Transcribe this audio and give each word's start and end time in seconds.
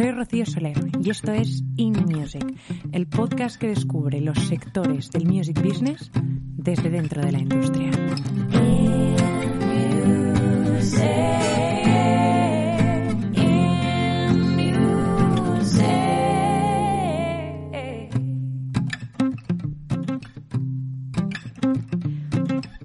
Soy 0.00 0.12
Rocío 0.12 0.46
Soler 0.46 0.78
y 1.04 1.10
esto 1.10 1.30
es 1.32 1.62
In 1.76 1.92
Music, 2.06 2.44
el 2.92 3.06
podcast 3.06 3.60
que 3.60 3.68
descubre 3.68 4.20
los 4.22 4.38
sectores 4.48 5.10
del 5.10 5.26
music 5.26 5.62
business 5.62 6.10
desde 6.56 6.88
dentro 6.88 7.20
de 7.20 7.32
la 7.32 7.38
industria. 7.38 7.90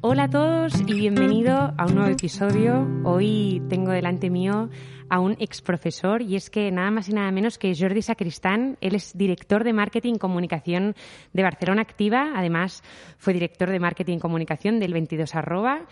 Hola 0.07 0.25
a 0.25 0.29
todos 0.29 0.81
y 0.87 0.93
bienvenido 0.93 1.73
a 1.77 1.85
un 1.87 1.95
nuevo 1.95 2.11
episodio. 2.11 2.87
Hoy 3.03 3.61
tengo 3.69 3.91
delante 3.91 4.29
mío 4.29 4.69
a 5.09 5.19
un 5.19 5.35
ex 5.39 5.61
profesor 5.61 6.21
y 6.21 6.35
es 6.35 6.49
que 6.49 6.71
nada 6.71 6.91
más 6.91 7.09
y 7.09 7.13
nada 7.13 7.31
menos 7.31 7.57
que 7.57 7.73
Jordi 7.75 8.01
Sacristán. 8.01 8.77
Él 8.81 8.95
es 8.95 9.17
director 9.17 9.63
de 9.63 9.73
marketing 9.73 10.13
y 10.13 10.19
comunicación 10.19 10.95
de 11.33 11.43
Barcelona 11.43 11.81
Activa. 11.81 12.33
Además, 12.35 12.83
fue 13.17 13.33
director 13.33 13.69
de 13.69 13.79
marketing 13.79 14.17
y 14.17 14.19
comunicación 14.19 14.79
del 14.79 14.93
22 14.93 15.35
arroba. 15.35 15.85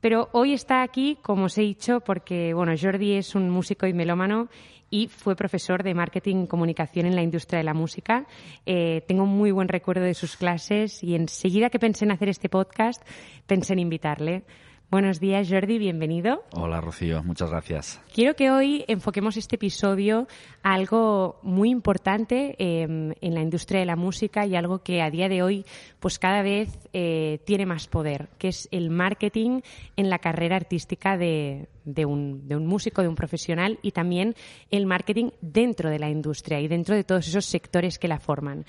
Pero 0.00 0.28
hoy 0.32 0.52
está 0.52 0.82
aquí, 0.82 1.18
como 1.22 1.44
os 1.44 1.58
he 1.58 1.62
dicho, 1.62 2.00
porque 2.00 2.54
bueno, 2.54 2.72
Jordi 2.80 3.14
es 3.14 3.34
un 3.34 3.50
músico 3.50 3.86
y 3.86 3.92
melómano 3.92 4.48
y 4.90 5.08
fue 5.08 5.36
profesor 5.36 5.82
de 5.82 5.94
marketing 5.94 6.44
y 6.44 6.46
comunicación 6.46 7.06
en 7.06 7.16
la 7.16 7.22
industria 7.22 7.58
de 7.58 7.64
la 7.64 7.74
música. 7.74 8.26
Eh, 8.64 9.02
tengo 9.06 9.24
un 9.24 9.36
muy 9.36 9.50
buen 9.50 9.68
recuerdo 9.68 10.04
de 10.04 10.14
sus 10.14 10.36
clases 10.36 11.02
y 11.02 11.14
enseguida 11.14 11.68
que 11.68 11.78
pensé 11.78 12.04
en 12.04 12.12
hacer 12.12 12.28
este 12.28 12.48
podcast, 12.48 13.02
pensé 13.46 13.74
en 13.74 13.80
invitarle. 13.80 14.44
Buenos 14.90 15.20
días, 15.20 15.46
Jordi, 15.50 15.76
bienvenido. 15.76 16.44
Hola, 16.52 16.80
Rocío, 16.80 17.22
muchas 17.22 17.50
gracias. 17.50 18.00
Quiero 18.10 18.34
que 18.34 18.50
hoy 18.50 18.86
enfoquemos 18.88 19.36
este 19.36 19.56
episodio 19.56 20.26
a 20.62 20.72
algo 20.72 21.38
muy 21.42 21.68
importante 21.68 22.56
eh, 22.58 22.84
en 23.20 23.34
la 23.34 23.42
industria 23.42 23.80
de 23.80 23.86
la 23.86 23.96
música 23.96 24.46
y 24.46 24.56
algo 24.56 24.78
que 24.78 25.02
a 25.02 25.10
día 25.10 25.28
de 25.28 25.42
hoy 25.42 25.66
pues 26.00 26.18
cada 26.18 26.40
vez 26.40 26.88
eh, 26.94 27.38
tiene 27.44 27.66
más 27.66 27.86
poder, 27.86 28.30
que 28.38 28.48
es 28.48 28.66
el 28.70 28.88
marketing 28.88 29.60
en 29.96 30.08
la 30.08 30.20
carrera 30.20 30.56
artística 30.56 31.18
de, 31.18 31.68
de, 31.84 32.06
un, 32.06 32.48
de 32.48 32.56
un 32.56 32.66
músico, 32.66 33.02
de 33.02 33.08
un 33.08 33.14
profesional 33.14 33.78
y 33.82 33.90
también 33.90 34.36
el 34.70 34.86
marketing 34.86 35.32
dentro 35.42 35.90
de 35.90 35.98
la 35.98 36.08
industria 36.08 36.60
y 36.60 36.68
dentro 36.68 36.94
de 36.94 37.04
todos 37.04 37.28
esos 37.28 37.44
sectores 37.44 37.98
que 37.98 38.08
la 38.08 38.20
forman. 38.20 38.64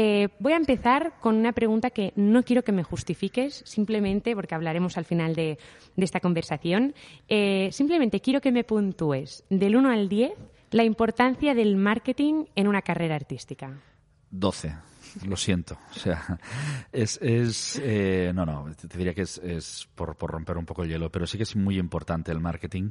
Eh, 0.00 0.28
voy 0.38 0.52
a 0.52 0.56
empezar 0.56 1.14
con 1.20 1.34
una 1.34 1.50
pregunta 1.50 1.90
que 1.90 2.12
no 2.14 2.44
quiero 2.44 2.62
que 2.62 2.70
me 2.70 2.84
justifiques, 2.84 3.64
simplemente 3.66 4.32
porque 4.36 4.54
hablaremos 4.54 4.96
al 4.96 5.04
final 5.04 5.34
de, 5.34 5.58
esta 5.96 6.20
conversación. 6.20 6.94
Eh, 7.26 7.70
simplemente 7.72 8.20
quiero 8.20 8.40
que 8.40 8.52
me 8.52 8.62
puntúes 8.62 9.42
del 9.50 9.74
1 9.74 9.90
al 9.90 10.08
10 10.08 10.34
la 10.70 10.84
importancia 10.84 11.52
del 11.52 11.74
marketing 11.74 12.44
en 12.54 12.68
una 12.68 12.82
carrera 12.82 13.16
artística. 13.16 13.76
12. 14.30 14.72
Lo 15.26 15.36
siento. 15.36 15.76
O 15.90 15.98
sea, 15.98 16.38
es. 16.92 17.18
es 17.20 17.80
eh, 17.82 18.30
no, 18.32 18.46
no, 18.46 18.66
te 18.76 18.98
diría 18.98 19.14
que 19.14 19.22
es, 19.22 19.38
es 19.38 19.88
por, 19.96 20.14
por, 20.14 20.30
romper 20.30 20.58
un 20.58 20.64
poco 20.64 20.84
el 20.84 20.90
hielo, 20.90 21.10
pero 21.10 21.26
sí 21.26 21.38
que 21.38 21.42
es 21.42 21.56
muy 21.56 21.76
importante 21.76 22.30
el 22.30 22.38
marketing 22.38 22.90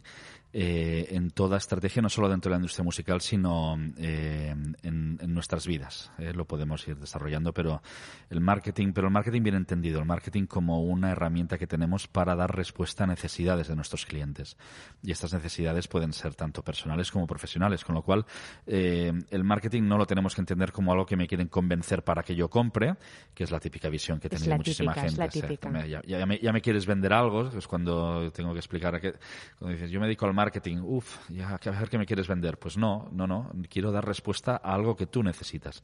eh, 0.53 1.07
en 1.11 1.31
toda 1.31 1.57
estrategia, 1.57 2.01
no 2.01 2.09
solo 2.09 2.29
dentro 2.29 2.49
de 2.49 2.55
la 2.55 2.57
industria 2.59 2.83
musical, 2.83 3.21
sino 3.21 3.77
eh, 3.97 4.55
en, 4.81 5.17
en, 5.21 5.33
nuestras 5.33 5.67
vidas. 5.67 6.11
Eh, 6.17 6.33
lo 6.33 6.45
podemos 6.45 6.87
ir 6.87 6.97
desarrollando, 6.97 7.53
pero 7.53 7.81
el 8.29 8.41
marketing, 8.41 8.93
pero 8.93 9.07
el 9.07 9.13
marketing 9.13 9.43
bien 9.43 9.55
entendido, 9.55 9.99
el 9.99 10.05
marketing 10.05 10.45
como 10.45 10.81
una 10.81 11.11
herramienta 11.11 11.57
que 11.57 11.67
tenemos 11.67 12.07
para 12.07 12.35
dar 12.35 12.55
respuesta 12.55 13.03
a 13.03 13.07
necesidades 13.07 13.67
de 13.67 13.75
nuestros 13.75 14.05
clientes. 14.05 14.57
Y 15.03 15.11
estas 15.11 15.33
necesidades 15.33 15.87
pueden 15.87 16.13
ser 16.13 16.35
tanto 16.35 16.63
personales 16.63 17.11
como 17.11 17.27
profesionales, 17.27 17.83
con 17.83 17.95
lo 17.95 18.01
cual 18.01 18.25
eh, 18.65 19.11
el 19.29 19.43
marketing 19.43 19.83
no 19.83 19.97
lo 19.97 20.05
tenemos 20.05 20.33
que 20.33 20.41
entender 20.41 20.71
como 20.71 20.91
algo 20.91 21.05
que 21.05 21.17
me 21.17 21.27
quieren 21.27 21.47
convencer 21.47 22.03
para 22.03 22.23
que 22.23 22.35
yo 22.35 22.49
compre, 22.49 22.95
que 23.33 23.43
es 23.43 23.51
la 23.51 23.59
típica 23.59 23.89
visión 23.89 24.19
que 24.19 24.29
tiene 24.29 24.55
muchísima 24.55 24.93
típica, 24.93 25.07
gente. 25.07 25.13
Es 25.13 25.35
la 25.35 25.47
típica. 25.47 25.69
O 25.69 25.71
sea, 25.71 25.85
ya, 25.85 26.01
ya, 26.05 26.25
me, 26.25 26.39
ya, 26.39 26.53
me, 26.53 26.61
quieres 26.61 26.85
vender 26.85 27.13
algo, 27.13 27.49
es 27.49 27.67
cuando 27.67 28.31
tengo 28.31 28.53
que 28.53 28.59
explicar 28.59 28.99
que, 28.99 29.13
cuando 29.59 29.75
dices, 29.75 29.91
yo 29.91 29.99
me 29.99 30.07
dedico 30.07 30.25
al 30.25 30.33
marketing, 30.37 30.77
uff, 30.83 31.29
ya 31.29 31.49
a 31.49 31.71
ver 31.71 31.89
qué 31.89 31.97
me 31.97 32.05
quieres 32.05 32.27
vender. 32.27 32.57
Pues 32.59 32.77
no, 32.77 33.09
no, 33.11 33.25
no, 33.27 33.51
quiero 33.69 33.91
dar 33.91 34.05
respuesta 34.05 34.61
a 34.63 34.73
algo 34.73 34.95
que 34.95 35.07
tú 35.07 35.23
necesitas. 35.23 35.83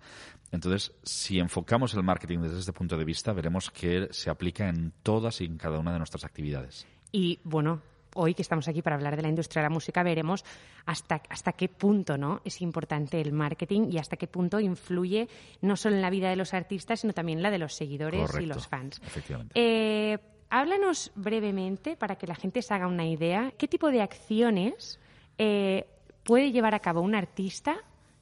Entonces, 0.52 0.94
si 1.04 1.40
enfocamos 1.40 1.94
el 1.96 2.04
marketing 2.04 2.40
desde 2.40 2.60
este 2.60 2.72
punto 2.72 2.96
de 2.96 3.04
vista, 3.04 3.34
veremos 3.34 3.72
que 3.72 4.08
se 4.12 4.30
aplica 4.30 4.70
en 4.70 4.94
todas 5.02 5.42
y 5.42 5.46
en 5.46 5.58
cada 5.58 5.80
una 5.80 5.92
de 5.92 5.98
nuestras 5.98 6.24
actividades. 6.24 6.86
Y 7.12 7.40
bueno, 7.44 7.82
hoy 8.16 8.34
que 8.34 8.44
estamos 8.44 8.68
aquí 8.68 8.82
para 8.82 8.96
hablar 8.96 9.16
de 9.16 9.24
la 9.24 9.30
industria 9.30 9.62
de 9.62 9.70
la 9.70 9.74
música, 9.74 10.04
veremos 10.04 10.46
hasta, 10.86 11.22
hasta 11.30 11.54
qué 11.54 11.70
punto 11.70 12.18
¿no? 12.18 12.42
es 12.46 12.62
importante 12.62 13.20
el 13.20 13.34
marketing 13.34 13.90
y 13.92 13.98
hasta 13.98 14.18
qué 14.18 14.28
punto 14.28 14.60
influye 14.60 15.28
no 15.62 15.76
solo 15.76 15.96
en 15.96 16.02
la 16.02 16.10
vida 16.10 16.30
de 16.30 16.36
los 16.36 16.54
artistas, 16.54 17.00
sino 17.02 17.14
también 17.14 17.40
en 17.40 17.44
la 17.44 17.52
de 17.52 17.60
los 17.60 17.74
seguidores 17.74 18.22
Correcto, 18.22 18.44
y 18.44 18.46
los 18.46 18.68
fans. 18.68 19.02
Efectivamente. 19.04 19.54
Eh, 19.56 20.20
háblanos 20.54 21.12
brevemente, 21.16 21.96
para 21.96 22.16
que 22.16 22.28
la 22.28 22.36
gente 22.36 22.62
se 22.62 22.74
haga 22.76 22.86
una 22.86 23.08
idea, 23.08 23.52
qué 23.58 23.68
tipo 23.68 23.90
de 23.90 24.04
acciones 24.04 25.00
eh, 25.40 25.88
puede 26.24 26.52
llevar 26.52 26.76
a 26.76 26.80
cabo 26.80 27.02
un 27.02 27.16
artista, 27.16 27.78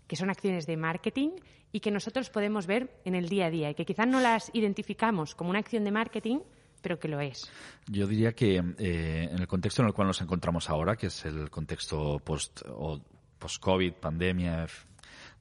que 0.07 0.15
son 0.15 0.29
acciones 0.29 0.65
de 0.65 0.77
marketing, 0.77 1.31
y 1.73 1.81
que 1.81 1.91
nosotros 1.91 2.29
podemos 2.29 2.67
ver 2.67 2.89
en 3.03 3.15
el 3.15 3.27
día 3.27 3.47
a 3.47 3.49
día, 3.49 3.69
y 3.69 3.75
que 3.75 3.85
quizás 3.85 4.07
no 4.07 4.21
las 4.21 4.49
identificamos 4.53 5.35
como 5.35 5.49
una 5.49 5.59
acción 5.59 5.83
de 5.83 5.91
marketing, 5.91 6.39
pero 6.81 6.97
que 6.99 7.09
lo 7.09 7.19
es. 7.19 7.51
Yo 7.87 8.07
diría 8.07 8.31
que 8.31 8.63
eh, 8.77 9.29
en 9.29 9.37
el 9.37 9.47
contexto 9.47 9.81
en 9.81 9.89
el 9.89 9.93
cual 9.93 10.07
nos 10.07 10.21
encontramos 10.21 10.69
ahora, 10.69 10.95
que 10.95 11.07
es 11.07 11.25
el 11.25 11.49
contexto 11.49 12.19
post 12.19 12.61
o 12.65 13.01
post-COVID, 13.39 13.93
pandemia, 13.93 14.67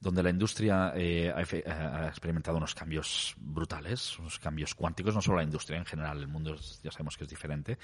donde 0.00 0.22
la 0.22 0.30
industria 0.30 0.94
eh, 0.96 1.30
ha, 1.30 2.08
experimentado 2.08 2.56
unos 2.56 2.74
cambios 2.74 3.34
brutales, 3.36 4.18
unos 4.18 4.38
cambios 4.38 4.74
cuánticos, 4.74 5.14
no 5.14 5.20
solo 5.20 5.36
la 5.36 5.44
industria 5.44 5.78
en 5.78 5.84
general, 5.84 6.18
el 6.18 6.28
mundo 6.28 6.56
ya 6.82 6.90
sabemos 6.90 7.18
que 7.18 7.24
es 7.24 7.30
diferente. 7.30 7.78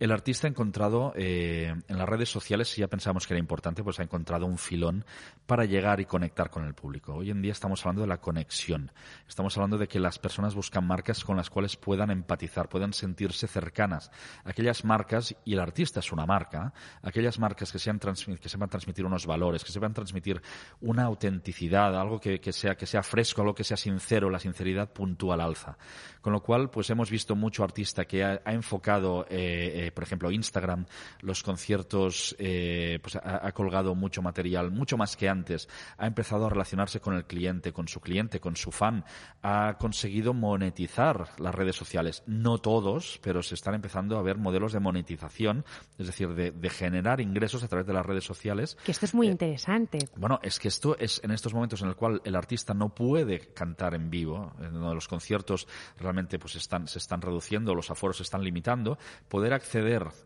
El 0.00 0.10
artista 0.10 0.48
ha 0.48 0.50
encontrado 0.50 1.12
eh, 1.14 1.72
en 1.86 1.98
las 1.98 2.08
redes 2.08 2.28
sociales, 2.28 2.68
si 2.68 2.80
ya 2.80 2.88
pensábamos 2.88 3.28
que 3.28 3.34
era 3.34 3.38
importante, 3.38 3.84
pues 3.84 4.00
ha 4.00 4.02
encontrado 4.02 4.44
un 4.44 4.58
filón 4.58 5.04
para 5.46 5.66
llegar 5.66 6.00
y 6.00 6.04
conectar 6.04 6.50
con 6.50 6.64
el 6.64 6.74
público. 6.74 7.14
Hoy 7.14 7.30
en 7.30 7.40
día 7.40 7.52
estamos 7.52 7.80
hablando 7.82 8.02
de 8.02 8.08
la 8.08 8.20
conexión. 8.20 8.90
Estamos 9.28 9.56
hablando 9.56 9.78
de 9.78 9.86
que 9.86 10.00
las 10.00 10.18
personas 10.18 10.56
buscan 10.56 10.84
marcas 10.84 11.24
con 11.24 11.36
las 11.36 11.48
cuales 11.48 11.76
puedan 11.76 12.10
empatizar, 12.10 12.68
puedan 12.68 12.92
sentirse 12.92 13.46
cercanas. 13.46 14.10
Aquellas 14.44 14.84
marcas, 14.84 15.36
y 15.44 15.52
el 15.52 15.60
artista 15.60 16.00
es 16.00 16.10
una 16.10 16.26
marca, 16.26 16.72
aquellas 17.02 17.38
marcas 17.38 17.70
que, 17.70 17.78
sean 17.78 18.00
que 18.00 18.48
sepan 18.48 18.68
transmitir 18.68 19.06
unos 19.06 19.26
valores, 19.26 19.62
que 19.62 19.70
sepan 19.70 19.94
transmitir 19.94 20.42
una 20.80 21.04
autenticidad, 21.04 21.98
algo 21.98 22.18
que, 22.18 22.40
que, 22.40 22.52
sea, 22.52 22.74
que 22.74 22.86
sea 22.86 23.04
fresco, 23.04 23.42
algo 23.42 23.54
que 23.54 23.64
sea 23.64 23.76
sincero, 23.76 24.28
la 24.28 24.40
sinceridad 24.40 24.92
puntúa 24.92 25.34
al 25.34 25.40
alza. 25.40 25.78
Con 26.20 26.32
lo 26.32 26.42
cual, 26.42 26.68
pues 26.70 26.90
hemos 26.90 27.10
visto 27.10 27.36
mucho 27.36 27.62
artista 27.62 28.06
que 28.06 28.24
ha, 28.24 28.40
ha 28.44 28.52
enfocado 28.54 29.26
eh, 29.30 29.83
eh, 29.84 29.92
por 29.92 30.04
ejemplo, 30.04 30.30
Instagram, 30.30 30.86
los 31.20 31.42
conciertos, 31.42 32.34
eh, 32.38 32.98
pues 33.02 33.16
ha, 33.16 33.46
ha, 33.46 33.52
colgado 33.52 33.94
mucho 33.94 34.22
material, 34.22 34.70
mucho 34.70 34.96
más 34.96 35.16
que 35.16 35.28
antes. 35.28 35.68
Ha 35.98 36.06
empezado 36.06 36.46
a 36.46 36.50
relacionarse 36.50 37.00
con 37.00 37.14
el 37.14 37.24
cliente, 37.24 37.72
con 37.72 37.88
su 37.88 38.00
cliente, 38.00 38.40
con 38.40 38.56
su 38.56 38.70
fan. 38.70 39.04
Ha 39.42 39.76
conseguido 39.78 40.34
monetizar 40.34 41.28
las 41.38 41.54
redes 41.54 41.76
sociales. 41.76 42.22
No 42.26 42.58
todos, 42.58 43.20
pero 43.22 43.42
se 43.42 43.54
están 43.54 43.74
empezando 43.74 44.18
a 44.18 44.22
ver 44.22 44.38
modelos 44.38 44.72
de 44.72 44.80
monetización, 44.80 45.64
es 45.98 46.06
decir, 46.06 46.34
de, 46.34 46.50
de 46.50 46.70
generar 46.70 47.20
ingresos 47.20 47.62
a 47.62 47.68
través 47.68 47.86
de 47.86 47.92
las 47.92 48.06
redes 48.06 48.24
sociales. 48.24 48.76
Que 48.84 48.92
esto 48.92 49.06
es 49.06 49.14
muy 49.14 49.28
eh, 49.28 49.32
interesante. 49.32 49.98
Bueno, 50.16 50.40
es 50.42 50.58
que 50.58 50.68
esto 50.68 50.96
es, 50.98 51.20
en, 51.24 51.30
estos 51.30 51.52
momentos 51.54 51.82
en 51.82 51.88
el 51.88 51.96
cual 51.96 52.20
el 52.24 52.36
artista 52.36 52.74
no 52.74 52.94
puede 52.94 53.52
cantar 53.52 53.94
en 53.94 54.10
vivo, 54.10 54.52
en 54.60 54.72
donde 54.72 54.94
los 54.94 55.08
conciertos 55.08 55.66
realmente 55.98 56.38
pues 56.38 56.56
están, 56.56 56.86
se 56.88 56.98
están 56.98 57.20
reduciendo, 57.20 57.74
los 57.74 57.90
aforos 57.90 58.18
se 58.18 58.22
están 58.22 58.42
limitando, 58.42 58.98
poder 59.28 59.52
acceder 59.52 59.73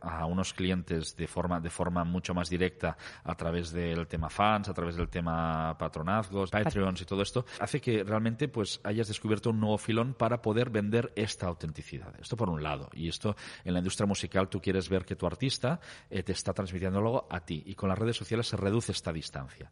a 0.01 0.27
unos 0.27 0.53
clientes 0.53 1.17
de 1.17 1.27
forma, 1.27 1.61
de 1.61 1.71
forma 1.71 2.05
mucho 2.05 2.35
más 2.35 2.49
directa 2.51 2.97
a 3.25 3.35
través 3.35 3.73
del 3.73 4.07
tema 4.07 4.29
fans, 4.29 4.69
a 4.69 4.75
través 4.75 4.97
del 4.97 5.09
tema 5.09 5.77
patronazgos, 5.79 6.51
Patreons 6.51 7.01
y 7.01 7.05
todo 7.05 7.23
esto, 7.23 7.45
hace 7.61 7.81
que 7.81 8.05
realmente 8.05 8.49
pues 8.49 8.81
hayas 8.85 9.09
descubierto 9.09 9.51
un 9.51 9.61
nuevo 9.61 9.79
filón 9.79 10.15
para 10.15 10.43
poder 10.43 10.71
vender 10.71 11.13
esta 11.17 11.47
autenticidad. 11.47 12.13
Esto 12.21 12.37
por 12.37 12.51
un 12.51 12.63
lado. 12.63 12.91
Y 12.93 13.09
esto 13.09 13.37
en 13.65 13.73
la 13.73 13.79
industria 13.79 14.07
musical 14.07 14.49
tú 14.49 14.61
quieres 14.61 14.89
ver 14.89 15.05
que 15.05 15.17
tu 15.17 15.27
artista 15.27 15.81
eh, 16.11 16.23
te 16.23 16.33
está 16.33 16.53
transmitiendo 16.53 17.01
luego 17.01 17.27
a 17.31 17.41
ti. 17.41 17.63
Y 17.67 17.75
con 17.75 17.89
las 17.89 17.99
redes 17.99 18.17
sociales 18.17 18.47
se 18.47 18.57
reduce 18.57 18.93
esta 18.93 19.13
distancia. 19.13 19.71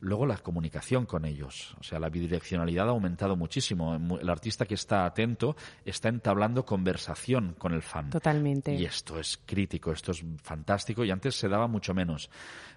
Luego 0.00 0.26
la 0.26 0.36
comunicación 0.36 1.06
con 1.06 1.24
ellos. 1.24 1.74
O 1.80 1.82
sea, 1.82 1.98
la 1.98 2.10
bidireccionalidad 2.10 2.86
ha 2.86 2.90
aumentado 2.90 3.34
muchísimo. 3.34 3.98
Mu- 3.98 4.18
El 4.18 4.28
artista 4.28 4.66
que 4.66 4.74
está 4.74 5.06
atento 5.06 5.56
está 5.86 6.08
entablando 6.10 6.66
conversación 6.66 7.54
con 7.58 7.72
el 7.72 7.80
fan. 7.82 8.10
Totalmente. 8.10 8.74
Y 8.74 8.84
esto 8.84 9.18
es 9.18 9.40
crítico, 9.46 9.92
esto 9.92 10.12
es 10.12 10.22
fantástico 10.42 11.02
y 11.04 11.10
antes 11.10 11.34
se 11.34 11.48
daba 11.48 11.66
mucho 11.66 11.94
menos. 11.94 12.28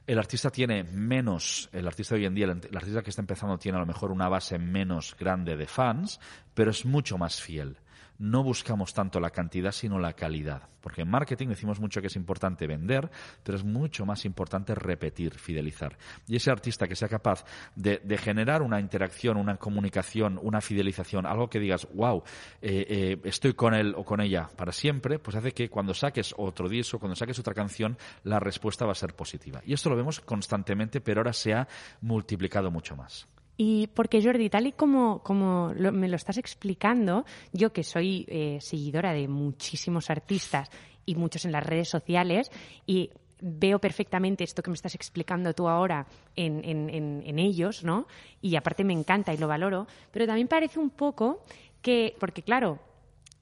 El 0.08 0.18
artista 0.18 0.50
tiene 0.50 0.84
menos, 0.86 1.70
el 1.74 1.86
artista 1.88 2.16
de 2.16 2.22
hoy 2.22 2.26
en 2.28 2.36
día, 2.36 2.46
el, 2.46 2.52
el 2.70 2.78
artista 2.78 3.02
que 3.04 3.10
está 3.10 3.22
empezando 3.22 3.58
tiene 3.58 3.78
a 3.78 3.82
lo 3.82 3.86
mejor 3.86 4.12
una 4.12 4.30
base 4.30 4.58
menos 4.58 5.16
grande 5.20 5.58
de 5.58 5.68
fans, 5.68 6.20
pero 6.54 6.72
es 6.72 6.86
mucho 6.86 7.18
más 7.18 7.42
fiel. 7.42 7.78
No 8.20 8.44
buscamos 8.44 8.94
tanto 8.94 9.20
la 9.20 9.30
cantidad, 9.30 9.72
sino 9.72 9.98
la 9.98 10.14
calidad. 10.14 10.62
Porque 10.82 11.02
en 11.02 11.10
marketing 11.10 11.48
decimos 11.48 11.80
mucho 11.80 12.02
que 12.02 12.08
es 12.08 12.16
importante 12.16 12.68
vender, 12.68 13.10
pero 13.44 13.58
es 13.58 13.64
mucho 13.64 14.06
más 14.06 14.26
importante 14.26 14.76
repetir, 14.76 15.34
fidelizar. 15.34 15.98
Y 16.28 16.36
ese 16.36 16.52
artista 16.52 16.88
que 16.88 16.96
sea 16.96 17.08
capaz 17.08 17.46
de, 17.76 18.00
generar 18.18 18.62
una 18.62 18.80
interacción, 18.80 19.38
una 19.38 19.58
comunicación, 19.58 20.40
una 20.42 20.62
fidelización, 20.62 21.26
algo 21.26 21.50
que 21.50 21.60
digas, 21.60 21.88
wow, 21.94 22.24
eh, 22.62 22.86
eh, 22.90 23.22
estoy 23.24 23.54
con 23.54 23.74
él 23.74 23.94
o 23.96 24.04
con 24.04 24.22
ella 24.22 24.50
para 24.56 24.72
siempre, 24.72 25.20
pues 25.20 25.36
hace 25.38 25.54
que 25.54 25.70
cuando 25.70 25.94
saques 25.94 26.34
otro 26.38 26.68
disco, 26.68 27.00
cuando 27.00 27.16
saques 27.16 27.40
otra 27.40 27.54
canción, 27.54 27.98
la 28.24 28.40
respuesta 28.40 28.86
va 28.86 28.92
a 28.92 28.96
ser 28.96 29.16
positiva. 29.16 29.62
Y 29.66 29.74
esto 29.74 29.90
lo 29.90 29.96
vemos 29.96 30.20
constantemente, 30.20 31.02
pero 31.02 31.22
ahora 31.22 31.34
se 31.34 31.54
ha 31.54 31.68
multiplicado 32.02 32.70
mucho 32.70 32.96
más. 32.96 33.28
Y 33.62 33.88
porque 33.88 34.24
Jordi, 34.24 34.50
tal 34.50 34.68
y 34.68 34.72
como, 34.72 35.22
como 35.22 35.74
lo- 35.76 35.92
me 35.92 36.08
lo 36.08 36.16
estás 36.16 36.38
explicando, 36.38 37.26
yo 37.52 37.74
que 37.74 37.84
soy 37.84 38.26
eh, 38.30 38.58
seguidora 38.62 39.12
de 39.12 39.28
muchísimos 39.28 40.10
artistas 40.10 40.70
y 41.06 41.16
muchos 41.16 41.44
en 41.44 41.52
las 41.52 41.66
redes 41.66 41.90
sociales, 41.90 42.50
y 42.88 43.10
veo 43.42 43.80
perfectamente 43.80 44.46
esto 44.46 44.62
que 44.64 44.70
me 44.70 44.76
estás 44.76 44.96
explicando 44.96 45.54
tú 45.54 45.68
ahora 45.68 46.08
en, 46.38 46.64
en- 46.64 46.90
en- 46.90 47.22
en 47.26 47.38
ellos, 47.38 47.84
¿no? 47.84 48.08
Y 48.42 48.56
aparte 48.56 48.86
me 48.86 48.94
encanta 48.94 49.34
y 49.34 49.38
lo 49.38 49.50
valoro, 49.50 49.88
pero 50.12 50.26
también 50.26 50.48
parece 50.48 50.80
un 50.80 50.90
poco 50.92 51.44
que, 51.82 52.16
porque 52.18 52.44
claro, 52.44 52.80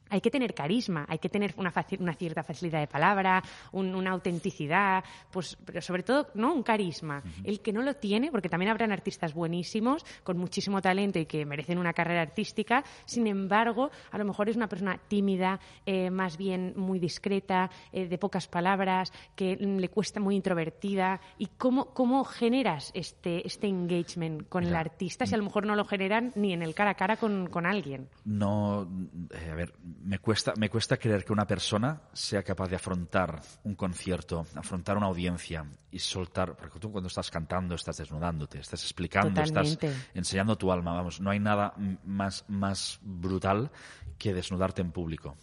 hay 0.09 0.21
que 0.21 0.31
tener 0.31 0.53
carisma, 0.53 1.05
hay 1.07 1.19
que 1.19 1.29
tener 1.29 1.53
una, 1.57 1.73
una 1.99 2.13
cierta 2.13 2.43
facilidad 2.43 2.79
de 2.79 2.87
palabra, 2.87 3.43
un- 3.71 3.95
una 3.95 4.11
autenticidad, 4.11 5.03
pues, 5.31 5.57
pero 5.65 5.81
sobre 5.81 6.03
todo, 6.03 6.27
¿no? 6.35 6.53
Un 6.53 6.63
carisma. 6.63 7.21
El 7.43 7.61
que 7.61 7.73
no 7.73 7.81
lo 7.81 7.95
tiene, 7.95 8.31
porque 8.31 8.49
también 8.49 8.71
habrán 8.71 8.91
artistas 8.91 9.33
buenísimos, 9.33 10.05
con 10.23 10.37
muchísimo 10.37 10.81
talento 10.81 11.19
y 11.19 11.25
que 11.25 11.45
merecen 11.45 11.77
una 11.77 11.93
carrera 11.93 12.21
artística, 12.21 12.83
sin 13.05 13.27
embargo, 13.27 13.89
a 14.11 14.17
lo 14.17 14.25
mejor 14.25 14.49
es 14.49 14.55
una 14.55 14.67
persona 14.67 14.99
tímida, 15.07 15.59
eh, 15.85 16.09
más 16.09 16.37
bien 16.37 16.73
muy 16.75 16.99
discreta, 16.99 17.69
eh, 17.91 18.07
de 18.07 18.17
pocas 18.17 18.47
palabras, 18.47 19.11
que 19.35 19.55
le 19.55 19.89
cuesta 19.89 20.19
muy 20.19 20.35
introvertida. 20.35 21.19
¿Y 21.37 21.47
cómo, 21.57 21.93
cómo 21.93 22.23
generas 22.23 22.91
este, 22.93 23.45
este 23.45 23.67
engagement 23.67 24.47
con 24.49 24.63
el 24.63 24.75
artista 24.75 25.25
si 25.25 25.33
a 25.33 25.37
lo 25.37 25.43
mejor 25.43 25.65
no 25.65 25.75
lo 25.75 25.85
generan 25.85 26.31
ni 26.35 26.53
en 26.53 26.61
el 26.61 26.73
cara 26.75 26.91
a 26.91 26.95
cara 26.95 27.17
con, 27.17 27.47
con 27.47 27.65
alguien? 27.65 28.07
no 28.25 28.87
eh, 29.33 29.49
a 29.51 29.55
ver 29.55 29.73
me 30.03 30.19
cuesta 30.19 30.53
me 30.57 30.69
cuesta 30.69 30.97
creer 30.97 31.25
que 31.25 31.33
una 31.33 31.47
persona 31.47 32.01
sea 32.13 32.43
capaz 32.43 32.69
de 32.69 32.75
afrontar 32.75 33.41
un 33.63 33.75
concierto 33.75 34.45
afrontar 34.55 34.97
una 34.97 35.07
audiencia 35.07 35.65
y 35.91 35.99
soltar 35.99 36.55
porque 36.55 36.79
tú 36.79 36.91
cuando 36.91 37.07
estás 37.07 37.31
cantando 37.31 37.75
estás 37.75 37.97
desnudándote 37.97 38.59
estás 38.59 38.83
explicando 38.83 39.29
Totalmente. 39.29 39.87
estás 39.87 40.09
enseñando 40.13 40.57
tu 40.57 40.71
alma 40.71 40.93
vamos 40.93 41.19
no 41.19 41.29
hay 41.29 41.39
nada 41.39 41.73
más 42.03 42.45
más 42.47 42.99
brutal 43.01 43.71
que 44.17 44.33
desnudarte 44.33 44.81
en 44.81 44.91
público 44.91 45.35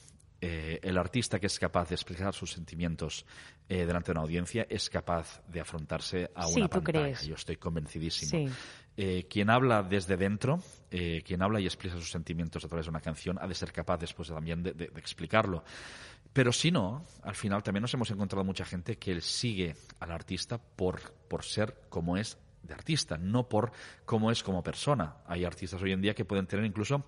Eh, 0.46 0.80
el 0.82 0.98
artista 0.98 1.38
que 1.40 1.46
es 1.46 1.58
capaz 1.58 1.88
de 1.88 1.94
explicar 1.94 2.34
sus 2.34 2.50
sentimientos 2.52 3.24
eh, 3.68 3.86
delante 3.86 4.06
de 4.08 4.12
una 4.12 4.20
audiencia 4.22 4.66
es 4.68 4.90
capaz 4.90 5.40
de 5.48 5.60
afrontarse 5.60 6.30
a 6.34 6.46
Sí, 6.46 6.56
una 6.60 6.68
¿tú 6.68 6.82
pantalla. 6.82 7.04
crees? 7.04 7.26
Yo 7.26 7.34
estoy 7.34 7.56
convencidísimo. 7.56 8.30
Sí. 8.30 8.54
Eh, 8.96 9.26
quien 9.28 9.48
habla 9.50 9.82
desde 9.82 10.16
dentro, 10.16 10.60
quien 10.90 11.42
habla 11.42 11.58
y 11.60 11.64
expresa 11.64 11.96
sus 11.96 12.10
sentimientos 12.10 12.64
a 12.64 12.68
través 12.68 12.86
de 12.86 12.90
una 12.90 13.00
canción, 13.00 13.38
ha 13.40 13.46
de 13.48 13.54
ser 13.54 13.72
capaz 13.72 13.98
después 13.98 14.28
también 14.28 14.62
de, 14.62 14.72
de- 14.72 14.88
de 14.88 15.00
explicarlo. 15.00 15.64
Pero 16.32 16.52
si 16.52 16.70
no, 16.70 17.04
al 17.22 17.34
final 17.34 17.62
también 17.62 17.82
nos 17.82 17.94
hemos 17.94 18.10
encontrado 18.10 18.44
mucha 18.44 18.64
gente 18.64 18.96
que 18.98 19.20
sigue 19.20 19.74
al 20.00 20.12
artista 20.12 20.58
por, 20.58 21.00
por 21.28 21.42
ser 21.44 21.82
como 21.88 22.16
es 22.16 22.38
de 22.62 22.74
artista, 22.74 23.16
no 23.18 23.48
por 23.48 23.72
cómo 24.04 24.30
es 24.30 24.42
como 24.42 24.62
persona. 24.62 25.16
Hay 25.26 25.44
artistas 25.44 25.80
hoy 25.82 25.92
en 25.92 26.00
día 26.00 26.14
que 26.14 26.24
pueden 26.24 26.46
tener 26.46 26.64
incluso 26.64 27.04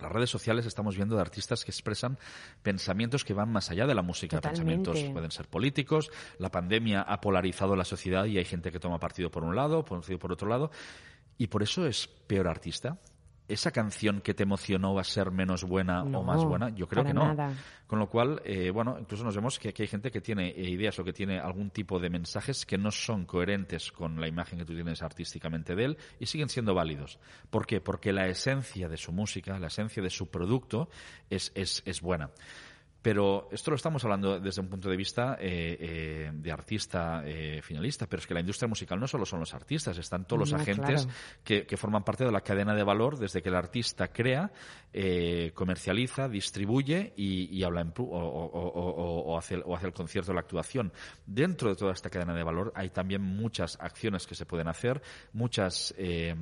las 0.00 0.12
redes 0.12 0.30
sociales 0.30 0.66
estamos 0.66 0.96
viendo 0.96 1.16
de 1.16 1.22
artistas 1.22 1.64
que 1.64 1.70
expresan 1.70 2.18
pensamientos 2.62 3.24
que 3.24 3.34
van 3.34 3.50
más 3.50 3.70
allá 3.70 3.86
de 3.86 3.94
la 3.94 4.02
música. 4.02 4.36
Totalmente. 4.36 4.90
Pensamientos 4.90 5.12
pueden 5.12 5.30
ser 5.30 5.48
políticos. 5.48 6.10
La 6.38 6.50
pandemia 6.50 7.02
ha 7.02 7.20
polarizado 7.20 7.76
la 7.76 7.84
sociedad 7.84 8.26
y 8.26 8.38
hay 8.38 8.44
gente 8.44 8.70
que 8.70 8.80
toma 8.80 8.98
partido 8.98 9.30
por 9.30 9.44
un 9.44 9.56
lado, 9.56 9.84
partido 9.84 10.18
por 10.18 10.32
otro 10.32 10.48
lado. 10.48 10.70
Y 11.38 11.48
por 11.48 11.62
eso 11.62 11.86
es 11.86 12.06
peor 12.06 12.48
artista. 12.48 12.98
¿Esa 13.48 13.70
canción 13.70 14.20
que 14.20 14.34
te 14.34 14.42
emocionó 14.42 14.94
va 14.94 15.02
a 15.02 15.04
ser 15.04 15.30
menos 15.30 15.64
buena 15.64 16.02
No, 16.02 16.20
o 16.20 16.22
más 16.24 16.44
buena? 16.44 16.70
Yo 16.70 16.88
creo 16.88 17.04
que 17.04 17.14
no. 17.14 17.26
nada. 17.34 17.52
Con 17.86 18.00
lo 18.00 18.08
cual, 18.08 18.42
eh, 18.44 18.70
bueno, 18.70 18.96
incluso 18.98 19.22
nos 19.22 19.36
vemos 19.36 19.60
que 19.60 19.68
aquí 19.68 19.82
hay 19.82 19.88
gente 19.88 20.10
que 20.10 20.20
tiene 20.20 20.48
eh, 20.48 20.68
ideas 20.68 20.98
o 20.98 21.04
que 21.04 21.12
tiene 21.12 21.38
algún 21.38 21.70
tipo 21.70 22.00
de 22.00 22.10
mensajes 22.10 22.66
que 22.66 22.76
no 22.76 22.90
son 22.90 23.24
coherentes 23.24 23.92
con 23.92 24.20
la 24.20 24.26
imagen 24.26 24.58
que 24.58 24.64
tú 24.64 24.74
tienes 24.74 25.02
artísticamente 25.02 25.76
de 25.76 25.84
él 25.84 25.98
y 26.18 26.26
siguen 26.26 26.48
siendo 26.48 26.74
válidos. 26.74 27.20
¿Por 27.48 27.66
qué? 27.66 27.80
Porque 27.80 28.12
la 28.12 28.26
esencia 28.26 28.88
de 28.88 28.96
su 28.96 29.12
música, 29.12 29.58
la 29.60 29.68
esencia 29.68 30.02
de 30.02 30.10
su 30.10 30.28
producto 30.28 30.88
es, 31.30 31.52
es, 31.54 31.82
es 31.86 32.00
buena. 32.00 32.30
Pero 33.06 33.48
esto 33.52 33.70
lo 33.70 33.76
estamos 33.76 34.02
hablando 34.02 34.40
desde 34.40 34.60
un 34.60 34.66
punto 34.68 34.90
de 34.90 34.96
vista 34.96 35.36
eh, 35.38 35.76
eh, 35.78 36.30
de 36.34 36.50
artista 36.50 37.22
eh, 37.24 37.60
finalista, 37.62 38.08
pero 38.08 38.18
es 38.18 38.26
que 38.26 38.34
la 38.34 38.40
industria 38.40 38.66
musical 38.66 38.98
no 38.98 39.06
solo 39.06 39.24
son 39.24 39.38
los 39.38 39.54
artistas, 39.54 39.96
están 39.96 40.24
todos 40.26 40.40
los 40.40 40.52
No, 40.52 40.58
agentes 40.58 41.04
claro. 41.04 41.18
que, 41.44 41.64
que 41.66 41.76
forman 41.76 42.02
parte 42.02 42.24
de 42.24 42.32
la 42.32 42.40
cadena 42.40 42.74
de 42.74 42.82
valor 42.82 43.16
desde 43.16 43.42
que 43.42 43.48
el 43.48 43.54
artista 43.54 44.08
crea, 44.08 44.50
eh, 44.92 45.52
comercializa, 45.54 46.28
distribuye 46.28 47.12
y, 47.16 47.44
y 47.56 47.62
habla 47.62 47.82
en 47.82 47.92
o, 47.96 48.02
o- 48.02 49.38
hace, 49.38 49.54
el- 49.54 49.62
o 49.64 49.76
hace 49.76 49.86
el 49.86 49.92
concierto 49.92 50.32
o 50.32 50.34
la 50.34 50.40
actuación. 50.40 50.92
Dentro 51.26 51.68
de 51.68 51.76
toda 51.76 51.92
esta 51.92 52.10
cadena 52.10 52.34
de 52.34 52.42
valor 52.42 52.72
hay 52.74 52.90
también 52.90 53.22
muchas 53.22 53.78
acciones 53.80 54.26
que 54.26 54.34
se 54.34 54.46
pueden 54.46 54.66
hacer, 54.66 55.00
muchas 55.32 55.94
eh, 55.96 56.34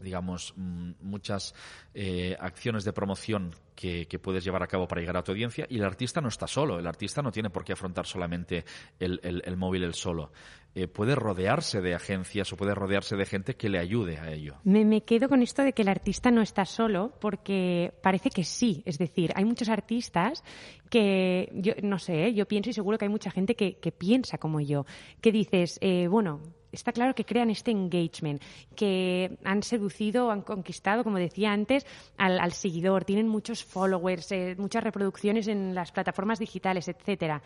digamos, 0.00 0.52
mm, 0.56 0.92
muchas 1.00 1.54
eh, 1.94 2.36
acciones 2.38 2.84
de 2.84 2.92
promoción 2.92 3.54
que, 3.74 4.06
puedes 4.20 4.42
llevar 4.44 4.62
a 4.62 4.66
cabo 4.66 4.88
para 4.88 5.00
llegar 5.00 5.16
a 5.16 5.22
tu 5.22 5.30
audiencia 5.32 5.64
y 5.70 5.76
el 5.78 5.84
artista 5.84 6.20
no 6.20 6.28
está 6.28 6.48
solo, 6.48 6.78
el 6.80 6.86
artista 6.86 7.22
no 7.22 7.30
tiene 7.30 7.48
por 7.50 7.64
qué 7.64 7.72
afrontar 7.74 8.06
solamente 8.06 8.64
el, 8.98 9.20
el- 9.22 9.42
el 9.44 9.56
móvil 9.56 9.84
él 9.84 9.94
solo. 9.94 10.32
Eh, 10.74 10.86
puede 10.88 11.14
rodearse 11.14 11.80
de 11.80 11.94
agencias 11.94 12.52
o 12.52 12.56
puede 12.56 12.74
rodearse 12.74 13.16
de 13.16 13.24
gente 13.24 13.54
que 13.54 13.68
le 13.68 13.78
ayude 13.78 14.18
a 14.18 14.30
ello. 14.32 14.56
Me, 14.64 14.84
me 14.84 15.02
quedo 15.02 15.28
con 15.28 15.42
esto 15.42 15.62
de 15.62 15.72
que 15.72 15.82
el 15.82 15.88
artista 15.88 16.30
no 16.32 16.42
está 16.42 16.64
solo, 16.64 17.12
porque 17.20 17.92
parece 18.02 18.30
que 18.30 18.44
sí. 18.44 18.82
Es 18.84 18.98
decir, 18.98 19.32
hay 19.36 19.44
muchos 19.44 19.68
artistas 19.68 20.42
que, 20.90 21.48
yo 21.54 21.72
no 21.82 21.98
sé, 21.98 22.26
¿eh? 22.26 22.34
yo 22.34 22.46
pienso 22.46 22.70
y 22.70 22.72
seguro 22.72 22.98
que 22.98 23.04
hay 23.04 23.10
mucha 23.10 23.30
gente 23.30 23.54
que, 23.54 23.78
que 23.78 23.92
piensa 23.92 24.38
como 24.38 24.60
yo, 24.60 24.86
que 25.20 25.30
dices, 25.32 25.78
bueno, 26.10 26.40
está 26.72 26.92
claro 26.92 27.14
que 27.14 27.24
crean 27.24 27.50
este 27.50 27.70
engagement, 27.70 28.42
que 28.74 29.38
han 29.44 29.62
seducido, 29.62 30.30
han 30.30 30.42
conquistado, 30.42 31.04
como 31.04 31.18
decía 31.18 31.52
antes, 31.52 31.86
al, 32.16 32.38
al 32.38 32.52
seguidor, 32.52 33.04
tienen 33.04 33.28
muchos 33.28 33.64
followers, 33.64 34.32
eh, 34.32 34.54
muchas 34.58 34.84
reproducciones 34.84 35.48
en 35.48 35.74
las 35.74 35.92
plataformas 35.92 36.38
digitales, 36.38 36.88
etcétera. 36.88 37.42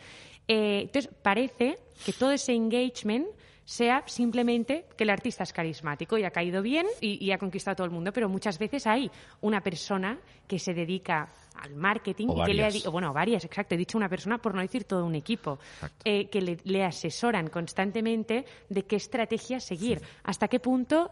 Eh, 0.49 0.83
entonces, 0.83 1.11
parece 1.23 1.79
que 2.05 2.12
todo 2.12 2.33
ese 2.33 2.52
engagement 2.52 3.26
sea 3.64 4.02
simplemente 4.07 4.87
que 4.97 5.05
el 5.05 5.11
artista 5.11 5.45
es 5.45 5.52
carismático 5.52 6.19
y 6.19 6.25
ha 6.25 6.31
caído 6.31 6.62
bien 6.62 6.87
y, 7.00 7.25
y 7.25 7.31
ha 7.31 7.38
conquistado 7.38 7.73
a 7.73 7.76
todo 7.76 7.85
el 7.87 7.93
mundo, 7.93 8.12
pero 8.12 8.29
muchas 8.29 8.59
veces 8.59 8.87
hay 8.87 9.11
una 9.41 9.61
persona 9.61 10.19
que 10.49 10.59
se 10.59 10.75
dedica 10.75 11.31
al 11.62 11.75
marketing 11.76 12.28
O 12.28 12.42
y 12.42 12.47
que 12.47 12.54
le 12.54 12.64
ha 12.64 12.90
bueno, 12.90 13.12
varias, 13.12 13.45
exacto, 13.45 13.75
he 13.75 13.78
dicho 13.78 13.97
una 13.97 14.09
persona 14.09 14.38
por 14.38 14.54
no 14.54 14.61
decir 14.61 14.85
todo 14.85 15.07
un 15.07 15.14
equipo, 15.14 15.59
eh, 16.04 16.28
que 16.28 16.40
le, 16.40 16.59
le 16.64 16.85
asesoran 16.85 17.49
constantemente 17.49 18.45
de 18.69 18.83
qué 18.83 18.97
estrategia 18.97 19.61
seguir, 19.61 20.02
hasta 20.25 20.49
qué 20.49 20.59
punto 20.59 21.11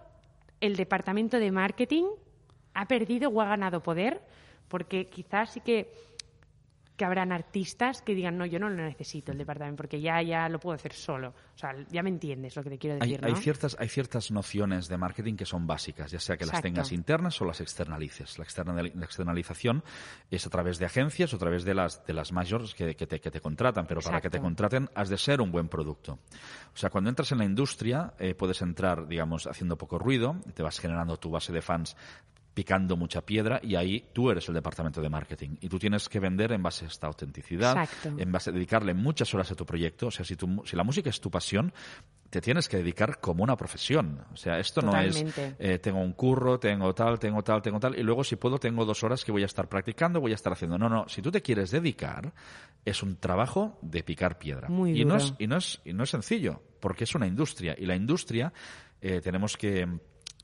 el 0.61 0.77
departamento 0.77 1.39
de 1.39 1.51
marketing 1.51 2.05
ha 2.75 2.87
perdido 2.87 3.31
o 3.31 3.41
ha 3.41 3.47
ganado 3.47 3.81
poder, 3.81 4.21
porque 4.69 5.09
quizás 5.09 5.53
sí 5.53 5.61
que 5.61 5.93
que 7.01 7.07
habrán 7.07 7.33
artistas 7.33 8.03
que 8.03 8.15
digan, 8.15 8.37
no, 8.37 8.45
yo 8.45 8.59
no 8.59 8.69
lo 8.69 8.77
necesito 8.85 9.33
el 9.33 9.39
departamento, 9.39 9.79
porque 9.79 10.03
ya, 10.03 10.21
ya 10.21 10.51
lo 10.51 10.61
puedo 10.61 10.75
hacer 10.75 10.93
solo. 10.93 11.31
O 11.31 11.59
sea, 11.59 11.75
ya 11.91 12.03
me 12.03 12.11
entiendes 12.11 12.55
lo 12.57 12.63
que 12.63 12.69
te 12.69 12.77
quiero 12.77 12.99
decir, 12.99 13.19
hay 13.25 13.33
¿no? 13.33 13.39
ciertas, 13.39 13.75
hay 13.81 13.89
ciertas 13.89 14.31
nociones 14.31 14.87
de 14.87 14.99
marketing 14.99 15.37
que 15.37 15.47
son 15.47 15.67
básicas, 15.67 16.11
ya 16.11 16.21
sea 16.21 16.37
que 16.37 16.45
las 16.45 16.61
tengas 16.61 16.93
internas 16.93 17.41
o 17.41 17.47
las 17.47 17.63
externalices. 17.63 18.39
La, 18.39 18.45
externali- 18.45 18.93
la 18.95 19.07
externalización 19.07 19.83
es 20.31 20.47
a 20.47 20.51
través 20.51 20.79
de 20.79 20.85
agencias 20.85 21.33
o 21.33 21.37
a 21.37 21.39
través 21.39 21.65
de 21.65 21.73
las, 21.73 22.05
de 22.05 22.13
las 22.13 22.33
majors 22.33 22.75
que, 22.75 22.95
que 22.95 23.07
te, 23.07 23.19
que 23.19 23.31
te 23.31 23.41
contratan, 23.41 23.87
pero 23.87 24.03
para 24.03 24.21
que 24.21 24.29
te 24.29 24.39
contraten 24.39 24.91
has 24.95 25.09
de 25.09 25.17
ser 25.17 25.41
un 25.41 25.51
buen 25.51 25.69
producto. 25.69 26.19
O 26.75 26.77
sea, 26.77 26.91
cuando 26.91 27.09
entras 27.09 27.33
en 27.33 27.39
la 27.39 27.47
industria 27.47 28.13
eh, 28.19 28.35
puedes 28.35 28.61
entrar, 28.61 29.09
digamos, 29.09 29.47
haciendo 29.47 29.79
poco 29.79 29.99
ruido, 29.99 30.37
te 30.53 30.63
vas 30.63 30.79
generando 30.79 31.17
tu 31.17 31.31
base 31.31 31.51
de 31.51 31.63
fans 31.63 31.97
picando 32.55 32.97
mucha 32.97 33.21
piedra 33.23 33.61
y 33.63 33.77
ahí 33.77 34.09
tú 34.13 34.31
eres 34.31 34.49
el 34.49 34.55
departamento 34.55 35.01
de 35.01 35.09
marketing 35.09 35.57
y 35.61 35.69
tú 35.69 35.79
tienes 35.79 36.09
que 36.09 36.19
vender 36.19 36.53
en 36.53 36.63
base 36.63 36.85
a 36.85 36.89
esta 36.89 37.07
autenticidad, 37.07 37.77
Exacto. 37.79 38.21
en 38.21 38.33
base 38.33 38.51
a 38.51 38.53
dedicarle 38.53 38.93
muchas 38.95 39.33
horas 39.35 39.51
a 39.51 39.55
tu 39.55 39.65
proyecto. 39.65 40.09
O 40.09 40.11
sea, 40.11 40.25
si, 40.25 40.37
tu 40.37 40.63
si 40.65 40.77
la 40.77 40.85
música 40.85 41.11
es 41.11 41.21
tu 41.21 41.31
pasión, 41.31 41.73
te 42.31 42.41
tienes 42.41 42.69
que 42.69 42.79
dedicar 42.79 43.21
como 43.21 43.43
una 43.43 43.57
profesión. 43.57 44.25
O 44.33 44.37
sea, 44.37 44.59
esto 44.59 44.83
no 44.83 44.99
es 44.99 45.25
eh, 45.59 45.79
tengo 45.79 46.01
un 46.01 46.13
curro, 46.13 46.59
tengo 46.59 46.95
tal, 46.95 47.19
tengo 47.19 47.43
tal, 47.43 47.61
tengo 47.61 47.81
tal, 47.81 47.99
y 47.99 48.03
luego 48.03 48.23
si 48.25 48.37
puedo 48.37 48.59
tengo 48.59 48.85
dos 48.85 49.03
horas 49.03 49.25
que 49.25 49.33
voy 49.33 49.43
a 49.43 49.47
estar 49.47 49.69
practicando, 49.69 50.21
voy 50.21 50.33
a 50.33 50.37
estar 50.37 50.53
haciendo. 50.53 50.79
No, 50.79 50.89
no, 50.89 51.09
si 51.09 51.23
tú 51.23 51.31
te 51.31 51.43
quieres 51.43 51.71
dedicar, 51.73 52.33
es 52.85 53.03
un 53.03 53.17
trabajo 53.17 53.79
de 53.83 54.03
picar 54.03 54.39
piedra. 54.39 54.69
Muy 54.69 55.01
y, 55.01 55.05
no 55.05 55.17
es, 55.17 55.35
y, 55.39 55.47
no 55.49 55.57
es, 55.57 55.81
y 55.85 55.93
no 55.93 56.05
es 56.05 56.11
sencillo, 56.11 56.63
porque 56.79 57.05
es 57.05 57.15
una 57.15 57.27
industria, 57.27 57.75
y 57.77 57.85
la 57.85 57.97
industria 57.97 58.53
eh, 59.01 59.21
tenemos 59.21 59.57
que... 59.57 59.89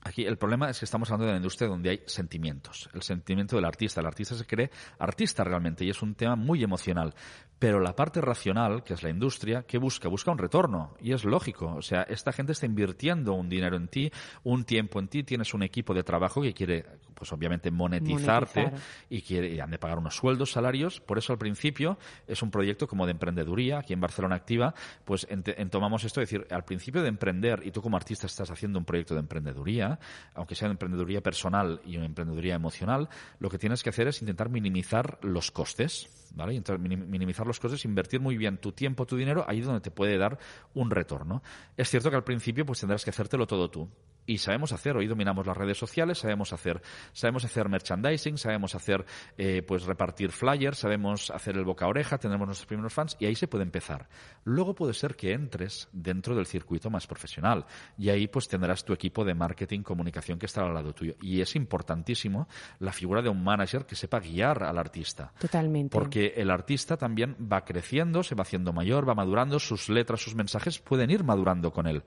Aquí 0.02 0.24
el 0.24 0.36
problema 0.38 0.70
es 0.70 0.78
que 0.78 0.84
estamos 0.84 1.08
hablando 1.10 1.24
de 1.26 1.30
una 1.32 1.38
industria 1.38 1.68
donde 1.68 1.90
hay 1.90 2.00
sentimientos. 2.06 2.88
El 2.94 3.02
sentimiento 3.02 3.56
del 3.56 3.64
artista. 3.64 4.00
El 4.00 4.06
artista 4.06 4.34
se 4.34 4.46
cree 4.46 4.70
artista 4.98 5.42
realmente 5.44 5.84
y 5.84 5.90
es 5.90 6.00
un 6.02 6.14
tema 6.14 6.36
muy 6.36 6.62
emocional. 6.62 7.14
Pero 7.58 7.80
la 7.80 7.96
parte 7.96 8.20
racional, 8.20 8.84
que 8.84 8.92
es 8.92 9.02
la 9.02 9.08
industria, 9.08 9.62
¿qué 9.62 9.78
busca? 9.78 10.08
Busca 10.10 10.30
un 10.30 10.36
retorno. 10.38 10.94
Y 11.00 11.12
es 11.12 11.24
lógico. 11.24 11.74
O 11.74 11.80
sea, 11.82 12.02
esta 12.02 12.30
gente 12.30 12.52
está 12.52 12.66
invirtiendo 12.66 13.32
un 13.32 13.48
dinero 13.48 13.76
en 13.76 13.88
ti, 13.88 14.10
un 14.44 14.64
tiempo 14.64 15.00
en 15.00 15.08
ti. 15.08 15.22
Tienes 15.24 15.54
un 15.54 15.62
equipo 15.62 15.94
de 15.94 16.02
trabajo 16.02 16.42
que 16.42 16.52
quiere, 16.52 16.84
pues 17.14 17.32
obviamente, 17.32 17.70
monetizarte 17.70 18.60
Monetizar. 18.60 18.86
y 19.08 19.22
quiere 19.22 19.54
y 19.54 19.60
han 19.60 19.70
de 19.70 19.78
pagar 19.78 19.98
unos 19.98 20.14
sueldos, 20.14 20.52
salarios. 20.52 21.00
Por 21.00 21.16
eso 21.16 21.32
al 21.32 21.38
principio 21.38 21.98
es 22.26 22.42
un 22.42 22.50
proyecto 22.50 22.86
como 22.86 23.06
de 23.06 23.12
emprendeduría. 23.12 23.78
Aquí 23.78 23.94
en 23.94 24.00
Barcelona 24.00 24.36
Activa, 24.36 24.74
pues 25.06 25.26
en- 25.30 25.42
tomamos 25.70 26.04
esto, 26.04 26.20
es 26.20 26.30
decir, 26.30 26.46
al 26.50 26.64
principio 26.64 27.00
de 27.02 27.08
emprender, 27.08 27.62
y 27.64 27.70
tú 27.70 27.80
como 27.80 27.96
artista 27.96 28.26
estás 28.26 28.50
haciendo 28.50 28.78
un 28.78 28.84
proyecto 28.84 29.14
de 29.14 29.20
emprendeduría, 29.20 29.95
aunque 30.34 30.54
sea 30.54 30.68
emprendeduría 30.68 31.22
personal 31.22 31.80
y 31.84 31.96
una 31.96 32.06
emprendeduría 32.06 32.54
emocional, 32.54 33.08
lo 33.38 33.50
que 33.50 33.58
tienes 33.58 33.82
que 33.82 33.90
hacer 33.90 34.08
es 34.08 34.20
intentar 34.20 34.48
minimizar 34.48 35.18
los 35.22 35.50
costes, 35.50 36.08
¿vale? 36.34 36.54
Entonces, 36.56 36.84
minim- 36.84 37.06
minimizar 37.06 37.46
los 37.46 37.60
costes, 37.60 37.84
invertir 37.84 38.20
muy 38.20 38.36
bien 38.36 38.58
tu 38.58 38.72
tiempo, 38.72 39.06
tu 39.06 39.16
dinero, 39.16 39.44
ahí 39.48 39.60
donde 39.60 39.80
te 39.80 39.90
puede 39.90 40.18
dar 40.18 40.38
un 40.74 40.90
retorno. 40.90 41.42
Es 41.76 41.90
cierto 41.90 42.10
que 42.10 42.16
al 42.16 42.24
principio 42.24 42.64
pues 42.66 42.80
tendrás 42.80 43.04
que 43.04 43.10
hacértelo 43.10 43.46
todo 43.46 43.70
tú. 43.70 43.88
Y 44.26 44.38
sabemos 44.38 44.72
hacer, 44.72 44.96
hoy 44.96 45.06
dominamos 45.06 45.46
las 45.46 45.56
redes 45.56 45.78
sociales, 45.78 46.18
sabemos 46.18 46.52
hacer, 46.52 46.82
sabemos 47.12 47.44
hacer 47.44 47.68
merchandising, 47.68 48.38
sabemos 48.38 48.74
hacer, 48.74 49.04
eh, 49.38 49.62
pues 49.62 49.84
repartir 49.84 50.32
flyers, 50.32 50.78
sabemos 50.78 51.30
hacer 51.30 51.56
el 51.56 51.64
boca 51.64 51.86
a 51.86 51.88
oreja, 51.88 52.18
tenemos 52.18 52.46
nuestros 52.46 52.66
primeros 52.66 52.92
fans 52.92 53.16
y 53.20 53.26
ahí 53.26 53.36
se 53.36 53.46
puede 53.46 53.62
empezar. 53.62 54.08
Luego 54.44 54.74
puede 54.74 54.94
ser 54.94 55.14
que 55.14 55.32
entres 55.32 55.88
dentro 55.92 56.34
del 56.34 56.46
circuito 56.46 56.90
más 56.90 57.06
profesional 57.06 57.66
y 57.96 58.08
ahí 58.08 58.26
pues 58.26 58.48
tendrás 58.48 58.84
tu 58.84 58.92
equipo 58.92 59.24
de 59.24 59.34
marketing, 59.34 59.82
comunicación 59.82 60.38
que 60.38 60.46
estará 60.46 60.66
al 60.66 60.74
lado 60.74 60.92
tuyo. 60.92 61.14
Y 61.22 61.40
es 61.40 61.54
importantísimo 61.54 62.48
la 62.80 62.92
figura 62.92 63.22
de 63.22 63.28
un 63.28 63.44
manager 63.44 63.86
que 63.86 63.94
sepa 63.94 64.18
guiar 64.18 64.64
al 64.64 64.78
artista. 64.78 65.32
Totalmente. 65.38 65.96
Porque 65.96 66.34
el 66.36 66.50
artista 66.50 66.96
también 66.96 67.36
va 67.40 67.64
creciendo, 67.64 68.22
se 68.22 68.34
va 68.34 68.42
haciendo 68.42 68.72
mayor, 68.72 69.08
va 69.08 69.14
madurando, 69.14 69.58
sus 69.58 69.88
letras, 69.88 70.20
sus 70.20 70.34
mensajes 70.34 70.80
pueden 70.80 71.10
ir 71.10 71.22
madurando 71.22 71.72
con 71.72 71.86
él. 71.86 72.02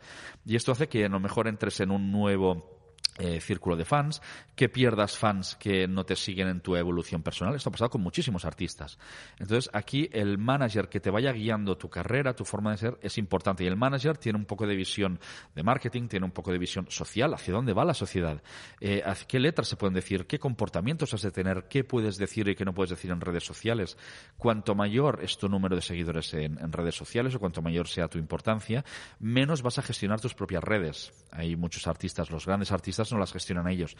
Y 0.46 0.56
esto 0.56 0.72
hace 0.72 0.88
que 0.88 1.06
a 1.06 1.10
lo 1.10 1.20
mejor 1.20 1.48
entres 1.48 1.80
en 1.80 1.92
un 1.92 2.09
nuevo 2.12 2.79
eh, 3.20 3.42
círculo 3.42 3.76
de 3.76 3.84
fans, 3.84 4.22
que 4.56 4.70
pierdas 4.70 5.18
fans 5.18 5.56
que 5.56 5.88
no 5.88 6.06
te 6.06 6.16
siguen 6.16 6.48
en 6.48 6.62
tu 6.62 6.76
evolución 6.76 7.22
personal. 7.22 7.54
Esto 7.54 7.70
ha 7.70 7.72
pasado 7.74 7.90
con 7.90 8.02
muchísimos 8.02 8.46
artistas. 8.46 8.98
Entonces, 9.38 9.70
aquí 9.74 10.10
el 10.14 10.38
manager 10.38 10.88
que 10.88 11.02
te 11.02 11.10
vaya 11.10 11.34
guiando 11.34 11.78
tu 11.78 11.90
carrera, 11.90 12.34
tu 12.34 12.46
forma 12.46 12.72
de 12.72 12.78
ser, 12.78 13.00
es 13.02 13.18
importante. 13.18 13.66
Y 13.66 13.68
el 13.68 13.76
manager 13.76 14.18
tiene 14.18 14.40
un 14.40 14.46
poco 14.46 14.66
de 14.66 14.76
visión 14.76 15.20
de 15.54 15.64
marketing, 15.64 16.08
tiene 16.08 16.26
un 16.26 16.32
poco 16.32 16.52
de 16.52 16.58
visión 16.58 16.86
social, 16.90 17.34
hacia 17.34 17.54
dónde 17.54 17.74
va 17.74 17.84
la 17.84 17.94
sociedad, 17.94 18.42
eh, 18.80 19.04
qué 19.28 19.40
letras 19.40 19.68
se 19.68 19.76
pueden 19.76 19.94
decir, 19.94 20.26
qué 20.26 20.40
comportamientos 20.40 21.14
has 21.14 21.22
de 21.22 21.32
tener, 21.32 21.68
qué 21.70 21.84
puedes 21.84 22.18
decir 22.18 22.48
y 22.48 22.56
qué 22.56 22.64
no 22.64 22.74
puedes 22.74 22.92
decir 22.92 23.12
en 23.12 23.20
redes 23.20 23.44
sociales. 23.44 23.98
Cuanto 24.38 24.76
mayor 24.76 25.20
es 25.24 25.38
tu 25.38 25.50
número 25.50 25.76
de 25.76 25.82
seguidores 25.82 26.34
en 26.34 26.72
redes 26.72 26.96
sociales 26.96 27.36
o 27.36 27.40
cuanto 27.40 27.62
mayor 27.62 27.88
sea 27.88 28.08
tu 28.08 28.18
importancia, 28.18 28.86
menos 29.20 29.62
vas 29.62 29.78
a 29.78 29.82
gestionar 29.82 30.22
tus 30.22 30.34
propias 30.34 30.64
redes. 30.64 31.12
Hay 31.32 31.56
muchos 31.56 31.88
artistas, 31.88 32.32
los 32.32 32.46
grandes 32.46 32.72
artistas 32.72 33.09
no 33.12 33.20
las 33.20 33.32
gestionan 33.32 33.68
ellos. 33.68 33.96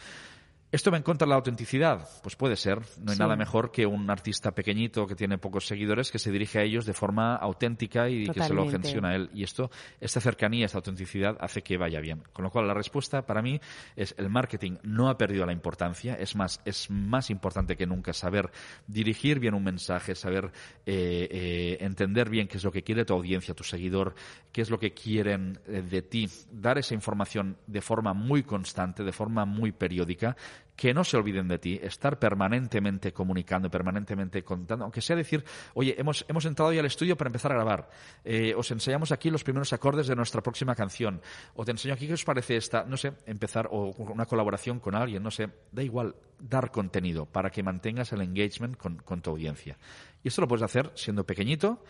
¿Esto 0.72 0.92
va 0.92 0.98
en 0.98 1.02
contra 1.02 1.26
de 1.26 1.30
la 1.30 1.34
autenticidad? 1.34 2.08
Pues 2.22 2.36
puede 2.36 2.54
ser. 2.54 2.78
No 3.00 3.10
hay 3.10 3.16
Sí. 3.16 3.20
nada 3.20 3.34
mejor 3.34 3.72
que 3.72 3.86
un 3.86 4.08
artista 4.08 4.52
pequeñito 4.52 5.04
que 5.08 5.16
tiene 5.16 5.36
pocos 5.36 5.66
seguidores 5.66 6.12
que 6.12 6.20
se 6.20 6.30
dirige 6.30 6.60
a 6.60 6.62
ellos 6.62 6.86
de 6.86 6.92
forma 6.92 7.34
auténtica 7.34 8.08
y 8.08 8.28
que 8.28 8.40
se 8.40 8.54
lo 8.54 8.70
gestiona 8.70 9.08
a 9.10 9.14
él. 9.16 9.30
Y 9.34 9.42
esto, 9.42 9.68
esta 10.00 10.20
cercanía, 10.20 10.66
esta 10.66 10.78
autenticidad 10.78 11.36
hace 11.40 11.62
que 11.62 11.76
vaya 11.76 11.98
bien. 12.00 12.22
Con 12.32 12.44
lo 12.44 12.50
cual, 12.50 12.68
la 12.68 12.74
respuesta 12.74 13.26
para 13.26 13.42
mí 13.42 13.60
es 13.96 14.14
el 14.16 14.30
marketing 14.30 14.76
no 14.84 15.08
ha 15.08 15.18
perdido 15.18 15.44
la 15.44 15.52
importancia. 15.52 16.14
Es 16.14 16.36
más, 16.36 16.60
es 16.64 16.88
más 16.88 17.30
importante 17.30 17.76
que 17.76 17.86
nunca 17.86 18.12
saber 18.12 18.50
dirigir 18.86 19.40
bien 19.40 19.54
un 19.54 19.64
mensaje, 19.64 20.14
saber 20.14 20.52
eh, 20.86 21.28
eh, 21.32 21.78
entender 21.80 22.30
bien 22.30 22.46
qué 22.46 22.58
es 22.58 22.64
lo 22.64 22.70
que 22.70 22.84
quiere 22.84 23.04
tu 23.04 23.14
audiencia, 23.14 23.54
tu 23.54 23.64
seguidor, 23.64 24.14
qué 24.52 24.62
es 24.62 24.70
lo 24.70 24.78
que 24.78 24.94
quieren 24.94 25.58
eh, 25.66 25.82
de 25.82 26.02
ti. 26.02 26.28
Dar 26.52 26.78
esa 26.78 26.94
información 26.94 27.56
de 27.66 27.80
forma 27.80 28.14
muy 28.14 28.44
constante, 28.44 29.02
de 29.02 29.12
forma 29.12 29.44
muy 29.44 29.72
periódica 29.72 30.36
que 30.76 30.94
no 30.94 31.04
se 31.04 31.16
olviden 31.16 31.48
de 31.48 31.58
ti, 31.58 31.80
estar 31.82 32.18
permanentemente 32.18 33.12
comunicando, 33.12 33.70
permanentemente 33.70 34.42
contando, 34.42 34.84
aunque 34.84 35.00
sea 35.00 35.16
decir, 35.16 35.44
oye, 35.74 35.94
hemos, 35.98 36.24
hemos 36.28 36.44
entrado 36.44 36.72
ya 36.72 36.80
al 36.80 36.86
estudio 36.86 37.16
para 37.16 37.28
empezar 37.28 37.52
a 37.52 37.56
grabar, 37.56 37.90
eh, 38.24 38.54
os 38.56 38.70
enseñamos 38.70 39.12
aquí 39.12 39.30
los 39.30 39.44
primeros 39.44 39.72
acordes 39.72 40.06
de 40.06 40.16
nuestra 40.16 40.42
próxima 40.42 40.74
canción, 40.74 41.20
o 41.54 41.64
te 41.64 41.72
enseño 41.72 41.94
aquí 41.94 42.06
qué 42.06 42.14
os 42.14 42.24
parece 42.24 42.56
esta, 42.56 42.84
no 42.84 42.96
sé, 42.96 43.12
empezar, 43.26 43.68
o 43.70 43.90
una 43.98 44.26
colaboración 44.26 44.80
con 44.80 44.94
alguien, 44.94 45.22
no 45.22 45.30
sé, 45.30 45.48
da 45.72 45.82
igual, 45.82 46.14
dar 46.38 46.70
contenido 46.70 47.26
para 47.26 47.50
que 47.50 47.62
mantengas 47.62 48.12
el 48.12 48.22
engagement 48.22 48.76
con, 48.76 48.96
con 48.96 49.20
tu 49.20 49.30
audiencia. 49.30 49.76
Y 50.22 50.28
esto 50.28 50.40
lo 50.40 50.48
puedes 50.48 50.62
hacer 50.62 50.90
siendo 50.94 51.24
pequeñito, 51.24 51.82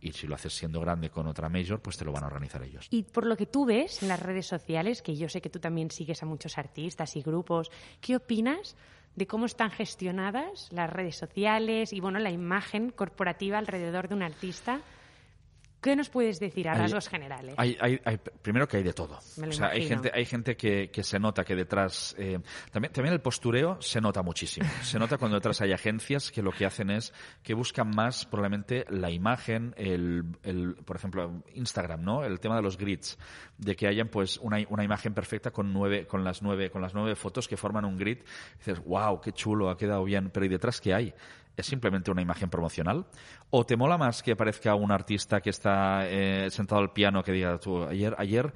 y 0.00 0.12
si 0.12 0.26
lo 0.26 0.34
haces 0.34 0.52
siendo 0.52 0.80
grande 0.80 1.10
con 1.10 1.26
otra 1.26 1.48
major, 1.48 1.80
pues 1.80 1.96
te 1.96 2.04
lo 2.04 2.12
van 2.12 2.24
a 2.24 2.26
organizar 2.26 2.62
ellos. 2.62 2.86
Y 2.90 3.02
por 3.04 3.26
lo 3.26 3.36
que 3.36 3.46
tú 3.46 3.64
ves 3.64 4.02
en 4.02 4.08
las 4.08 4.20
redes 4.20 4.46
sociales, 4.46 5.02
que 5.02 5.16
yo 5.16 5.28
sé 5.28 5.40
que 5.40 5.50
tú 5.50 5.58
también 5.58 5.90
sigues 5.90 6.22
a 6.22 6.26
muchos 6.26 6.58
artistas 6.58 7.16
y 7.16 7.22
grupos, 7.22 7.70
¿qué 8.00 8.16
opinas 8.16 8.76
de 9.14 9.26
cómo 9.26 9.46
están 9.46 9.70
gestionadas 9.70 10.68
las 10.72 10.90
redes 10.90 11.16
sociales 11.16 11.92
y 11.92 12.00
bueno, 12.00 12.18
la 12.18 12.30
imagen 12.30 12.90
corporativa 12.90 13.58
alrededor 13.58 14.08
de 14.08 14.14
un 14.14 14.22
artista? 14.22 14.80
¿Qué 15.86 15.96
nos 15.96 16.08
puedes 16.10 16.40
decir 16.40 16.68
a 16.68 16.72
Hay- 16.72 16.78
rasgos 16.80 17.08
generales? 17.08 17.54
Hay, 17.56 17.76
hay- 17.80 18.00
hay- 18.04 18.18
primero 18.42 18.66
que 18.66 18.76
hay 18.78 18.82
de 18.82 18.92
todo. 18.92 19.18
Me 19.36 19.46
lo 19.46 19.50
o 19.52 19.52
sea, 19.54 19.68
hay 19.68 19.86
gente, 19.86 20.10
hay 20.12 20.24
gente 20.24 20.56
que, 20.56 20.90
que 20.90 21.02
se 21.02 21.18
nota 21.18 21.44
que 21.44 21.54
detrás. 21.54 22.14
eh, 22.18 22.38
también, 22.72 22.92
también 22.92 23.12
el 23.14 23.20
postureo 23.20 23.80
se 23.80 24.00
nota 24.00 24.22
muchísimo. 24.22 24.66
Se 24.82 24.98
nota 24.98 25.16
cuando 25.16 25.36
detrás 25.36 25.60
hay 25.60 25.72
agencias 25.72 26.30
que 26.30 26.42
lo 26.42 26.50
que 26.50 26.66
hacen 26.66 26.90
es 26.90 27.12
que 27.42 27.54
buscan 27.54 27.90
más 27.94 28.26
probablemente 28.26 28.84
la 28.90 29.10
imagen, 29.10 29.74
el, 29.76 30.24
el, 30.42 30.74
por 30.84 30.96
ejemplo, 30.96 31.42
Instagram, 31.54 32.02
¿no? 32.02 32.24
El 32.24 32.40
tema 32.40 32.56
de 32.56 32.62
los 32.62 32.76
grids, 32.76 33.18
de 33.58 33.76
que 33.76 33.86
hayan 33.86 34.08
pues 34.08 34.38
una, 34.38 34.58
una 34.68 34.82
imagen 34.84 35.14
perfecta 35.14 35.50
con 35.50 35.72
nueve, 35.72 36.06
con 36.06 36.24
las 36.24 36.42
nueve, 36.42 36.70
con 36.70 36.82
las 36.82 36.94
nueve 36.94 37.14
fotos 37.14 37.46
que 37.48 37.56
forman 37.56 37.84
un 37.84 37.96
grid. 37.96 38.18
dices, 38.58 38.78
wow, 38.84 39.20
qué 39.20 39.32
chulo, 39.32 39.70
ha 39.70 39.76
quedado 39.76 40.02
bien. 40.04 40.30
Pero 40.30 40.46
¿y 40.46 40.48
detrás 40.48 40.80
qué 40.80 40.94
hay? 40.94 41.14
¿Es 41.56 41.66
simplemente 41.66 42.10
una 42.10 42.22
imagen 42.22 42.50
promocional? 42.50 43.06
¿O 43.50 43.64
te 43.64 43.76
mola 43.76 43.96
más 43.96 44.22
que 44.22 44.32
aparezca 44.32 44.74
un 44.74 44.92
artista 44.92 45.40
que 45.40 45.50
está 45.50 46.06
eh, 46.06 46.50
sentado 46.50 46.80
al 46.80 46.92
piano 46.92 47.22
que 47.22 47.32
diga 47.32 47.58
tú, 47.58 47.84
ayer, 47.84 48.14
ayer, 48.18 48.52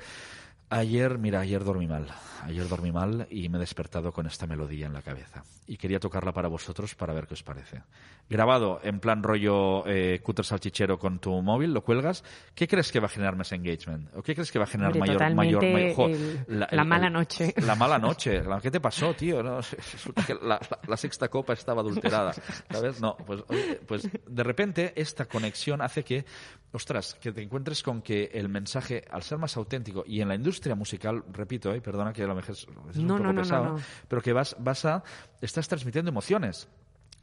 ayer, 0.69 1.19
mira, 1.19 1.41
ayer 1.41 1.65
dormí 1.65 1.87
mal, 1.87 2.07
ayer 2.43 2.69
dormí 2.69 2.93
mal 2.93 3.27
y 3.31 3.49
me 3.49 3.57
he 3.57 3.61
despertado 3.61 4.13
con 4.13 4.27
esta 4.27 4.47
melodía 4.47 4.87
en 4.87 4.93
la 4.93 5.03
cabeza. 5.03 5.43
Y 5.67 5.79
quería 5.79 5.99
tocarla 5.99 6.33
para 6.33 6.49
vosotros 6.49 6.95
para 6.95 7.15
ver 7.15 7.27
qué 7.27 7.35
os 7.35 7.43
parece. 7.43 7.83
Grabado 8.31 8.79
en 8.85 9.01
plan 9.01 9.25
rollo 9.25 9.85
eh, 9.89 10.21
cutter 10.23 10.45
salchichero 10.45 11.01
con 11.01 11.19
tu 11.19 11.43
móvil, 11.43 11.75
lo 11.75 11.83
cuelgas, 11.83 12.23
¿qué 12.55 12.69
crees 12.69 12.93
que 12.93 13.01
va 13.01 13.07
a 13.07 13.09
generar 13.09 13.35
más 13.35 13.51
engagement? 13.51 14.09
¿O 14.15 14.23
qué 14.23 14.35
crees 14.37 14.53
que 14.53 14.61
va 14.61 14.67
a 14.67 14.69
generar 14.69 14.93
Hombre, 14.93 15.15
mayor, 15.17 15.35
mayor, 15.35 15.63
mayor, 15.65 15.95
jo, 15.97 16.07
el- 16.07 16.67
la 16.71 16.85
mala 16.85 17.11
noche. 17.11 17.53
La 17.57 17.75
mala 17.75 17.99
noche. 17.99 18.41
¿Qué 18.63 18.71
te 18.71 18.79
pasó, 18.81 19.13
tío? 19.15 19.43
No, 19.43 19.57
resulta 19.93 20.25
que 20.25 20.35
la, 20.35 20.61
la- 20.71 20.79
la 20.87 20.97
sexta 20.97 21.29
copa 21.29 21.55
estaba 21.55 21.81
adulterada. 21.83 22.33
¿Sabes? 22.71 23.01
No, 23.01 23.17
pues, 23.17 23.43
pues 23.89 24.09
de 24.27 24.43
repente 24.45 24.93
esta 24.95 25.25
conexión 25.25 25.83
hace 25.83 26.05
que, 26.05 26.25
ostras, 26.71 27.17
que 27.21 27.33
te 27.33 27.43
encuentres 27.43 27.83
con 27.83 28.01
que 28.01 28.31
el 28.33 28.49
mensaje, 28.49 29.05
al 29.11 29.25
ser 29.25 29.39
más 29.39 29.57
auténtico, 29.57 30.05
y 30.07 30.21
en 30.21 30.29
la 30.29 30.37
industria 30.37 30.77
musical, 30.77 31.25
repito, 31.33 31.73
eh, 31.75 31.81
perdona 31.81 32.13
que 32.13 32.23
a 32.23 32.27
lo 32.29 32.37
mejor 32.37 32.53
es, 32.53 32.65
un 32.97 33.07
No, 33.09 33.17
poco 33.17 33.33
no, 33.33 33.41
pesado, 33.41 33.77
pero 34.07 34.23
que 34.23 34.33
vas, 34.33 34.55
vas 34.61 34.85
a, 34.85 35.03
estás 35.41 35.67
transmitiendo 35.67 36.11
emociones. 36.13 36.69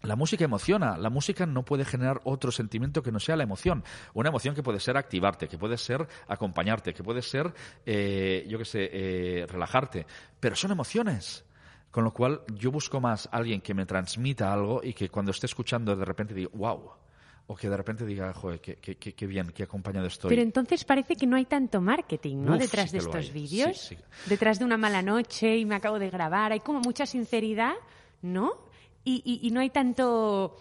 La 0.03 0.15
música 0.15 0.45
emociona, 0.45 0.97
la 0.97 1.09
música 1.09 1.45
no 1.45 1.65
puede 1.65 1.83
generar 1.83 2.21
otro 2.23 2.51
sentimiento 2.51 3.01
que 3.01 3.11
no 3.11 3.19
sea 3.19 3.35
la 3.35 3.43
emoción. 3.43 3.83
Una 4.13 4.29
emoción 4.29 4.53
que 4.53 4.61
puede 4.63 4.79
ser 4.79 4.95
activarte, 4.95 5.47
que 5.47 5.57
puede 5.57 5.77
ser 5.77 6.07
acompañarte, 6.27 6.93
que 6.93 7.03
puede 7.03 7.21
ser, 7.21 7.51
eh, 7.85 8.45
yo 8.47 8.57
qué 8.59 8.65
sé, 8.65 8.89
eh, 8.93 9.45
relajarte, 9.47 10.05
pero 10.39 10.55
son 10.55 10.71
emociones. 10.71 11.43
Con 11.89 12.03
lo 12.03 12.13
cual 12.13 12.41
yo 12.53 12.69
busco 12.71 12.99
más 13.01 13.27
alguien 13.31 13.59
que 13.61 13.73
me 13.73 13.85
transmita 13.87 14.53
algo 14.53 14.81
y 14.83 14.93
que 14.93 15.09
cuando 15.09 15.31
esté 15.31 15.47
escuchando 15.47 15.95
de 15.95 16.05
repente 16.05 16.33
diga, 16.35 16.51
wow, 16.53 16.91
o 17.47 17.55
que 17.55 17.69
de 17.69 17.77
repente 17.77 18.05
diga, 18.05 18.31
joder, 18.33 18.59
qué, 18.61 18.75
qué- 18.75 18.97
qué- 18.97 19.25
bien, 19.25 19.51
qué 19.55 19.63
acompañado 19.63 20.05
estoy. 20.05 20.29
Pero 20.29 20.41
entonces 20.43 20.83
parece 20.83 21.15
que 21.15 21.25
no 21.25 21.37
hay 21.37 21.45
tanto 21.45 21.81
marketing, 21.81 22.43
¿no? 22.43 22.53
Uf, 22.53 22.59
Detrás 22.59 22.91
sí 22.91 22.97
de 22.97 23.03
estos 23.03 23.31
vídeos. 23.33 23.77
Sí, 23.79 23.95
sí. 23.95 24.01
Detrás 24.27 24.59
de 24.59 24.65
una 24.65 24.77
mala 24.77 25.01
noche 25.01 25.57
y 25.57 25.65
me 25.65 25.75
acabo 25.75 25.97
de 25.97 26.09
grabar. 26.11 26.51
Hay 26.51 26.59
como 26.59 26.81
mucha 26.81 27.05
sinceridad, 27.05 27.73
¿no? 28.21 28.66
Y, 29.07 29.21
y- 29.23 29.51
no 29.51 29.61
hay 29.61 29.69
tanto. 29.69 30.57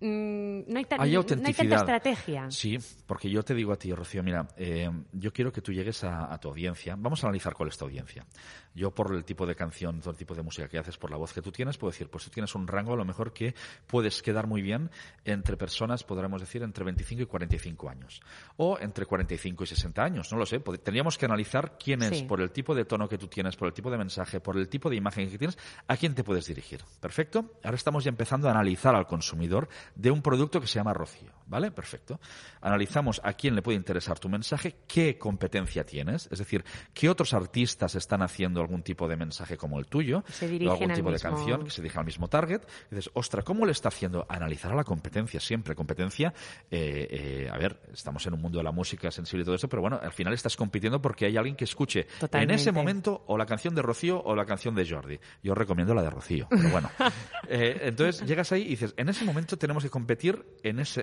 Mm, 0.00 0.60
no, 0.72 0.78
hay 0.78 0.86
Hay 0.98 1.12
no 1.12 1.20
hay 1.46 1.54
tanta 1.54 1.76
estrategia. 1.76 2.50
Sí, 2.50 2.78
porque 3.06 3.30
yo 3.30 3.42
te 3.42 3.54
digo 3.54 3.72
a 3.72 3.76
ti, 3.76 3.92
Rocío, 3.92 4.22
mira, 4.22 4.48
eh, 4.56 4.90
yo 5.12 5.32
quiero 5.32 5.52
que 5.52 5.60
tú 5.60 5.72
llegues 5.72 6.04
a, 6.04 6.32
a 6.32 6.38
tu 6.38 6.48
audiencia. 6.48 6.96
Vamos 6.98 7.22
a 7.22 7.26
analizar 7.26 7.54
cuál 7.54 7.68
es 7.68 7.78
tu 7.78 7.84
audiencia. 7.84 8.26
Yo, 8.74 8.92
por 8.92 9.14
el 9.14 9.24
tipo 9.24 9.46
de 9.46 9.54
canción, 9.54 10.00
todo 10.00 10.10
el 10.10 10.16
tipo 10.16 10.34
de 10.34 10.42
música 10.42 10.68
que 10.68 10.78
haces, 10.78 10.96
por 10.96 11.10
la 11.10 11.16
voz 11.16 11.32
que 11.32 11.42
tú 11.42 11.50
tienes, 11.50 11.76
puedo 11.76 11.90
decir, 11.90 12.08
pues 12.08 12.24
tú 12.24 12.30
tienes 12.30 12.54
un 12.54 12.66
rango 12.66 12.92
a 12.92 12.96
lo 12.96 13.04
mejor 13.04 13.32
que 13.32 13.54
puedes 13.86 14.22
quedar 14.22 14.46
muy 14.46 14.62
bien 14.62 14.90
entre 15.24 15.56
personas, 15.56 16.04
podríamos 16.04 16.40
decir, 16.40 16.62
entre 16.62 16.84
25 16.84 17.22
y 17.22 17.26
45 17.26 17.88
años. 17.90 18.20
O 18.56 18.78
entre 18.80 19.06
45 19.06 19.64
y 19.64 19.66
60 19.66 20.02
años, 20.04 20.32
no 20.32 20.38
lo 20.38 20.46
sé. 20.46 20.60
Tendríamos 20.60 21.18
que 21.18 21.26
analizar 21.26 21.76
quién 21.78 22.02
es, 22.02 22.18
Sí. 22.18 22.24
por 22.24 22.40
el 22.40 22.50
tipo 22.50 22.74
de 22.74 22.84
tono 22.84 23.08
que 23.08 23.18
tú 23.18 23.28
tienes, 23.28 23.56
por 23.56 23.68
el 23.68 23.74
tipo 23.74 23.90
de 23.90 23.98
mensaje, 23.98 24.40
por 24.40 24.56
el 24.56 24.68
tipo 24.68 24.88
de 24.90 24.96
imagen 24.96 25.30
que 25.30 25.38
tienes, 25.38 25.58
a 25.88 25.96
quién 25.96 26.14
te 26.14 26.24
puedes 26.24 26.46
dirigir. 26.46 26.80
¿Perfecto? 27.00 27.52
Ahora 27.64 27.76
estamos 27.76 28.04
ya 28.04 28.08
empezando 28.10 28.48
a 28.48 28.52
analizar 28.52 28.94
al 28.94 29.06
consumidor 29.06 29.68
de 29.94 30.10
un 30.10 30.22
producto 30.22 30.60
que 30.60 30.66
se 30.66 30.74
llama 30.74 30.92
Rocío. 30.92 31.32
¿Vale? 31.50 31.72
Perfecto. 31.72 32.20
Analizamos 32.60 33.20
a 33.24 33.32
quién 33.32 33.56
le 33.56 33.62
puede 33.62 33.76
interesar 33.76 34.20
tu 34.20 34.28
mensaje, 34.28 34.76
qué 34.86 35.18
competencia 35.18 35.84
tienes, 35.84 36.28
es 36.30 36.38
decir, 36.38 36.64
qué 36.94 37.08
otros 37.08 37.34
artistas 37.34 37.96
están 37.96 38.22
haciendo 38.22 38.60
algún 38.60 38.84
tipo 38.84 39.08
de 39.08 39.16
mensaje 39.16 39.56
como 39.56 39.80
el 39.80 39.86
tuyo, 39.86 40.22
Se 40.28 40.46
o 40.46 40.70
algún 40.70 40.92
al 40.92 40.96
tipo 40.96 41.10
de 41.10 41.18
canción 41.18 41.64
que 41.64 41.70
se 41.70 41.82
dirige 41.82 41.98
al 41.98 42.04
mismo 42.04 42.28
target. 42.28 42.62
Y 42.92 42.94
dices, 42.94 43.10
ostra, 43.14 43.42
¿cómo 43.42 43.66
le 43.66 43.72
está 43.72 43.88
haciendo? 43.88 44.26
Analizar 44.28 44.70
a 44.70 44.76
la 44.76 44.84
competencia 44.84 45.40
siempre. 45.40 45.74
Competencia, 45.74 46.32
eh, 46.70 47.08
eh, 47.10 47.50
a 47.52 47.58
ver, 47.58 47.80
estamos 47.92 48.24
en 48.28 48.34
un 48.34 48.40
mundo 48.40 48.58
de 48.58 48.64
la 48.64 48.72
música 48.72 49.10
sensible 49.10 49.42
y 49.42 49.44
todo 49.44 49.56
eso, 49.56 49.68
pero 49.68 49.82
bueno, 49.82 49.98
al 50.00 50.12
final 50.12 50.32
estás 50.32 50.56
compitiendo 50.56 51.02
porque 51.02 51.26
hay 51.26 51.36
alguien 51.36 51.56
que 51.56 51.64
escuche 51.64 52.06
Totalmente. 52.20 52.54
en 52.54 52.60
ese 52.60 52.70
momento 52.70 53.24
o 53.26 53.36
la 53.36 53.46
canción 53.46 53.74
de 53.74 53.82
Rocío 53.82 54.22
o 54.22 54.36
la 54.36 54.44
canción 54.44 54.76
de 54.76 54.88
Jordi. 54.88 55.18
Yo 55.42 55.56
recomiendo 55.56 55.94
la 55.94 56.02
de 56.02 56.10
Rocío, 56.10 56.46
pero 56.48 56.70
bueno. 56.70 56.90
Eh, 57.52 57.88
entonces 57.88 58.24
llegas 58.28 58.52
ahí 58.52 58.62
y 58.62 58.68
dices, 58.68 58.94
en 58.96 59.08
ese 59.08 59.24
momento 59.24 59.58
tenemos 59.58 59.79
que 59.82 59.90
competir 59.90 60.44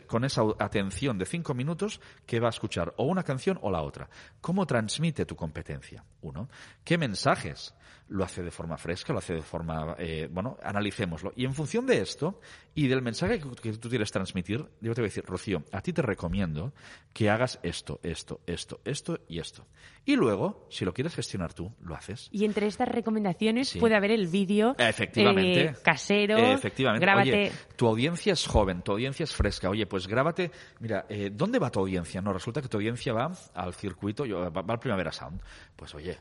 con 0.08 0.24
esa 0.24 0.42
atención 0.60 1.18
de 1.18 1.26
cinco 1.26 1.54
minutos 1.54 2.00
que 2.26 2.40
va 2.40 2.48
a 2.48 2.52
escuchar 2.52 2.94
o 2.98 3.06
una 3.06 3.24
canción 3.24 3.60
o 3.62 3.72
la 3.72 3.82
otra. 3.82 4.10
¿Cómo 4.42 4.66
transmite 4.66 5.26
tu 5.26 5.36
competencia? 5.36 6.04
Uno. 6.22 6.50
¿Qué 6.84 6.98
mensajes? 6.98 7.74
¿Lo 8.10 8.24
hace 8.24 8.42
de 8.42 8.52
forma 8.52 8.78
fresca? 8.78 9.12
¿Lo 9.12 9.20
hace 9.20 9.34
de 9.34 9.42
forma... 9.42 9.96
eh, 10.00 10.30
bueno, 10.32 10.58
analicémoslo. 10.64 11.34
Y 11.36 11.44
en 11.46 11.54
función 11.54 11.86
de 11.86 12.02
esto 12.02 12.40
y 12.74 12.88
del 12.88 13.02
mensaje 13.02 13.40
que, 13.40 13.50
que 13.62 13.74
tú 13.78 13.90
quieres 13.90 14.12
transmitir, 14.12 14.60
yo 14.80 14.94
te 14.94 15.02
voy 15.02 15.08
a 15.08 15.10
decir, 15.10 15.26
Rocío, 15.26 15.64
a 15.74 15.82
ti 15.82 15.92
te 15.92 16.02
recomiendo 16.02 16.74
que 17.12 17.30
hagas 17.30 17.60
esto, 17.64 18.00
esto, 18.04 18.40
esto, 18.48 18.80
esto 18.86 19.20
y 19.28 19.40
esto. 19.40 19.68
Y 20.06 20.16
luego, 20.16 20.68
si 20.70 20.86
lo 20.86 20.94
quieres 20.94 21.16
gestionar 21.16 21.54
tú, 21.54 21.74
lo 21.82 21.96
haces. 21.96 22.30
Y 22.32 22.46
entre 22.46 22.68
estas 22.68 22.88
recomendaciones 22.88 23.68
Sí. 23.70 23.80
puede 23.80 23.96
haber 23.96 24.12
el 24.12 24.28
vídeo 24.28 24.76
Efectivamente. 24.78 25.66
eh, 25.66 25.76
casero. 25.84 26.38
Eh, 26.38 26.54
Efectivamente. 26.54 27.06
Grábate. 27.06 27.30
Oye, 27.30 27.52
tu 27.76 27.88
audiencia 27.88 28.34
es 28.34 28.46
joven, 28.48 28.84
tu 28.84 28.94
audiencia 28.94 29.26
es 29.26 29.34
fresca. 29.36 29.70
Oye, 29.70 29.86
pues 29.86 30.08
grábate. 30.08 30.52
Mira, 30.80 31.06
eh, 31.10 31.30
¿dónde 31.34 31.60
va 31.60 31.70
tu 31.70 31.80
audiencia? 31.82 32.22
No, 32.22 32.32
resulta 32.32 32.62
que 32.62 32.70
tu 32.70 32.78
audiencia 32.78 33.12
va 33.12 33.32
al 33.54 33.74
circuito, 33.74 34.24
va 34.50 34.64
al 34.74 34.80
Primavera 34.80 35.12
Sound. 35.12 35.42
Pues 35.76 35.94
oye. 35.96 36.18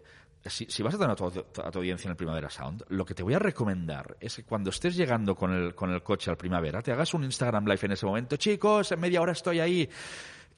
Si, 0.49 0.83
vas 0.83 0.95
a 0.95 0.99
tener 0.99 1.12
a 1.12 1.17
tu, 1.17 1.26
a 1.26 1.71
tu 1.71 1.79
audiencia 1.79 2.09
en 2.09 2.12
el 2.12 2.17
Primavera 2.17 2.50
Sound, 2.50 2.85
lo 2.88 3.05
que 3.05 3.15
te 3.15 3.23
voy 3.23 3.35
a 3.35 3.38
recomendar 3.38 4.17
es 4.21 4.37
que 4.37 4.45
cuando 4.45 4.71
estés 4.71 4.97
llegando 4.97 5.35
con 5.35 5.53
el, 5.53 5.75
con 5.75 5.93
el 5.93 6.03
coche 6.03 6.31
al 6.31 6.37
Primavera, 6.37 6.83
te 6.83 6.93
hagas 6.93 7.15
un 7.15 7.25
Instagram 7.25 7.65
Live 7.65 7.81
en 7.83 7.93
ese 7.93 8.07
momento. 8.07 8.37
Chicos, 8.37 8.93
en 8.93 9.00
media 9.00 9.21
hora 9.21 9.33
estoy 9.33 9.61
ahí. 9.61 9.88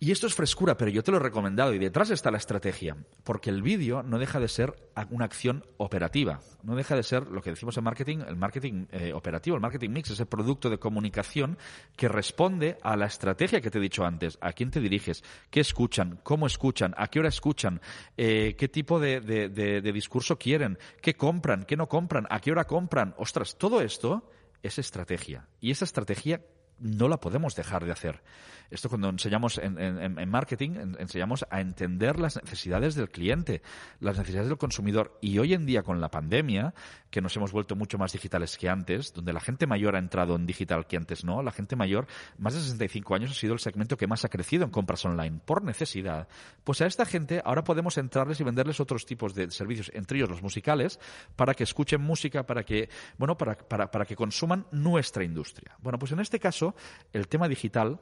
Y 0.01 0.13
esto 0.13 0.29
es 0.29 0.35
frescura, 0.35 0.77
pero 0.77 0.93
yo 0.93 1.03
te 1.03 1.11
lo 1.11 1.17
he 1.17 1.21
recomendado 1.21 1.75
y 1.75 1.79
detrás 1.79 2.11
está 2.11 2.31
la 2.31 2.39
estrategia, 2.39 2.97
porque 3.25 3.51
el 3.51 3.63
vídeo 3.63 4.05
no 4.05 4.21
deja 4.21 4.39
de 4.39 4.47
ser 4.47 4.77
una 5.11 5.25
acción 5.25 5.65
operativa, 5.77 6.39
no 6.63 6.77
deja 6.77 6.95
de 6.95 7.03
ser 7.03 7.27
lo 7.27 7.43
que 7.43 7.51
decimos 7.51 7.77
en 7.77 7.83
marketing, 7.83 8.19
el 8.29 8.37
marketing 8.37 8.87
eh, 8.93 9.13
operativo, 9.13 9.57
el 9.57 9.61
marketing 9.61 9.91
mix, 9.91 10.11
ese 10.11 10.25
producto 10.25 10.71
de 10.71 10.79
comunicación 10.79 11.59
que 11.97 12.07
responde 12.07 12.79
a 12.83 12.97
la 12.97 13.07
estrategia 13.07 13.61
que 13.61 13.73
te 13.73 13.79
he 13.79 13.81
dicho 13.81 14.05
antes, 14.05 14.39
a 14.41 14.53
quién 14.53 14.71
te 14.71 14.79
diriges, 14.79 15.25
qué 15.51 15.59
escuchan, 15.59 16.21
cómo 16.23 16.47
escuchan, 16.47 16.95
a 16.97 17.09
qué 17.09 17.19
hora 17.19 17.31
escuchan, 17.31 17.81
eh, 18.17 18.55
qué 18.57 18.69
tipo 18.69 19.01
de 19.01 19.91
discurso 19.93 20.39
quieren, 20.39 20.79
qué 21.03 21.17
compran, 21.17 21.65
qué 21.65 21.77
no 21.77 21.89
compran, 21.89 22.29
a 22.31 22.39
qué 22.39 22.53
hora 22.53 22.69
compran. 22.69 23.17
Ostras, 23.19 23.59
todo 23.59 23.81
esto 23.81 24.31
es 24.63 24.79
estrategia 24.79 25.49
y 25.61 25.73
esa 25.73 25.85
estrategia 25.85 26.41
no 26.79 27.09
la 27.09 27.19
podemos 27.19 27.55
dejar 27.55 27.85
de 27.85 27.93
hacer. 27.93 28.23
Esto 28.71 28.89
cuando 28.89 29.09
enseñamos 29.09 29.59
en, 29.59 30.29
marketing, 30.29 30.71
en- 30.73 30.97
enseñamos 31.01 31.47
a 31.51 31.61
entender 31.61 32.19
las 32.19 32.37
necesidades 32.37 32.95
del 32.95 33.09
cliente, 33.11 33.63
las 34.01 34.19
necesidades 34.19 34.49
del 34.49 34.59
consumidor. 34.59 35.19
Y 35.21 35.39
hoy 35.39 35.55
en 35.55 35.65
día 35.67 35.83
con 35.83 36.01
la 36.01 36.11
pandemia, 36.11 36.75
que 37.11 37.21
nos 37.23 37.35
hemos 37.37 37.53
vuelto 37.53 37.77
mucho 37.77 37.97
más 37.99 38.13
digitales 38.13 38.59
que 38.59 38.69
antes, 38.69 39.13
donde 39.15 39.33
la 39.33 39.41
gente 39.41 39.67
mayor 39.67 39.97
ha 39.97 39.99
entrado 39.99 40.37
en 40.37 40.45
digital 40.47 40.87
que 40.87 40.97
antes 40.97 41.25
no, 41.25 41.43
la 41.43 41.51
gente 41.51 41.77
mayor, 41.77 42.07
más 42.39 42.55
de 42.55 42.61
65 42.61 43.15
años, 43.15 43.31
ha 43.31 43.35
sido 43.35 43.55
el 43.55 43.59
segmento 43.59 43.97
que 43.97 44.07
más 44.07 44.25
ha 44.25 44.29
crecido 44.29 44.65
en 44.65 44.71
compras 44.71 45.05
online 45.05 45.41
por 45.45 45.65
necesidad. 45.65 46.29
Pues 46.65 46.81
a 46.83 46.87
esta 46.87 47.07
gente 47.07 47.41
ahora 47.45 47.65
podemos 47.65 47.97
entrarles 47.99 48.41
y 48.41 48.45
venderles 48.45 48.81
otros 48.81 49.07
tipos 49.07 49.35
de 49.35 49.51
servicios, 49.51 49.91
entre 49.95 50.19
ellos 50.19 50.29
los 50.29 50.43
musicales, 50.43 51.01
para 51.37 51.55
que 51.55 51.65
escuchen 51.65 52.01
música, 52.03 52.45
para 52.45 52.65
que, 52.65 52.89
bueno, 53.17 53.37
para, 53.39 53.57
para, 53.57 53.91
para 53.91 54.05
que 54.05 54.15
consuman 54.17 54.67
nuestra 54.73 55.25
industria. 55.25 55.75
Bueno, 55.81 55.99
pues 55.99 56.13
en 56.13 56.21
este 56.21 56.39
caso, 56.39 56.75
el 57.13 57.29
tema 57.29 57.49
digital 57.49 57.99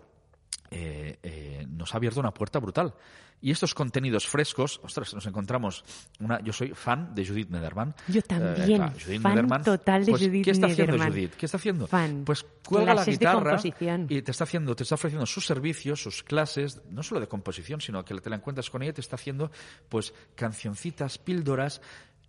eh, 0.71 1.19
eh, 1.23 1.67
nos 1.69 1.95
ha 1.95 1.99
abierto 1.99 2.21
una 2.21 2.33
puerta 2.33 2.59
brutal. 2.59 2.95
Y 3.39 3.51
estos 3.51 3.75
contenidos 3.75 4.27
frescos, 4.27 4.81
ostras, 4.83 5.13
nos 5.13 5.27
encontramos 5.27 5.85
una, 6.21 6.41
yo 6.41 6.55
soy 6.55 6.71
fan 6.71 7.15
de 7.15 7.27
Judith 7.27 7.51
Nederman. 7.51 7.95
Yo 8.09 8.23
también, 8.23 8.91
Judith 8.93 9.21
fan 9.21 9.35
Nederman, 9.35 9.63
total 9.63 10.07
de 10.07 10.13
pues, 10.13 10.23
Judith 10.23 10.45
¿Qué 10.45 10.51
está 10.53 10.67
haciendo. 10.67 10.99
Judith? 10.99 11.35
¿Qué 11.35 11.47
está 11.47 11.59
haciendo? 11.59 11.87
Fan. 11.87 12.23
Pues 12.25 12.47
cuelga 12.67 12.95
la 12.95 13.05
Clases 13.05 13.19
de 13.19 13.27
guitarra 13.27 13.61
y 14.09 14.23
te 14.23 14.31
está 14.31 14.45
haciendo, 14.45 14.75
te 14.75 14.85
está 14.85 14.95
ofreciendo 14.95 15.27
sus 15.27 15.45
servicios, 15.45 16.03
sus 16.03 16.23
clases, 16.23 16.81
no 16.91 17.03
solo 17.03 17.21
de 17.21 17.29
composición, 17.29 17.81
sino 17.81 18.03
que 18.05 18.15
te 18.15 18.31
la 18.31 18.37
encuentras 18.37 18.71
con 18.71 18.83
ella, 18.83 18.95
te 18.95 19.03
está 19.03 19.17
haciendo 19.17 19.51
pues 19.91 20.15
cancioncitas, 20.35 21.19
píldoras. 21.19 21.83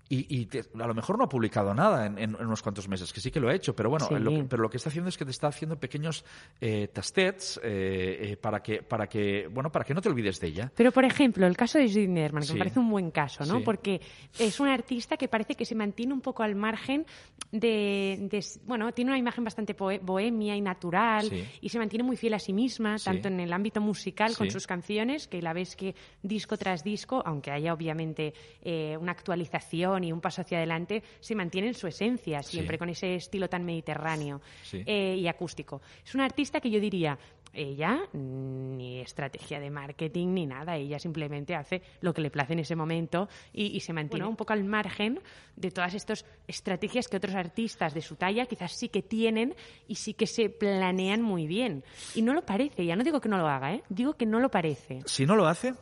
Y, 0.09 0.25
y 0.39 0.45
te- 0.45 0.59
a 0.59 0.87
lo 0.87 0.93
mejor 0.93 1.17
no 1.17 1.25
ha 1.25 1.29
publicado 1.29 1.73
nada 1.73 2.05
en, 2.05 2.17
en- 2.17 2.35
unos 2.35 2.61
cuantos 2.61 2.87
meses, 2.87 3.11
que 3.11 3.19
sí 3.19 3.29
que 3.31 3.39
lo 3.39 3.49
ha 3.49 3.53
hecho, 3.55 3.75
pero 3.75 3.89
bueno, 3.89 4.07
Sí. 4.07 4.15
lo 4.15 4.31
que- 4.31 4.43
pero 4.45 4.63
lo 4.63 4.69
que 4.69 4.77
está 4.77 4.89
haciendo 4.89 5.09
es 5.09 5.17
que 5.17 5.25
te 5.25 5.31
está 5.31 5.47
haciendo 5.47 5.77
pequeños 5.77 6.23
eh, 6.61 6.87
tastets 6.87 7.59
eh, 7.63 8.31
eh, 8.31 8.37
para 8.37 8.61
que 8.63 8.83
para 8.83 9.07
que 9.07 9.47
bueno 9.47 9.71
para 9.71 9.83
que 9.85 9.93
no 9.93 10.01
te 10.01 10.09
olvides 10.09 10.39
de 10.39 10.47
ella. 10.47 10.71
Pero, 10.75 10.91
por 10.91 11.03
ejemplo, 11.05 11.45
el 11.45 11.57
caso 11.57 11.77
de 11.77 11.87
Judith 11.89 12.09
Nederman, 12.09 12.41
que 12.41 12.47
Sí. 12.47 12.53
me 12.53 12.59
parece 12.59 12.79
un 12.79 12.89
buen 12.89 13.11
caso, 13.11 13.45
¿no? 13.45 13.57
Sí. 13.57 13.63
Porque 13.65 14.01
es 14.39 14.59
una 14.59 14.73
artista 14.73 15.17
que 15.17 15.27
parece 15.27 15.55
que 15.55 15.65
se 15.65 15.75
mantiene 15.75 16.13
un 16.13 16.21
poco 16.21 16.43
al 16.43 16.55
margen 16.55 17.05
de... 17.51 18.27
de- 18.31 18.45
bueno, 18.65 18.91
tiene 18.93 19.11
una 19.11 19.19
imagen 19.19 19.43
bastante 19.43 19.73
bohemia 20.01 20.55
y 20.55 20.61
natural 20.61 21.29
y 21.61 21.69
se 21.69 21.79
mantiene 21.79 22.03
muy 22.03 22.17
fiel 22.17 22.33
a 22.33 22.39
sí 22.39 22.53
misma, 22.53 22.97
tanto 23.03 23.27
en 23.27 23.39
el 23.39 23.51
ámbito 23.53 23.81
musical 23.81 24.35
con 24.37 24.49
sus 24.51 24.67
canciones, 24.67 25.27
que 25.27 25.41
la 25.41 25.53
ves 25.53 25.75
que 25.75 25.95
disco 26.21 26.57
tras 26.57 26.83
disco, 26.83 27.21
aunque 27.25 27.51
haya 27.51 27.73
obviamente 27.73 28.33
eh, 28.61 28.97
una 28.99 29.11
actualización 29.11 29.96
y 30.03 30.11
un 30.11 30.21
paso 30.21 30.41
hacia 30.41 30.57
adelante, 30.57 31.03
se 31.19 31.35
mantiene 31.35 31.67
en 31.67 31.73
su 31.73 31.87
esencia, 31.87 32.41
siempre 32.43 32.75
Sí. 32.75 32.79
con 32.79 32.89
ese 32.89 33.15
estilo 33.15 33.47
tan 33.49 33.63
mediterráneo 33.65 34.41
Sí. 34.63 34.83
eh, 34.85 35.15
y 35.17 35.27
acústico. 35.27 35.81
Es 36.05 36.13
una 36.15 36.25
artista 36.25 36.59
que 36.59 36.69
yo 36.69 36.79
diría, 36.79 37.17
ella 37.53 38.01
mm, 38.13 38.77
ni 38.77 38.99
estrategia 38.99 39.59
de 39.59 39.69
marketing 39.71 40.27
ni 40.33 40.45
nada, 40.45 40.75
ella 40.75 40.99
simplemente 40.99 41.55
hace 41.55 41.81
lo 42.01 42.13
que 42.13 42.21
le 42.21 42.29
place 42.29 42.53
en 42.53 42.59
ese 42.59 42.75
momento 42.75 43.29
y, 43.53 43.67
y 43.75 43.79
se 43.79 43.93
mantiene 43.93 44.25
un 44.27 44.35
poco 44.35 44.53
al 44.53 44.63
margen 44.63 45.19
de 45.55 45.71
todas 45.71 45.93
estas 45.95 46.25
estrategias 46.47 47.07
que 47.07 47.17
otros 47.17 47.33
artistas 47.35 47.93
de 47.93 48.01
su 48.01 48.15
talla 48.15 48.45
quizás 48.45 48.73
sí 48.73 48.89
que 48.89 49.01
tienen 49.01 49.55
y 49.87 49.95
sí 49.95 50.13
que 50.13 50.27
se 50.27 50.49
planean 50.49 51.21
muy 51.21 51.47
bien. 51.47 51.83
Y 52.13 52.21
no 52.21 52.33
lo 52.33 52.45
parece, 52.45 52.85
ya 52.85 52.95
no 52.95 53.03
digo 53.03 53.21
que 53.21 53.29
no 53.29 53.37
lo 53.37 53.47
haga, 53.47 53.73
¿eh? 53.73 53.83
digo 53.89 54.13
que 54.13 54.25
no 54.25 54.39
lo 54.39 54.49
parece. 54.49 55.01
Si 55.05 55.25
no 55.25 55.35
lo 55.35 55.47
hace, 55.47 55.73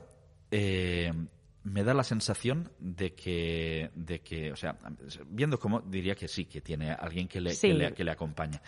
eh, 0.51 1.12
me 1.65 1.84
da 1.84 1.93
la 1.93 2.04
sensación 2.04 2.71
de 2.80 3.13
que, 3.13 3.91
de 3.95 4.21
que, 4.21 4.51
o 4.51 4.56
sea, 4.56 4.78
viendo 5.28 5.60
cómo 5.60 5.82
diría 5.82 6.15
que 6.15 6.28
sí, 6.28 6.45
que 6.45 6.62
tiene 6.62 6.91
alguien 6.91 7.28
que 7.28 7.41
le, 7.41 7.51
Sí. 7.54 7.67
que 7.67 7.73
le, 7.73 7.93
que 7.93 8.04
le 8.04 8.12
acompaña. 8.12 8.62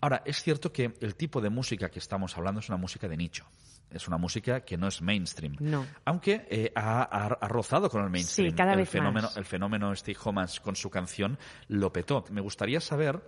Ahora, 0.00 0.22
es 0.24 0.42
cierto 0.42 0.72
que 0.72 0.94
el 1.00 1.14
tipo 1.14 1.40
de 1.40 1.50
música 1.50 1.90
que 1.90 1.98
estamos 1.98 2.36
hablando 2.36 2.60
es 2.60 2.68
una 2.68 2.78
música 2.78 3.06
de 3.06 3.16
nicho. 3.16 3.46
Es 3.90 4.08
una 4.08 4.16
música 4.18 4.60
que 4.64 4.76
no 4.78 4.86
es 4.88 5.02
mainstream. 5.02 5.56
No. 5.60 5.86
Aunque 6.04 6.46
eh, 6.48 6.72
ha, 6.74 7.02
ha- 7.02 7.36
ha 7.40 7.48
rozado 7.48 7.90
con 7.90 8.02
el 8.04 8.08
mainstream. 8.10 8.50
Sí, 8.50 8.56
cada 8.56 8.72
el 8.72 8.78
vez 8.78 8.88
fenómeno, 8.88 9.26
más. 9.26 9.36
El 9.36 9.44
fenómeno 9.44 9.94
Steve 9.94 10.18
Homas 10.24 10.60
con 10.60 10.76
su 10.76 10.88
canción 10.90 11.38
lo 11.68 11.92
petó. 11.92 12.24
Me 12.30 12.40
gustaría 12.40 12.80
saber 12.80 13.20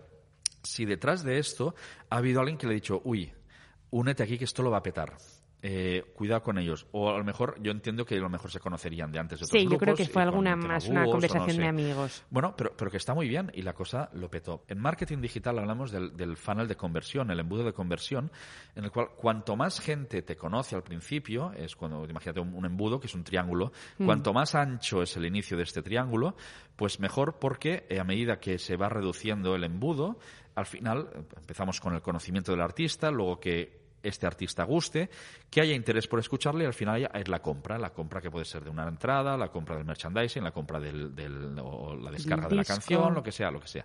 si 0.63 0.85
detrás 0.87 1.23
de 1.25 1.39
esto 1.39 1.75
ha 2.09 2.17
habido 2.17 2.41
alguien 2.41 2.57
que 2.57 2.67
le 2.67 2.73
ha 2.73 2.75
dicho, 2.77 3.03
uy, 3.05 3.33
únete 3.91 4.23
aquí 4.23 4.39
que 4.39 4.45
esto 4.45 4.63
lo 4.63 4.71
va 4.71 4.79
a 4.79 4.83
petar. 4.83 5.17
Eh, 5.65 6.03
cuidado 6.15 6.43
con 6.43 6.59
ellos. 6.59 6.89
O 6.91 7.09
a 7.09 7.17
lo 7.17 7.25
mejor, 7.25 7.57
yo 7.63 7.71
entiendo 7.71 8.05
que 8.05 8.17
a 8.17 8.21
lo 8.21 8.29
mejor 8.29 8.51
se 8.51 8.59
conocerían 8.59 9.13
de 9.13 9.21
antes 9.21 9.39
de 9.39 9.45
otros 9.45 9.61
Sí, 9.61 9.69
yo 9.71 9.79
creo 9.79 9.95
que 9.95 10.07
fue 10.07 10.23
alguna 10.23 10.57
más 10.57 10.89
una 10.89 11.05
no 11.05 11.13
conversación 11.13 11.57
de 11.57 11.69
amigos. 11.69 12.25
Bueno, 12.31 12.55
pero, 12.57 12.73
pero 12.77 12.91
que 12.91 12.97
está 12.97 13.15
muy 13.15 13.29
bien 13.29 13.51
y 13.55 13.63
la 13.63 13.73
cosa 13.73 14.11
lo 14.15 14.29
petó. 14.29 14.65
En 14.67 14.81
marketing 14.81 15.21
digital 15.21 15.61
hablamos 15.61 15.93
del, 15.93 16.17
del 16.17 16.37
funnel 16.37 16.67
de 16.67 16.75
conversión, 16.75 17.31
el 17.31 17.39
embudo 17.39 17.63
de 17.63 17.73
conversión, 17.73 18.33
en 18.75 18.85
el 18.85 18.91
cual 18.91 19.11
cuanto 19.17 19.55
más 19.55 19.79
gente 19.79 20.23
te 20.23 20.37
conoce 20.37 20.75
al 20.75 20.83
principio, 20.83 21.53
es 21.53 21.77
cuando, 21.77 22.05
imagínate 22.09 22.41
un, 22.41 22.55
un 22.55 22.67
embudo 22.67 22.99
que 22.99 23.07
es 23.07 23.15
un 23.15 23.23
triángulo, 23.23 23.71
cuanto 24.05 24.33
más 24.33 24.57
ancho 24.57 25.03
es 25.03 25.17
el 25.17 25.27
inicio 25.27 25.57
de 25.57 25.63
este 25.63 25.83
triángulo, 25.83 26.35
pues 26.75 26.99
mejor 26.99 27.39
porque 27.39 27.87
eh, 27.89 28.01
a 28.01 28.05
medida 28.05 28.41
que 28.41 28.59
se 28.59 28.77
va 28.77 28.89
reduciendo 28.89 29.55
el 29.55 29.65
embudo, 29.65 30.19
al 30.55 30.67
final 30.67 31.09
eh, 31.15 31.23
empezamos 31.37 31.81
con 31.81 31.95
el 31.95 32.03
conocimiento 32.03 32.53
del 32.53 32.61
artista, 32.61 33.11
luego 33.11 33.39
que 33.39 33.82
este 34.03 34.27
artista 34.27 34.65
guste, 34.65 35.11
que 35.51 35.61
haya 35.61 35.75
interés 35.75 36.07
por 36.09 36.19
escucharle 36.19 36.65
y 36.65 36.67
al 36.67 36.75
final 36.75 37.09
es 37.15 37.29
la 37.29 37.41
compra, 37.41 37.79
la 37.79 37.91
compra 37.91 38.21
que 38.21 38.31
puede 38.31 38.45
ser 38.45 38.65
de 38.65 38.71
una 38.71 38.87
entrada, 38.89 39.37
la 39.37 39.49
compra 39.49 39.77
del 39.77 39.85
merchandising, 39.85 40.43
la 40.45 40.53
compra 40.53 40.81
del, 40.81 41.15
del- 41.15 41.57
o 41.63 41.95
la 41.97 42.11
descarga 42.11 42.49
de 42.49 42.55
la 42.57 42.63
canción, 42.65 43.15
lo 43.15 43.23
que 43.23 43.33
sea, 43.33 43.51
lo 43.51 43.61
que 43.61 43.69
sea. 43.69 43.85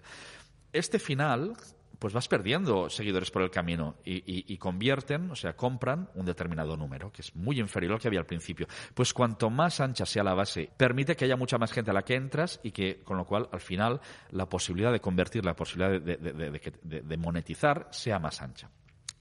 Este 0.73 0.99
final, 0.99 1.53
pues 1.99 2.13
vas 2.13 2.27
perdiendo 2.27 2.89
seguidores 2.91 3.31
por 3.31 3.41
el 3.41 3.49
camino 3.49 3.95
y, 4.05 4.17
y- 4.17 4.45
y 4.53 4.57
convierten, 4.57 5.31
o 5.31 5.35
sea, 5.35 5.55
compran 5.55 6.09
un 6.13 6.25
determinado 6.25 6.77
número, 6.77 7.11
que 7.11 7.21
es 7.23 7.35
muy 7.35 7.59
inferior 7.59 7.93
al 7.93 7.99
que 7.99 8.07
había 8.07 8.19
al 8.19 8.25
principio. 8.27 8.67
Pues 8.93 9.13
cuanto 9.13 9.49
más 9.49 9.79
ancha 9.79 10.05
sea 10.05 10.23
la 10.23 10.35
base, 10.35 10.69
permite 10.77 11.15
que 11.15 11.25
haya 11.25 11.35
mucha 11.37 11.57
más 11.57 11.71
gente 11.71 11.89
a 11.89 11.93
la 11.95 12.03
que 12.03 12.13
entras 12.15 12.59
y 12.63 12.71
que, 12.71 13.01
con 13.03 13.17
lo 13.17 13.25
cual, 13.25 13.49
al 13.51 13.61
final, 13.61 13.99
la 14.31 14.47
posibilidad 14.47 14.91
de 14.91 14.99
convertir, 14.99 15.43
la 15.45 15.55
posibilidad 15.55 15.99
de 16.01 17.17
monetizar 17.17 17.87
sea 17.91 18.19
más 18.19 18.41
ancha. 18.41 18.69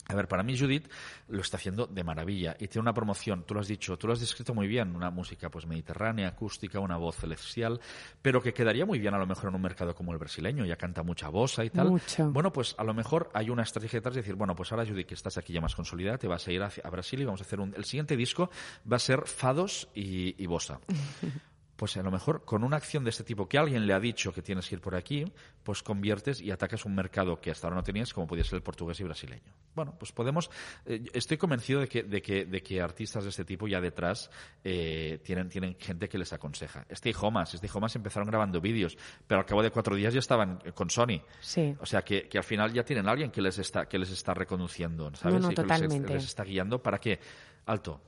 A 0.09 0.15
ver, 0.15 0.29
para 0.29 0.43
mí 0.43 0.57
Judith 0.57 0.89
lo 1.29 1.41
está 1.41 1.57
haciendo 1.57 1.87
de 1.87 2.05
maravilla 2.05 2.57
y 2.61 2.69
tiene 2.69 2.83
una 2.83 2.95
promoción, 2.95 3.45
tú 3.45 3.55
lo 3.55 3.61
has 3.61 3.69
dicho, 3.69 3.99
tú 3.99 4.07
lo 4.07 4.13
has 4.13 4.21
descrito 4.21 4.55
muy 4.55 4.69
bien, 4.69 4.95
una 4.95 5.11
música 5.11 5.51
pues 5.51 5.67
mediterránea, 5.67 6.29
acústica, 6.29 6.79
una 6.79 6.97
voz 6.97 7.17
celestial, 7.17 7.81
pero 8.23 8.41
que 8.41 8.55
quedaría 8.55 8.87
muy 8.87 9.01
bien 9.01 9.15
a 9.15 9.19
lo 9.19 9.27
mejor 9.27 9.49
en 9.49 9.57
un 9.57 9.63
mercado 9.63 9.95
como 9.95 10.13
el 10.13 10.19
brasileño, 10.19 10.65
ya 10.65 10.77
canta 10.77 11.03
mucha 11.03 11.29
bossa 11.29 11.65
y 11.65 11.71
tal. 11.71 11.91
Mucho. 11.91 12.31
Bueno, 12.31 12.53
pues 12.53 12.77
a 12.79 12.85
lo 12.85 12.95
mejor 12.95 13.31
hay 13.35 13.51
una 13.51 13.63
estrategia 13.63 13.99
detrás 13.99 14.15
de 14.15 14.21
decir, 14.21 14.37
bueno, 14.37 14.55
pues 14.55 14.71
ahora 14.71 14.87
Judith 14.87 15.09
que 15.09 15.15
estás 15.15 15.39
aquí 15.39 15.53
ya 15.53 15.61
más 15.61 15.75
consolidada, 15.75 16.19
te 16.19 16.29
vas 16.29 16.47
a 16.47 16.53
ir 16.53 16.63
a 16.63 16.91
Brasil 16.91 17.21
y 17.21 17.25
vamos 17.25 17.41
a 17.41 17.45
hacer 17.45 17.59
un... 17.59 17.75
El 17.75 17.85
siguiente 17.85 18.17
disco 18.17 18.51
va 18.91 18.97
a 18.97 19.01
ser 19.01 19.27
fados 19.27 19.89
y, 19.95 20.41
y 20.41 20.47
bossa. 20.47 20.81
Pues 21.77 21.95
a 21.99 22.03
lo 22.03 22.11
mejor 22.11 22.43
con 22.47 22.65
una 22.65 22.79
acción 22.79 23.05
de 23.05 23.11
este 23.11 23.23
tipo 23.23 23.47
que 23.49 23.59
alguien 23.59 23.87
le 23.87 23.93
ha 23.93 24.01
dicho 24.01 24.33
que 24.33 24.41
tienes 24.41 24.67
que 24.67 24.77
ir 24.77 24.81
por 24.81 24.95
aquí, 24.95 25.31
pues 25.63 25.83
conviertes 25.83 26.41
y 26.41 26.51
atacas 26.51 26.87
un 26.87 26.95
mercado 26.95 27.39
que 27.39 27.51
hasta 27.51 27.67
ahora 27.67 27.77
no 27.77 27.83
tenías, 27.83 28.15
como 28.15 28.27
podía 28.27 28.45
ser 28.45 28.55
el 28.57 28.63
portugués 28.63 28.99
y 29.01 29.05
brasileño. 29.05 29.53
Bueno, 29.75 29.95
pues 29.99 30.11
podemos. 30.11 30.51
eh, 30.87 31.05
estoy 31.13 31.37
convencido 31.37 31.81
de 31.81 31.87
que, 31.89 32.03
de, 32.03 32.23
que, 32.23 32.47
de 32.47 32.63
que 32.63 32.81
artistas 32.81 33.25
de 33.25 33.29
este 33.31 33.45
tipo 33.45 33.69
ya 33.69 33.79
detrás 33.83 34.31
eh, 34.65 35.21
tienen, 35.23 35.51
tienen 35.51 35.77
gente 35.79 36.09
que 36.09 36.17
les 36.17 36.33
aconseja. 36.33 36.87
Stay 36.89 37.15
Homas, 37.21 37.53
Stay 37.53 37.69
Homas 37.75 37.95
empezaron 37.95 38.27
grabando 38.27 38.59
vídeos, 38.59 38.97
pero 39.27 39.41
al 39.41 39.45
cabo 39.47 39.63
de 39.63 39.71
cuatro 39.71 39.95
días 39.95 40.15
ya 40.15 40.21
estaban 40.21 40.59
con 40.75 40.89
Sony. 40.89 41.21
Sí. 41.41 41.77
O 41.81 41.85
sea 41.85 42.01
que, 42.03 42.27
que 42.27 42.39
al 42.39 42.45
final 42.45 42.73
ya 42.73 42.85
tienen 42.85 43.07
alguien 43.07 43.31
que 43.31 43.43
les 43.43 43.59
está, 43.59 43.87
que 43.87 43.99
les 43.99 44.11
está 44.11 44.33
reconduciendo, 44.33 45.15
¿sabes? 45.15 45.35
No, 45.43 45.49
no, 45.49 45.53
y 45.53 45.55
que 45.55 45.61
les- 45.63 45.69
totalmente. 45.71 46.15
les 46.15 46.25
está 46.25 46.43
guiando 46.43 46.83
para 46.83 46.99
que. 46.99 47.21
Alto, 47.67 48.01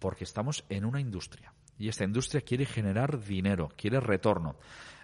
porque 0.00 0.24
estamos 0.24 0.64
en 0.68 0.84
una 0.84 1.00
industria 1.00 1.52
y 1.80 1.88
esta 1.88 2.04
industria 2.04 2.42
quiere 2.42 2.66
generar 2.66 3.18
dinero, 3.24 3.70
quiere 3.74 3.98
retorno. 4.00 4.56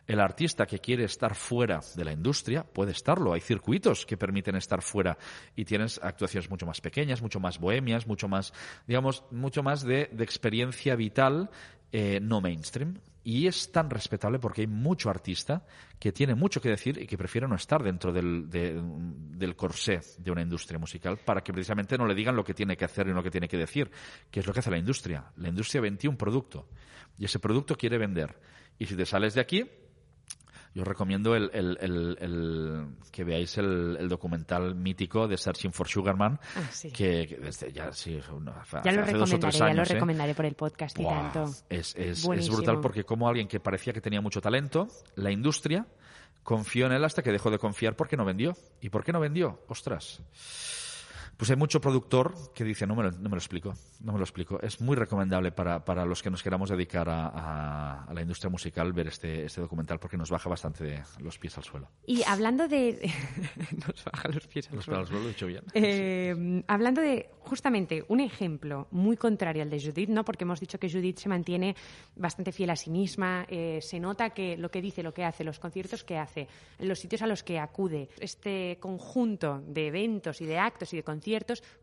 El 0.06 0.20
artista 0.20 0.66
que 0.66 0.78
quiere 0.78 1.04
estar 1.04 1.34
fuera 1.34 1.80
de 1.96 2.04
la 2.04 2.12
industria 2.12 2.62
puede 2.62 2.92
estarlo. 2.92 3.32
Hay 3.32 3.40
circuitos 3.40 4.04
que 4.04 4.18
permiten 4.18 4.54
estar 4.54 4.82
fuera 4.82 5.16
y 5.56 5.64
tienes 5.64 5.98
actuaciones 6.00 6.50
mucho 6.50 6.66
más 6.66 6.80
pequeñas, 6.82 7.22
mucho 7.22 7.40
más 7.40 7.58
bohemias, 7.58 8.06
mucho 8.06 8.28
más, 8.28 8.52
digamos, 8.86 9.24
mucho 9.32 9.62
más 9.62 9.82
de, 9.82 10.02
experiencia 10.18 10.94
vital 10.94 11.50
eh, 11.90 12.20
no 12.20 12.42
mainstream. 12.42 12.98
Y 13.28 13.48
es 13.48 13.72
tan 13.72 13.90
respetable 13.90 14.38
porque 14.38 14.60
hay 14.60 14.66
mucho 14.68 15.10
artista 15.10 15.66
que 15.98 16.12
tiene 16.12 16.36
mucho 16.36 16.60
que 16.60 16.68
decir 16.68 16.96
y 17.02 17.08
que 17.08 17.18
prefiere 17.18 17.48
no 17.48 17.56
estar 17.56 17.82
dentro 17.82 18.12
del, 18.12 18.48
de- 18.48 18.80
del 18.80 19.56
corsé 19.56 19.98
de 20.18 20.30
una 20.30 20.42
industria 20.42 20.78
musical 20.78 21.18
para 21.18 21.40
que 21.42 21.52
precisamente 21.52 21.98
no 21.98 22.06
le 22.06 22.14
digan 22.14 22.36
lo 22.36 22.44
que 22.44 22.54
tiene 22.54 22.76
que 22.76 22.84
hacer 22.84 23.08
y 23.08 23.12
lo 23.12 23.24
que 23.24 23.32
tiene 23.32 23.48
que 23.48 23.56
decir, 23.56 23.90
que 24.30 24.38
es 24.38 24.46
lo 24.46 24.52
que 24.52 24.60
hace 24.60 24.70
la 24.70 24.78
industria. 24.78 25.24
La 25.38 25.48
industria 25.48 25.80
vende 25.80 26.06
un 26.06 26.16
producto 26.16 26.68
y 27.18 27.24
ese 27.24 27.40
producto 27.40 27.74
quiere 27.74 27.98
vender. 27.98 28.38
Y 28.78 28.86
si 28.86 28.94
te 28.94 29.04
sales 29.04 29.34
de 29.34 29.40
aquí, 29.40 29.68
yo 30.76 30.84
recomiendo 30.84 31.34
el, 31.34 31.50
el- 31.54 31.78
el- 31.80 32.18
el- 32.20 32.86
que 33.10 33.24
veáis 33.24 33.56
el, 33.56 33.96
el 33.98 34.08
documental 34.10 34.74
mítico 34.74 35.26
de 35.26 35.38
Searching 35.38 35.72
for 35.72 35.88
Sugarman, 35.88 36.38
Ah, 36.54 36.68
sí. 36.70 36.90
que, 36.92 37.26
que 37.26 37.36
desde 37.38 37.72
ya 37.72 37.90
sí, 37.92 38.20
no, 38.40 38.52
hace- 38.52 38.80
Ya 38.84 38.92
lo 38.92 39.02
hace 39.02 39.12
dos 39.14 39.32
o 39.32 39.36
recomendaré, 39.36 39.40
tres 39.40 39.54
ya 39.58 39.64
lo 39.64 39.70
años, 39.70 39.90
¿eh? 39.90 39.94
recomendaré 39.94 40.34
por 40.34 40.44
el 40.44 40.54
podcast 40.54 40.98
y 41.00 41.04
tanto. 41.04 41.44
Es, 41.70 41.94
es- 41.96 42.24
es 42.28 42.48
brutal 42.50 42.80
porque 42.80 43.04
como 43.04 43.26
alguien 43.26 43.48
que 43.48 43.58
parecía 43.58 43.94
que 43.94 44.02
tenía 44.02 44.20
mucho 44.20 44.42
talento, 44.42 44.88
la 45.14 45.30
industria 45.30 45.86
confió 46.42 46.86
en 46.86 46.92
él 46.92 47.04
hasta 47.04 47.22
que 47.22 47.32
dejó 47.32 47.50
de 47.50 47.58
confiar 47.58 47.96
porque 47.96 48.16
no 48.18 48.24
vendió. 48.26 48.54
¿Y 48.82 48.90
por 48.90 49.02
qué 49.02 49.12
no 49.12 49.18
vendió? 49.20 49.58
Ostras. 49.68 50.20
Pues 51.36 51.50
hay 51.50 51.56
mucho 51.56 51.80
productor 51.82 52.32
que 52.54 52.64
dice, 52.64 52.86
no 52.86 52.94
me 52.96 53.02
lo, 53.02 53.10
no 53.10 53.24
me 53.24 53.30
lo 53.30 53.36
explico, 53.36 53.74
no 54.00 54.12
me 54.12 54.18
lo 54.18 54.24
explico. 54.24 54.58
Es 54.62 54.80
muy 54.80 54.96
recomendable 54.96 55.52
para, 55.52 55.84
para 55.84 56.06
los 56.06 56.22
que 56.22 56.30
nos 56.30 56.42
queramos 56.42 56.70
dedicar 56.70 57.10
a, 57.10 57.26
a- 57.28 58.04
a 58.04 58.14
la 58.14 58.22
industria 58.22 58.48
musical 58.48 58.92
ver 58.94 59.08
este, 59.08 59.44
este 59.44 59.60
documental 59.60 59.98
porque 59.98 60.16
nos 60.16 60.30
baja 60.30 60.48
bastante 60.48 60.82
de 60.84 61.02
los 61.20 61.38
pies 61.38 61.58
al 61.58 61.64
suelo. 61.64 61.88
Y 62.06 62.22
hablando 62.22 62.66
de... 62.68 63.12
Nos 63.86 64.02
baja 64.04 64.28
los 64.28 64.46
pies 64.46 64.68
al 64.70 64.76
Los 64.76 64.84
pies 64.86 64.94
suelo. 64.96 65.00
al 65.00 65.06
suelo, 65.06 65.22
lo 65.22 65.26
he 65.28 65.32
dicho 65.32 65.46
bien. 65.46 65.62
Eh, 65.74 66.62
hablando 66.68 67.02
de 67.02 67.28
justamente 67.40 68.02
un 68.08 68.20
ejemplo 68.20 68.88
muy 68.90 69.16
contrario 69.18 69.62
al 69.62 69.68
de 69.70 69.78
Judith, 69.80 70.08
¿no? 70.08 70.24
Porque 70.24 70.44
hemos 70.44 70.58
dicho 70.60 70.78
que 70.78 70.88
Judith 70.90 71.18
se 71.18 71.28
mantiene 71.28 71.76
bastante 72.14 72.50
fiel 72.52 72.70
a 72.70 72.76
sí 72.76 72.88
misma, 72.90 73.44
eh, 73.48 73.80
se 73.82 74.00
nota 74.00 74.30
que 74.30 74.56
lo 74.56 74.70
que 74.70 74.80
dice, 74.80 75.02
lo 75.02 75.12
que 75.12 75.24
hace, 75.24 75.44
los 75.44 75.58
conciertos 75.58 76.02
que 76.02 76.16
hace, 76.16 76.48
los 76.78 76.98
sitios 76.98 77.20
a 77.22 77.26
los 77.26 77.42
que 77.42 77.58
acude, 77.58 78.08
este 78.20 78.78
conjunto 78.80 79.62
de 79.66 79.88
eventos 79.88 80.40
y 80.40 80.46
de 80.46 80.58
actos 80.58 80.92
y 80.94 80.96
de 80.96 81.02
conciertos 81.02 81.25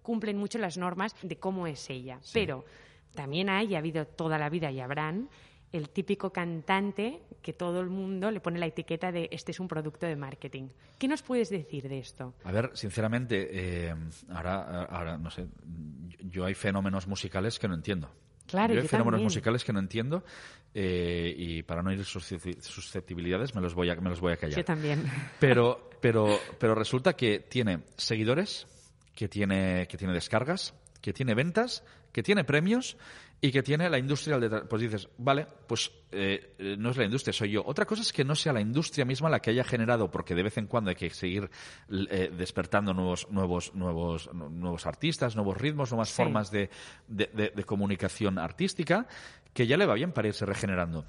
cumplen 0.02 0.38
mucho 0.38 0.58
las 0.60 0.78
normas 0.78 1.16
de 1.22 1.38
cómo 1.38 1.68
es 1.68 1.90
ella. 1.90 2.20
Pero 2.34 2.66
también 3.14 3.50
hay, 3.50 3.68
y 3.72 3.76
ha 3.76 3.80
habido 3.80 4.06
toda 4.06 4.38
la 4.38 4.50
vida 4.50 4.72
y 4.72 4.80
habrán, 4.80 5.30
el 5.72 5.90
típico 5.90 6.32
cantante 6.32 7.22
que 7.42 7.52
todo 7.54 7.82
el 7.82 7.90
mundo 7.90 8.30
le 8.30 8.40
pone 8.40 8.60
la 8.60 8.68
etiqueta 8.68 9.12
de 9.12 9.28
este 9.32 9.52
es 9.52 9.60
un 9.60 9.68
producto 9.68 10.06
de 10.06 10.16
marketing. 10.16 10.70
¿Qué 11.00 11.08
nos 11.08 11.24
puedes 11.24 11.50
decir 11.50 11.90
de 11.90 11.98
esto? 12.00 12.36
A 12.44 12.52
ver, 12.52 12.70
sinceramente, 12.76 13.50
eh, 13.90 13.96
ahora, 14.30 14.84
ahora, 14.86 15.18
no 15.18 15.32
sé, 15.32 15.48
yo 16.20 16.46
hay 16.46 16.54
fenómenos 16.54 17.08
musicales 17.08 17.58
que 17.58 17.68
no 17.68 17.74
entiendo. 17.74 18.10
Claro, 18.46 18.74
yo 18.74 18.82
hay 18.82 18.84
yo 18.86 18.90
fenómenos 18.90 19.14
también. 19.18 19.26
musicales 19.26 19.64
que 19.64 19.74
no 19.74 19.80
entiendo 19.80 20.24
eh, 20.76 21.34
y 21.36 21.64
para 21.64 21.82
no 21.82 21.92
ir 21.92 22.02
suscepti- 22.02 22.60
susceptibilidades 22.62 23.56
me 23.56 23.62
los 23.62 23.74
voy 23.74 23.90
a, 23.90 23.96
me 23.96 24.10
los 24.10 24.20
voy 24.20 24.34
a 24.34 24.38
callar. 24.38 24.58
Yo 24.58 24.66
también. 24.66 25.04
Pero, 25.40 25.90
pero, 26.02 26.40
pero 26.60 26.76
resulta 26.76 27.14
que 27.14 27.40
tiene 27.40 27.80
seguidores, 27.98 28.68
que 29.16 29.28
tiene, 29.28 29.88
que 29.88 29.98
tiene 29.98 30.14
descargas, 30.14 30.74
que 31.02 31.14
tiene 31.14 31.34
ventas, 31.34 31.84
que 32.12 32.24
tiene 32.24 32.44
premios 32.44 32.98
y 33.42 33.52
que 33.52 33.62
tiene 33.62 33.90
la 33.90 33.98
industria 34.00 34.36
al 34.36 34.42
detrás. 34.42 34.64
Pues 34.70 34.82
dices, 34.82 35.10
vale, 35.18 35.46
pues 35.68 35.92
eh, 36.12 36.56
eh, 36.60 36.76
no 36.80 36.92
es 36.92 36.98
la 36.98 37.04
industria, 37.04 37.34
soy 37.34 37.52
yo. 37.52 37.64
Otra 37.66 37.86
cosa 37.86 38.02
es 38.02 38.14
que 38.14 38.24
no 38.24 38.36
sea 38.36 38.54
la 38.54 38.62
industria 38.62 39.04
misma 39.04 39.30
la 39.30 39.42
que 39.42 39.50
haya 39.50 39.66
generado, 39.66 40.10
porque 40.10 40.34
de 40.34 40.44
vez 40.44 40.58
en 40.58 40.68
cuando 40.68 40.92
hay 40.92 40.96
que 40.96 41.10
seguir 41.10 41.50
eh, 41.90 42.32
despertando 42.38 42.94
nuevos, 42.94 43.28
nuevos, 43.30 43.74
nuevos, 43.76 44.30
nu- 44.34 44.50
nuevos 44.50 44.86
artistas, 44.86 45.36
nuevos 45.36 45.58
ritmos, 45.58 45.92
nuevas 45.92 46.10
Sí. 46.10 46.16
formas 46.16 46.52
de, 46.52 46.70
de- 47.10 47.30
de- 47.34 47.50
de 47.50 47.64
comunicación 47.66 48.38
artística, 48.40 49.08
que 49.54 49.68
ya 49.68 49.76
le 49.76 49.86
va 49.86 49.96
bien 49.96 50.14
para 50.14 50.30
irse 50.30 50.46
regenerando. 50.46 51.06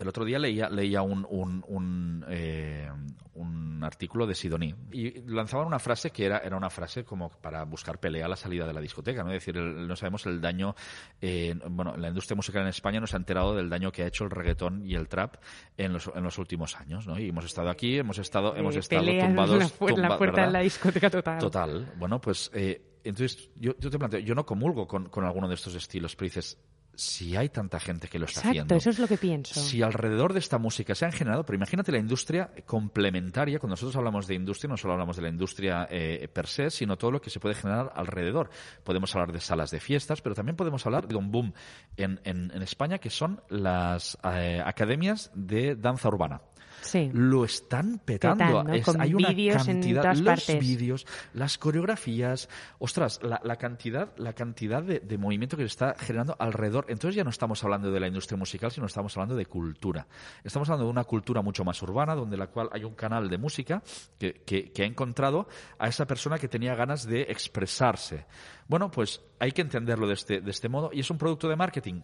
El 0.00 0.08
otro 0.08 0.24
día 0.24 0.38
leía, 0.38 0.68
leía 0.70 1.02
un, 1.02 1.26
un, 1.28 1.62
un, 1.68 2.24
eh, 2.28 2.90
un 3.34 3.84
artículo 3.84 4.26
de 4.26 4.34
Sidoní 4.34 4.74
y 4.92 5.20
lanzaban 5.30 5.66
una 5.66 5.78
frase 5.78 6.10
que 6.10 6.24
era, 6.24 6.38
era 6.38 6.56
una 6.56 6.70
frase 6.70 7.04
como 7.04 7.28
para 7.28 7.64
buscar 7.64 8.00
pelea 8.00 8.24
a 8.24 8.28
la 8.28 8.36
salida 8.36 8.66
de 8.66 8.72
la 8.72 8.80
discoteca, 8.80 9.22
¿no? 9.22 9.30
Es 9.30 9.44
decir, 9.44 9.56
el- 9.58 9.86
no 9.86 9.94
sabemos 9.96 10.24
el 10.24 10.40
daño, 10.40 10.74
eh, 11.20 11.54
bueno, 11.70 11.96
la 11.98 12.08
industria 12.08 12.34
musical 12.34 12.62
en 12.62 12.68
España 12.68 12.98
no 12.98 13.06
se 13.06 13.14
ha 13.16 13.18
enterado 13.18 13.54
del 13.54 13.68
daño 13.68 13.92
que 13.92 14.02
ha 14.02 14.06
hecho 14.06 14.24
el 14.24 14.30
reggaetón 14.30 14.84
y 14.86 14.94
el 14.94 15.06
trap 15.06 15.36
en 15.76 15.92
los, 15.92 16.10
en 16.14 16.22
los 16.24 16.38
últimos 16.38 16.76
años, 16.76 17.06
¿no? 17.06 17.18
Y 17.18 17.28
hemos 17.28 17.44
estado 17.44 17.68
aquí, 17.68 17.98
hemos 17.98 18.18
estado, 18.18 18.56
hemos 18.56 18.76
Eh, 18.76 18.80
estado 18.80 19.04
tumbados. 19.06 19.58
la, 19.58 19.66
pu- 19.66 19.90
en 19.94 20.00
la 20.02 20.08
tumba- 20.08 20.18
puerta 20.18 20.36
¿verdad? 20.36 20.46
de 20.48 20.52
la 20.52 20.60
discoteca 20.60 21.10
total. 21.10 21.38
Total. 21.38 21.92
Bueno, 21.96 22.20
pues 22.20 22.50
eh, 22.54 22.96
entonces 23.04 23.50
yo, 23.56 23.72
yo 23.78 23.90
te 23.90 23.98
planteo, 23.98 24.20
yo 24.20 24.34
no 24.34 24.46
comulgo 24.46 24.86
con, 24.86 25.10
con 25.10 25.24
alguno 25.24 25.46
de 25.46 25.54
estos 25.56 25.74
estilos, 25.74 26.16
pero 26.16 26.24
dices, 26.26 26.58
si 27.00 27.34
hay 27.36 27.48
tanta 27.48 27.80
gente 27.80 28.08
que 28.08 28.18
lo 28.18 28.26
está 28.26 28.40
Exacto, 28.40 28.50
haciendo. 28.50 28.74
eso 28.76 28.90
es 28.90 28.98
lo 28.98 29.08
que 29.08 29.16
pienso. 29.16 29.58
Si 29.58 29.82
alrededor 29.82 30.32
de 30.32 30.38
esta 30.40 30.58
música 30.58 30.94
se 30.94 31.04
han 31.06 31.12
generado, 31.12 31.44
pero 31.44 31.56
imagínate 31.56 31.90
la 31.92 31.98
industria 31.98 32.50
complementaria, 32.66 33.58
cuando 33.58 33.72
nosotros 33.72 33.96
hablamos 33.96 34.26
de 34.26 34.34
industria, 34.34 34.68
no 34.68 34.76
solo 34.76 34.92
hablamos 34.94 35.16
de 35.16 35.22
la 35.22 35.28
industria 35.28 35.86
eh, 35.90 36.28
per 36.32 36.46
se, 36.46 36.70
sino 36.70 36.96
todo 36.98 37.10
lo 37.10 37.20
que 37.20 37.30
se 37.30 37.40
puede 37.40 37.54
generar 37.54 37.92
alrededor. 37.94 38.50
Podemos 38.84 39.14
hablar 39.14 39.32
de 39.32 39.40
salas 39.40 39.70
de 39.70 39.80
fiestas, 39.80 40.20
pero 40.20 40.34
también 40.34 40.56
podemos 40.56 40.84
hablar 40.86 41.08
de 41.08 41.16
un 41.16 41.30
boom 41.30 41.52
en, 41.96 42.20
en- 42.24 42.50
en 42.54 42.62
España 42.62 42.98
que 42.98 43.10
son 43.10 43.40
las 43.48 44.18
eh, 44.24 44.60
academias 44.64 45.30
de 45.34 45.76
danza 45.76 46.08
urbana. 46.08 46.40
Sí. 46.82 47.10
lo 47.12 47.44
están 47.44 47.98
petando. 48.04 48.44
Petando, 48.44 48.72
Es- 48.72 48.84
con 48.84 49.00
hay 49.00 49.14
una 49.14 49.28
en 49.30 49.52
cantidad, 49.52 50.02
todas 50.02 50.20
los 50.20 50.58
vídeos, 50.60 51.06
las 51.34 51.58
coreografías, 51.58 52.48
ostras, 52.78 53.20
la, 53.22 53.40
la 53.44 53.56
cantidad, 53.56 54.12
la 54.16 54.32
cantidad 54.32 54.82
de, 54.82 55.00
de 55.00 55.18
movimiento 55.18 55.56
que 55.56 55.62
se 55.64 55.68
está 55.68 55.94
generando 55.98 56.36
alrededor. 56.38 56.86
Entonces 56.88 57.14
ya 57.16 57.24
no 57.24 57.30
estamos 57.30 57.62
hablando 57.64 57.90
de 57.90 58.00
la 58.00 58.06
industria 58.08 58.36
musical, 58.38 58.70
sino 58.70 58.86
estamos 58.86 59.16
hablando 59.16 59.34
de 59.36 59.46
cultura. 59.46 60.06
Estamos 60.44 60.68
hablando 60.68 60.86
de 60.86 60.90
una 60.92 61.04
cultura 61.04 61.42
mucho 61.42 61.64
más 61.64 61.80
urbana, 61.82 62.14
donde 62.14 62.36
la 62.36 62.46
cual 62.48 62.68
hay 62.72 62.84
un 62.84 62.94
canal 62.94 63.28
de 63.28 63.38
música 63.38 63.82
que, 64.18 64.34
que- 64.44 64.72
que 64.72 64.82
ha 64.82 64.86
encontrado 64.86 65.48
a 65.78 65.88
esa 65.88 66.06
persona 66.06 66.38
que 66.38 66.48
tenía 66.48 66.74
ganas 66.74 67.06
de 67.06 67.22
expresarse. 67.22 68.26
Bueno, 68.68 68.90
pues 68.90 69.20
hay 69.38 69.52
que 69.52 69.62
entenderlo 69.62 70.06
de 70.06 70.14
este, 70.14 70.40
de 70.40 70.50
este 70.50 70.68
modo 70.68 70.90
y 70.92 71.00
es 71.00 71.10
un 71.10 71.18
producto 71.18 71.48
de 71.48 71.56
marketing. 71.56 72.02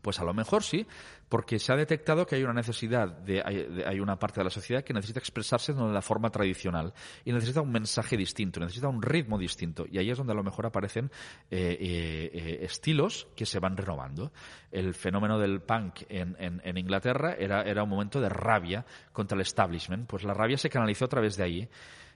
Pues 0.00 0.20
a 0.20 0.24
lo 0.24 0.32
mejor 0.34 0.62
sí, 0.62 0.86
porque 1.28 1.58
se 1.58 1.72
ha 1.72 1.76
detectado 1.76 2.26
que 2.26 2.36
hay 2.36 2.42
una 2.42 2.52
necesidad, 2.52 3.08
de, 3.08 3.42
hay, 3.86 4.00
una 4.00 4.18
parte 4.18 4.40
de 4.40 4.44
la 4.44 4.50
sociedad 4.50 4.82
que 4.82 4.94
necesita 4.94 5.18
expresarse 5.18 5.72
de 5.72 5.92
la 5.92 6.02
forma 6.02 6.30
tradicional 6.30 6.92
y 7.24 7.32
necesita 7.32 7.60
un 7.60 7.70
mensaje 7.72 8.16
distinto, 8.16 8.60
necesita 8.60 8.88
un 8.88 9.02
ritmo 9.02 9.38
distinto. 9.38 9.84
Y 9.90 9.98
ahí 9.98 10.10
es 10.10 10.18
donde 10.18 10.32
a 10.32 10.36
lo 10.36 10.42
mejor 10.42 10.66
aparecen 10.66 11.10
eh, 11.50 11.76
eh, 11.80 12.30
eh, 12.32 12.58
estilos 12.62 13.28
que 13.36 13.46
se 13.46 13.58
van 13.58 13.76
renovando. 13.76 14.32
El 14.70 14.94
fenómeno 14.94 15.38
del 15.38 15.60
punk 15.60 16.02
en, 16.08 16.36
en- 16.38 16.78
Inglaterra 16.78 17.34
era, 17.38 17.62
era 17.62 17.82
un 17.82 17.90
momento 17.90 18.20
de 18.20 18.28
rabia 18.28 18.86
contra 19.12 19.34
el 19.34 19.42
establishment. 19.42 20.06
Pues 20.08 20.22
la 20.24 20.32
rabia 20.32 20.56
se 20.56 20.70
canalizó 20.70 21.06
a 21.06 21.08
través 21.08 21.36
de 21.36 21.42
ahí. 21.44 21.68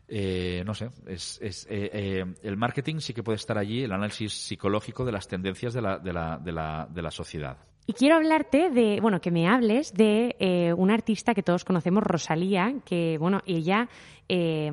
Eh, 0.09 0.63
no 0.67 0.75
sé, 0.75 0.91
el 1.07 2.57
marketing 2.57 2.99
sí 2.99 3.15
que 3.15 3.23
puede 3.23 3.37
estar 3.37 3.57
allí, 3.57 3.83
el 3.85 3.93
análisis 3.93 4.33
psicológico 4.33 5.05
de 5.05 5.13
las 5.13 5.27
tendencias 5.27 5.73
de 5.75 5.83
la 5.83 7.11
sociedad. 7.11 7.57
Y 7.85 7.95
quiero 7.95 8.17
hablarte 8.17 8.71
de, 8.71 9.01
bueno, 9.01 9.21
que 9.21 9.33
me 9.33 9.49
hables 9.49 9.93
de 9.93 10.37
eh, 10.39 10.73
una 10.73 10.95
artista 10.95 11.35
que 11.35 11.43
todos 11.43 11.65
conocemos, 11.65 12.05
Rosalía, 12.05 12.75
que, 12.85 13.19
bueno, 13.19 13.41
ella 13.45 13.89
eh, 14.29 14.71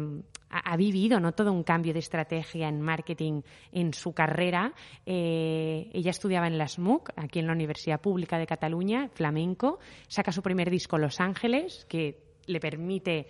ha, 0.52 0.78
vivido, 0.78 1.20
¿no? 1.20 1.32
Todo 1.32 1.52
un 1.52 1.64
cambio 1.64 1.92
de 1.92 2.00
estrategia 2.00 2.70
en 2.70 2.82
marketing 2.82 3.42
en 3.72 3.96
su 3.96 4.14
carrera. 4.14 4.74
Eh, 5.08 5.90
ella 5.92 6.12
estudiaba 6.12 6.46
en 6.46 6.60
la 6.60 6.68
SMUC, 6.68 7.10
aquí 7.16 7.40
en 7.40 7.48
la 7.48 7.54
Universidad 7.54 8.00
Pública 8.00 8.38
de 8.38 8.46
Cataluña, 8.46 9.10
flamenco. 9.12 9.80
Saca 10.08 10.32
su 10.32 10.44
primer 10.44 10.70
disco, 10.70 11.00
Los 11.00 11.20
Ángeles, 11.20 11.86
que 11.90 12.20
le 12.46 12.60
permite 12.60 13.26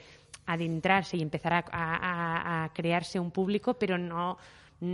adentrarse 0.45 1.15
y 1.15 1.21
empezar 1.21 1.53
a 1.71 2.69
crearse 2.73 3.17
un 3.19 3.31
público, 3.31 3.75
pero 3.75 3.97
no 3.97 4.37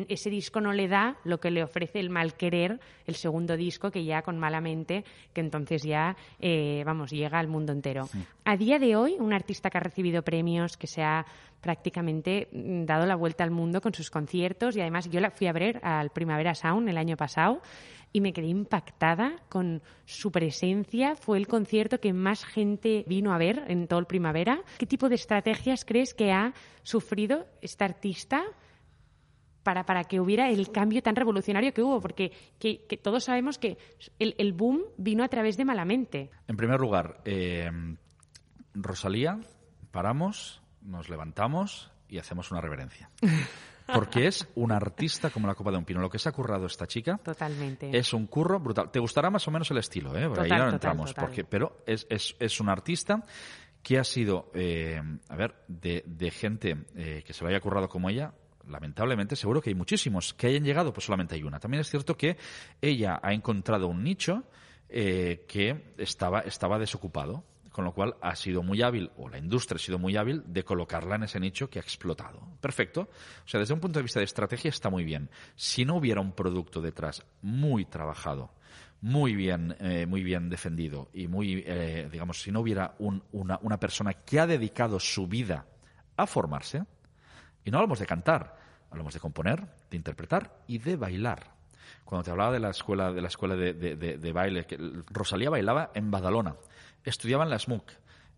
ese 0.07 0.29
disco 0.29 0.61
no 0.61 0.73
le 0.73 0.87
da 0.87 1.17
lo 1.23 1.39
que 1.39 1.51
le 1.51 1.63
ofrece 1.63 1.99
el 1.99 2.09
mal 2.09 2.35
querer, 2.35 2.79
el 3.05 3.15
segundo 3.15 3.55
disco, 3.55 3.91
que 3.91 4.03
ya 4.03 4.21
con 4.21 4.37
Malamente, 4.39 5.03
que 5.33 5.41
entonces 5.41 5.83
ya, 5.83 6.15
eh, 6.39 6.83
vamos, 6.85 7.11
llega 7.11 7.39
al 7.39 7.47
mundo 7.47 7.71
entero. 7.71 8.09
A 8.43 8.57
día 8.57 8.79
de 8.79 8.95
hoy, 8.95 9.15
un 9.19 9.33
artista 9.33 9.69
que 9.69 9.77
ha 9.77 9.81
recibido 9.81 10.23
premios, 10.23 10.77
que 10.77 10.87
se 10.87 11.03
ha 11.03 11.25
prácticamente 11.61 12.47
mm, 12.51 12.85
dado 12.85 13.05
la 13.05 13.15
vuelta 13.15 13.43
al 13.43 13.51
mundo 13.51 13.81
con 13.81 13.93
sus 13.93 14.09
conciertos 14.09 14.75
y 14.75 14.81
además 14.81 15.09
yo 15.09 15.19
la 15.19 15.31
fui 15.31 15.47
a 15.47 15.53
ver 15.53 15.79
al 15.83 16.11
Primavera 16.11 16.53
Sound 16.53 16.87
el 16.89 16.97
año 16.97 17.17
pasado 17.17 17.61
y 18.13 18.21
me 18.21 18.33
quedé 18.33 18.47
impactada 18.47 19.41
con 19.49 19.81
su 20.05 20.31
presencia. 20.31 21.15
Fue 21.15 21.37
el 21.37 21.47
concierto 21.47 21.99
que 21.99 22.13
más 22.13 22.45
gente 22.45 23.03
vino 23.07 23.33
a 23.33 23.37
ver 23.37 23.63
en 23.67 23.87
todo 23.87 23.99
el 23.99 24.05
primavera. 24.05 24.61
¿Qué 24.77 24.85
tipo 24.85 25.09
de 25.09 25.15
estrategias 25.15 25.83
crees 25.83 26.13
que 26.13 26.31
ha 26.31 26.53
sufrido 26.83 27.45
esta 27.61 27.83
artista 27.83 28.43
para, 29.65 29.83
para 29.83 30.03
que 30.03 30.19
hubiera 30.19 30.49
el 30.49 30.71
cambio 30.71 31.01
tan 31.01 31.15
revolucionario 31.15 31.73
que 31.73 31.81
hubo? 31.81 31.99
Porque 31.99 32.31
que, 32.59 32.85
que 32.87 32.97
todos 32.97 33.23
sabemos 33.25 33.57
que 33.57 33.77
el, 34.19 34.35
el 34.37 34.53
boom 34.53 34.83
vino 34.97 35.23
a 35.23 35.27
través 35.27 35.57
de 35.57 35.65
Malamente. 35.65 36.29
En 36.47 36.55
primer 36.55 36.79
lugar, 36.79 37.21
eh, 37.25 37.69
Rosalía, 38.75 39.39
paramos, 39.91 40.61
nos 40.81 41.09
levantamos 41.09 41.91
y 42.07 42.19
hacemos 42.19 42.51
una 42.51 42.61
reverencia. 42.61 43.09
Porque 43.91 44.27
es 44.27 44.47
una 44.55 44.77
artista 44.77 45.29
como 45.29 45.47
la 45.47 45.55
copa 45.55 45.71
de 45.71 45.77
un 45.77 45.85
pino. 45.85 45.99
Lo 46.01 46.09
que 46.09 46.17
se 46.19 46.29
ha 46.29 46.31
currado 46.31 46.65
esta 46.65 46.87
chica 46.87 47.17
Totalmente. 47.17 47.95
es 47.95 48.13
un 48.13 48.27
curro 48.27 48.59
brutal. 48.59 48.91
Te 48.91 48.99
gustará 48.99 49.29
más 49.29 49.47
o 49.47 49.51
menos 49.51 49.69
el 49.71 49.77
estilo, 49.77 50.15
¿eh? 50.17 50.27
Por 50.27 50.39
ahí 50.39 50.49
no 50.49 50.57
total, 50.57 50.73
entramos. 50.73 51.09
total. 51.09 51.25
Porque, 51.25 51.43
pero 51.43 51.83
es, 51.85 52.05
es, 52.09 52.35
es 52.39 52.59
un 52.59 52.69
artista 52.69 53.23
que 53.83 53.99
ha 53.99 54.03
sido, 54.03 54.49
eh, 54.55 54.99
a 55.29 55.35
ver, 55.35 55.55
de, 55.67 56.03
de 56.07 56.31
gente 56.31 56.85
eh, 56.95 57.23
que 57.23 57.33
se 57.33 57.43
lo 57.43 57.49
haya 57.51 57.59
currado 57.59 57.87
como 57.87 58.09
ella, 58.09 58.33
lamentablemente 58.67 59.35
seguro 59.35 59.61
que 59.61 59.69
hay 59.69 59.75
muchísimos. 59.75 60.33
Que 60.33 60.47
hayan 60.47 60.63
llegado, 60.63 60.93
pues 60.93 61.05
solamente 61.05 61.35
hay 61.35 61.43
una. 61.43 61.59
También 61.59 61.81
es 61.81 61.89
cierto 61.89 62.15
que 62.17 62.37
ella 62.81 63.19
ha 63.21 63.33
encontrado 63.33 63.87
un 63.87 64.03
nicho 64.03 64.43
eh, 64.89 65.45
que 65.47 65.93
estaba, 65.97 66.41
estaba 66.41 66.79
desocupado. 66.79 67.43
Con 67.71 67.83
lo 67.83 67.91
cual 67.93 68.15
ha 68.21 68.37
sido 68.37 68.63
muy 68.63 68.81
hábil, 68.81 69.11
o 69.17 69.27
la 69.27 69.37
industria 69.37 69.75
ha 69.75 69.79
sido 69.79 69.99
muy 69.99 70.15
hábil, 70.15 70.43
de 70.45 70.63
colocarla 70.63 71.15
en 71.17 71.23
ese 71.23 71.41
nicho 71.41 71.69
que 71.69 71.77
ha 71.77 71.81
explotado. 71.81 72.39
Perfecto. 72.61 73.09
O 73.43 73.47
sea, 73.49 73.59
desde 73.59 73.73
un 73.73 73.81
punto 73.81 73.99
de 73.99 74.03
vista 74.03 74.21
de 74.21 74.23
estrategia 74.23 74.69
está 74.69 74.89
muy 74.89 75.03
bien. 75.03 75.29
Si 75.55 75.83
no 75.83 75.95
hubiera 75.97 76.21
un 76.21 76.31
producto 76.31 76.79
detrás 76.79 77.25
muy 77.41 77.83
trabajado, 77.83 78.53
muy 79.01 79.35
bien, 79.35 79.75
eh, 79.81 80.05
muy 80.05 80.23
bien 80.23 80.47
defendido 80.49 81.09
y 81.13 81.27
muy, 81.27 81.65
eh, 81.67 82.07
digamos, 82.09 82.41
si 82.41 82.49
no 82.49 82.61
hubiera 82.61 82.95
un- 82.97 83.21
una, 83.33 83.59
una 83.61 83.77
persona 83.77 84.13
que 84.13 84.39
ha 84.39 84.47
dedicado 84.47 84.97
su 84.97 85.27
vida 85.27 85.65
a 86.15 86.27
formarse, 86.27 86.83
y 87.65 87.71
no 87.71 87.79
hablamos 87.79 87.99
de 87.99 88.05
cantar, 88.05 88.57
hablamos 88.91 89.13
de 89.13 89.19
componer, 89.19 89.67
de 89.89 89.97
interpretar 89.97 90.61
y 90.67 90.77
de 90.77 90.95
bailar. 90.95 91.55
Cuando 92.05 92.23
te 92.23 92.31
hablaba 92.31 92.53
de 92.53 92.59
la 92.59 92.69
escuela 92.69 93.11
de 93.11 93.21
la 93.21 93.27
escuela 93.27 93.55
de, 93.55 94.31
baile, 94.31 94.65
que 94.65 94.77
Rosalía 95.09 95.49
bailaba 95.49 95.91
en 95.93 96.09
Badalona, 96.11 96.55
estudiaba 97.03 97.43
en 97.43 97.49
la 97.49 97.59
SMUC, 97.59 97.91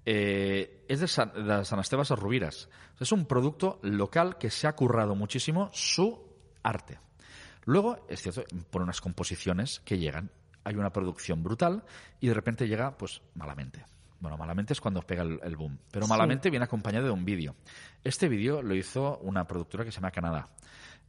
eh, 0.05 0.85
es 0.87 1.01
de 1.01 1.07
San, 1.07 1.33
de 1.33 1.65
San 1.65 1.79
Esteban 1.79 2.05
a 2.09 2.15
Rubiras. 2.15 2.69
Es 2.99 3.11
un 3.11 3.25
producto 3.25 3.79
local 3.83 4.37
que 4.37 4.49
se 4.49 4.67
ha 4.67 4.75
currado 4.75 5.15
muchísimo 5.15 5.69
su 5.73 6.17
arte. 6.63 6.99
Luego, 7.65 8.05
es 8.07 8.21
cierto, 8.21 8.45
por 8.69 8.81
unas 8.81 9.01
composiciones 9.01 9.81
que 9.81 9.97
llegan, 9.97 10.31
hay 10.63 10.75
una 10.75 10.93
producción 10.93 11.43
brutal 11.43 11.83
y 12.21 12.27
de 12.29 12.33
repente 12.33 12.67
llega, 12.67 12.97
pues, 12.97 13.21
malamente. 13.35 13.85
Bueno, 14.19 14.37
malamente 14.37 14.73
es 14.73 14.81
cuando 14.81 15.01
pega 15.01 15.23
el, 15.23 15.39
el 15.43 15.55
boom. 15.55 15.77
Pero 15.91 16.05
Sí. 16.05 16.09
malamente 16.09 16.49
viene 16.49 16.65
acompañado 16.65 17.05
de 17.05 17.11
un 17.11 17.23
vídeo. 17.25 17.55
Este 18.03 18.27
vídeo 18.27 18.61
lo 18.61 18.73
hizo 18.75 19.17
una 19.19 19.45
productora 19.45 19.83
que 19.85 19.91
se 19.91 19.97
llama 19.97 20.11
Canadá. 20.11 20.49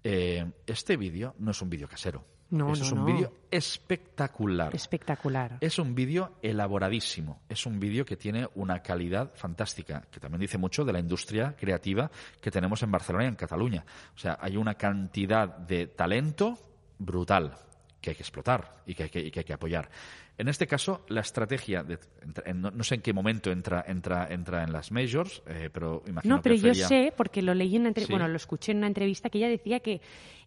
Eh, 0.05 0.45
este 0.67 0.97
vídeo 0.97 1.35
no 1.39 1.51
es 1.51 1.61
un 1.63 1.71
vídeo 1.71 1.89
casero. 1.89 2.25
No, 2.51 2.73
Eso 2.73 2.81
no, 2.81 2.87
es 2.87 2.93
un 2.93 2.99
no. 3.01 3.05
vídeo 3.05 3.33
espectacular. 3.51 4.75
Espectacular. 4.75 5.59
Es 5.61 5.79
un 5.79 5.95
vídeo 5.95 6.33
elaboradísimo. 6.43 7.43
Es 7.49 7.67
un 7.67 7.79
vídeo 7.79 8.05
que 8.05 8.17
tiene 8.17 8.49
una 8.55 8.81
calidad 8.83 9.33
fantástica, 9.35 10.03
que 10.11 10.21
también 10.21 10.41
dice 10.41 10.57
mucho 10.59 10.85
de 10.85 10.93
la 10.93 10.99
industria 10.99 11.55
creativa 11.57 12.11
que 12.41 12.51
tenemos 12.51 12.83
en 12.83 12.91
Barcelona 12.91 13.25
y 13.25 13.29
en 13.29 13.37
Cataluña. 13.37 13.85
O 14.15 14.19
sea, 14.19 14.39
hay 14.41 14.57
una 14.57 14.75
cantidad 14.75 15.49
de 15.59 15.89
talento 15.89 16.59
brutal 16.99 17.55
que 18.01 18.11
hay 18.11 18.17
que 18.17 18.23
explotar 18.23 18.83
y 18.87 18.95
que 18.95 19.03
hay 19.05 19.09
que, 19.11 19.21
y 19.21 19.31
que 19.31 19.41
hay 19.41 19.45
que 19.45 19.53
apoyar. 19.55 19.91
En 20.39 20.47
este 20.49 20.67
caso, 20.69 21.05
la 21.09 21.21
estrategia, 21.21 21.83
de, 21.83 21.99
en- 22.47 22.61
no, 22.63 22.71
no 22.71 22.85
sé 22.85 22.95
en 22.95 23.03
qué 23.03 23.13
momento 23.13 23.51
entra, 23.51 23.85
entra, 23.87 24.29
entra 24.31 24.63
en 24.63 24.73
las 24.73 24.93
majors, 24.93 25.43
eh, 25.49 25.69
pero 25.73 26.03
imagino 26.07 26.37
No, 26.37 26.43
pero 26.43 26.55
que 26.55 26.61
yo 26.61 26.75
sería- 26.75 26.89
sé, 26.89 27.13
porque 27.17 27.43
lo 27.43 27.53
leí 27.55 27.75
en 27.75 27.83
una 27.83 27.89
entre- 27.89 28.05
Sí. 28.07 28.13
bueno, 28.13 28.29
lo 28.29 28.37
escuché 28.37 28.71
en 28.73 28.79
una 28.79 28.87
entrevista 28.87 29.29
que 29.31 29.39
ella 29.39 29.49
decía 29.49 29.81
que 29.81 30.01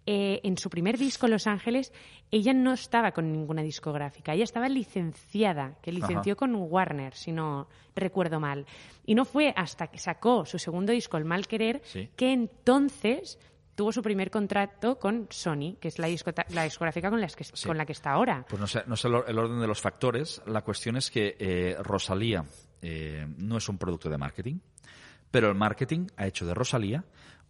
eh, 0.07 0.39
en 0.43 0.57
su 0.57 0.71
primer 0.71 0.97
disco, 0.97 1.27
Los 1.27 1.45
Ángeles, 1.45 1.93
ella 2.31 2.53
no 2.53 2.73
estaba 2.73 3.11
con 3.11 3.31
ninguna 3.31 3.61
discográfica, 3.61 4.33
ella 4.33 4.45
estaba 4.45 4.67
licenciada, 4.67 5.77
que 5.83 5.91
licenció 5.91 6.31
Ajá. 6.33 6.39
con 6.39 6.55
Warner, 6.55 7.13
si 7.13 7.31
no 7.31 7.67
recuerdo 7.95 8.39
mal. 8.39 8.65
Y 9.05 9.13
no 9.13 9.25
fue 9.25 9.53
hasta 9.55 9.87
que 9.87 9.99
sacó 9.99 10.43
su 10.45 10.57
segundo 10.57 10.91
disco, 10.91 11.17
El 11.17 11.25
Mal 11.25 11.45
Querer, 11.47 11.81
Sí. 11.83 12.09
que 12.15 12.31
entonces 12.33 13.37
tuvo 13.81 13.91
su 13.91 14.03
primer 14.03 14.29
contrato 14.29 14.99
con 14.99 15.25
Sony, 15.31 15.77
que 15.81 15.87
es 15.87 15.97
la, 15.97 16.07
la 16.49 16.63
discográfica 16.65 17.09
con, 17.09 17.19
las 17.19 17.35
que, 17.35 17.43
Sí. 17.43 17.65
con 17.67 17.75
la 17.77 17.83
que 17.83 17.93
está 17.93 18.11
ahora. 18.11 18.45
Pues 18.47 18.59
no 18.59 18.67
sé, 18.67 18.83
no 18.85 18.95
sé 18.95 19.07
el 19.07 19.15
or- 19.15 19.25
el 19.27 19.39
orden 19.39 19.59
de 19.59 19.65
los 19.65 19.81
factores. 19.81 20.39
La 20.45 20.61
cuestión 20.61 20.97
es 20.97 21.09
que 21.09 21.35
eh, 21.39 21.75
Rosalía 21.81 22.45
eh, 22.83 23.25
no 23.37 23.57
es 23.57 23.67
un 23.69 23.79
producto 23.79 24.07
de 24.07 24.19
marketing, 24.19 24.59
pero 25.31 25.49
el 25.49 25.55
marketing 25.55 26.05
ha 26.15 26.27
hecho 26.27 26.45
de 26.45 26.53
Rosalía 26.53 27.03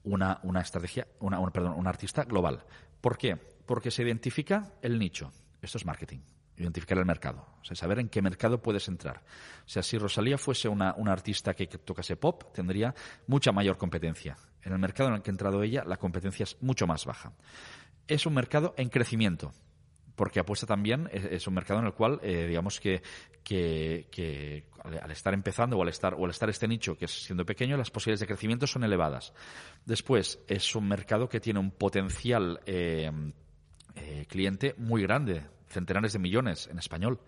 una, 0.03 0.39
una 0.43 0.61
estrategia, 0.61 1.05
una, 1.19 1.37
una- 1.37 1.51
perdón, 1.51 1.73
una 1.77 1.89
artista 1.89 2.23
global. 2.23 2.63
¿Por 3.01 3.17
qué? 3.17 3.35
Porque 3.65 3.91
se 3.91 4.03
identifica 4.03 4.71
el 4.81 4.97
nicho. 4.99 5.33
Esto 5.61 5.79
es 5.79 5.85
marketing. 5.85 6.19
Identificar 6.55 6.97
el 6.97 7.05
mercado. 7.05 7.45
O 7.61 7.65
sea, 7.65 7.75
saber 7.75 7.99
en 7.99 8.07
qué 8.07 8.21
mercado 8.21 8.61
puedes 8.61 8.87
entrar. 8.87 9.17
O 9.65 9.69
sea, 9.69 9.83
si 9.83 9.97
Rosalía 9.97 10.37
fuese 10.37 10.69
una, 10.69 10.93
una 10.95 11.11
artista 11.11 11.53
que, 11.53 11.67
que 11.67 11.77
tocase 11.77 12.15
pop, 12.15 12.53
tendría 12.53 12.95
mucha 13.27 13.51
mayor 13.51 13.77
competencia. 13.77 14.37
En 14.63 14.73
el 14.73 14.79
mercado 14.79 15.09
en 15.09 15.15
el 15.15 15.21
que 15.21 15.31
ha 15.31 15.33
entrado 15.33 15.63
ella, 15.63 15.83
la 15.85 15.97
competencia 15.97 16.43
es 16.43 16.57
mucho 16.61 16.87
más 16.87 17.05
baja. 17.05 17.33
Es 18.07 18.25
un 18.25 18.33
mercado 18.33 18.73
en 18.77 18.89
crecimiento 18.89 19.53
porque 20.21 20.39
apuesta 20.39 20.67
también, 20.67 21.09
es, 21.11 21.47
un 21.47 21.55
mercado 21.55 21.79
en 21.79 21.87
el 21.87 21.93
cual, 21.93 22.19
eh, 22.21 22.45
digamos 22.47 22.79
que, 22.79 23.01
al 25.01 25.09
estar 25.09 25.33
empezando 25.33 25.77
o 25.77 25.81
al 25.81 25.89
estar, 25.89 26.13
o 26.13 26.25
al 26.25 26.29
estar 26.29 26.47
este 26.47 26.67
nicho, 26.67 26.95
que 26.95 27.05
es 27.05 27.23
siendo 27.23 27.43
pequeño, 27.43 27.75
las 27.75 27.89
posibilidades 27.89 28.19
de 28.19 28.27
crecimiento 28.27 28.67
son 28.67 28.83
elevadas. 28.83 29.33
Después, 29.83 30.37
es 30.47 30.75
un 30.75 30.87
mercado 30.87 31.27
que 31.27 31.39
tiene 31.39 31.59
un 31.59 31.71
potencial 31.71 32.59
eh, 32.67 33.11
eh, 33.95 34.25
cliente 34.27 34.75
muy 34.77 35.01
grande, 35.01 35.43
centenares 35.67 36.13
de 36.13 36.19
millones 36.19 36.67
en 36.67 36.77
español. 36.77 37.19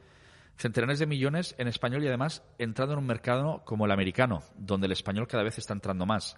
centenares 0.55 0.99
de 0.99 1.07
millones 1.07 1.55
en 1.57 1.67
español 1.67 2.03
y 2.03 2.07
además 2.09 2.43
entrando 2.59 2.93
en 2.93 2.99
un 2.99 3.07
mercado 3.07 3.63
como 3.65 3.85
el 3.85 3.91
americano, 3.91 4.43
donde 4.55 4.85
el 4.85 4.91
español 4.91 5.27
cada 5.27 5.41
vez 5.41 5.57
está 5.57 5.73
entrando 5.73 6.05
más. 6.05 6.37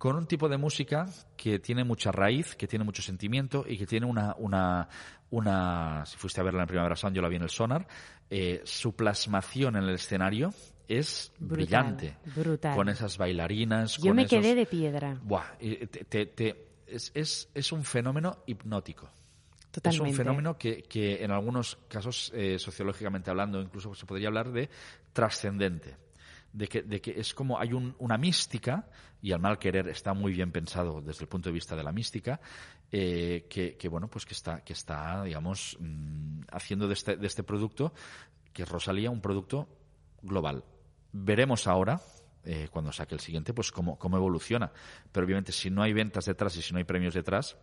Con 0.00 0.16
un 0.16 0.24
tipo 0.26 0.48
de 0.48 0.56
música 0.56 1.06
que 1.36 1.58
tiene 1.58 1.84
mucha 1.84 2.10
raíz, 2.10 2.56
que 2.56 2.66
tiene 2.66 2.86
mucho 2.86 3.02
sentimiento 3.02 3.66
y 3.68 3.76
que 3.76 3.84
tiene 3.84 4.06
una, 4.06 4.34
una, 4.38 4.88
una 5.28 6.04
si 6.06 6.16
fuiste 6.16 6.40
a 6.40 6.44
verla 6.44 6.62
en 6.62 6.68
Primavera 6.68 6.96
Sound, 6.96 7.14
yo 7.14 7.20
la 7.20 7.28
vi 7.28 7.36
en 7.36 7.42
el 7.42 7.50
Sonar, 7.50 7.86
eh, 8.30 8.62
su 8.64 8.96
plasmación 8.96 9.76
en 9.76 9.84
el 9.84 9.90
escenario 9.96 10.54
es 10.88 11.30
Brutal, 11.38 11.56
brillante. 11.56 12.16
brutal. 12.34 12.74
Con 12.76 12.88
esas 12.88 13.18
bailarinas. 13.18 13.98
Yo 13.98 14.06
con 14.06 14.16
me 14.16 14.22
esos- 14.22 14.40
quedé 14.40 14.54
de 14.54 14.64
piedra. 14.64 15.18
Buah, 15.22 15.58
te- 15.58 15.86
te- 15.86 16.26
te- 16.26 16.66
es, 16.86 17.12
es- 17.14 17.50
es 17.54 17.70
un 17.70 17.84
fenómeno 17.84 18.38
hipnótico. 18.46 19.10
Totalmente. 19.70 20.04
Es 20.06 20.10
un 20.12 20.16
fenómeno 20.16 20.56
que, 20.56 20.82
que 20.82 21.22
en 21.22 21.30
algunos 21.30 21.76
casos, 21.88 22.32
eh, 22.34 22.58
sociológicamente 22.58 23.28
hablando, 23.30 23.60
incluso 23.60 23.94
se 23.94 24.06
podría 24.06 24.28
hablar 24.28 24.50
de 24.50 24.70
trascendente. 25.12 25.94
De 26.52 26.66
que, 26.66 26.82
de 26.82 27.00
que 27.00 27.12
es 27.20 27.32
como 27.32 27.58
hay 27.60 27.72
un- 27.72 27.94
una 27.98 28.18
mística, 28.18 28.88
y 29.22 29.32
al 29.32 29.40
mal 29.40 29.58
querer 29.58 29.88
está 29.88 30.14
muy 30.14 30.32
bien 30.32 30.50
pensado 30.50 31.00
desde 31.00 31.22
el 31.24 31.28
punto 31.28 31.48
de 31.48 31.52
vista 31.52 31.76
de 31.76 31.84
la 31.84 31.92
mística, 31.92 32.40
eh, 32.90 33.46
que, 33.48 33.76
que, 33.76 33.88
bueno, 33.88 34.08
pues 34.08 34.26
que 34.26 34.34
está, 34.34 34.64
que 34.64 34.72
está 34.72 35.22
digamos, 35.22 35.76
mm, 35.78 36.40
haciendo 36.50 36.88
de 36.88 36.94
este, 36.94 37.16
de 37.16 37.26
este 37.26 37.42
producto, 37.44 37.92
que 38.52 38.62
es 38.64 38.68
Rosalía, 38.68 39.10
un 39.10 39.20
producto 39.20 39.68
global. 40.22 40.64
Veremos 41.12 41.66
ahora, 41.68 42.00
eh, 42.44 42.68
cuando 42.70 42.90
saque 42.90 43.14
el 43.14 43.20
siguiente, 43.20 43.52
pues 43.54 43.70
cómo, 43.70 43.96
cómo 43.98 44.16
evoluciona. 44.16 44.72
Pero 45.12 45.26
obviamente, 45.26 45.52
si 45.52 45.70
no 45.70 45.82
hay 45.82 45.92
ventas 45.92 46.24
detrás 46.24 46.56
y 46.56 46.62
si 46.62 46.72
no 46.72 46.78
hay 46.78 46.84
premios 46.84 47.14
detrás, 47.14 47.56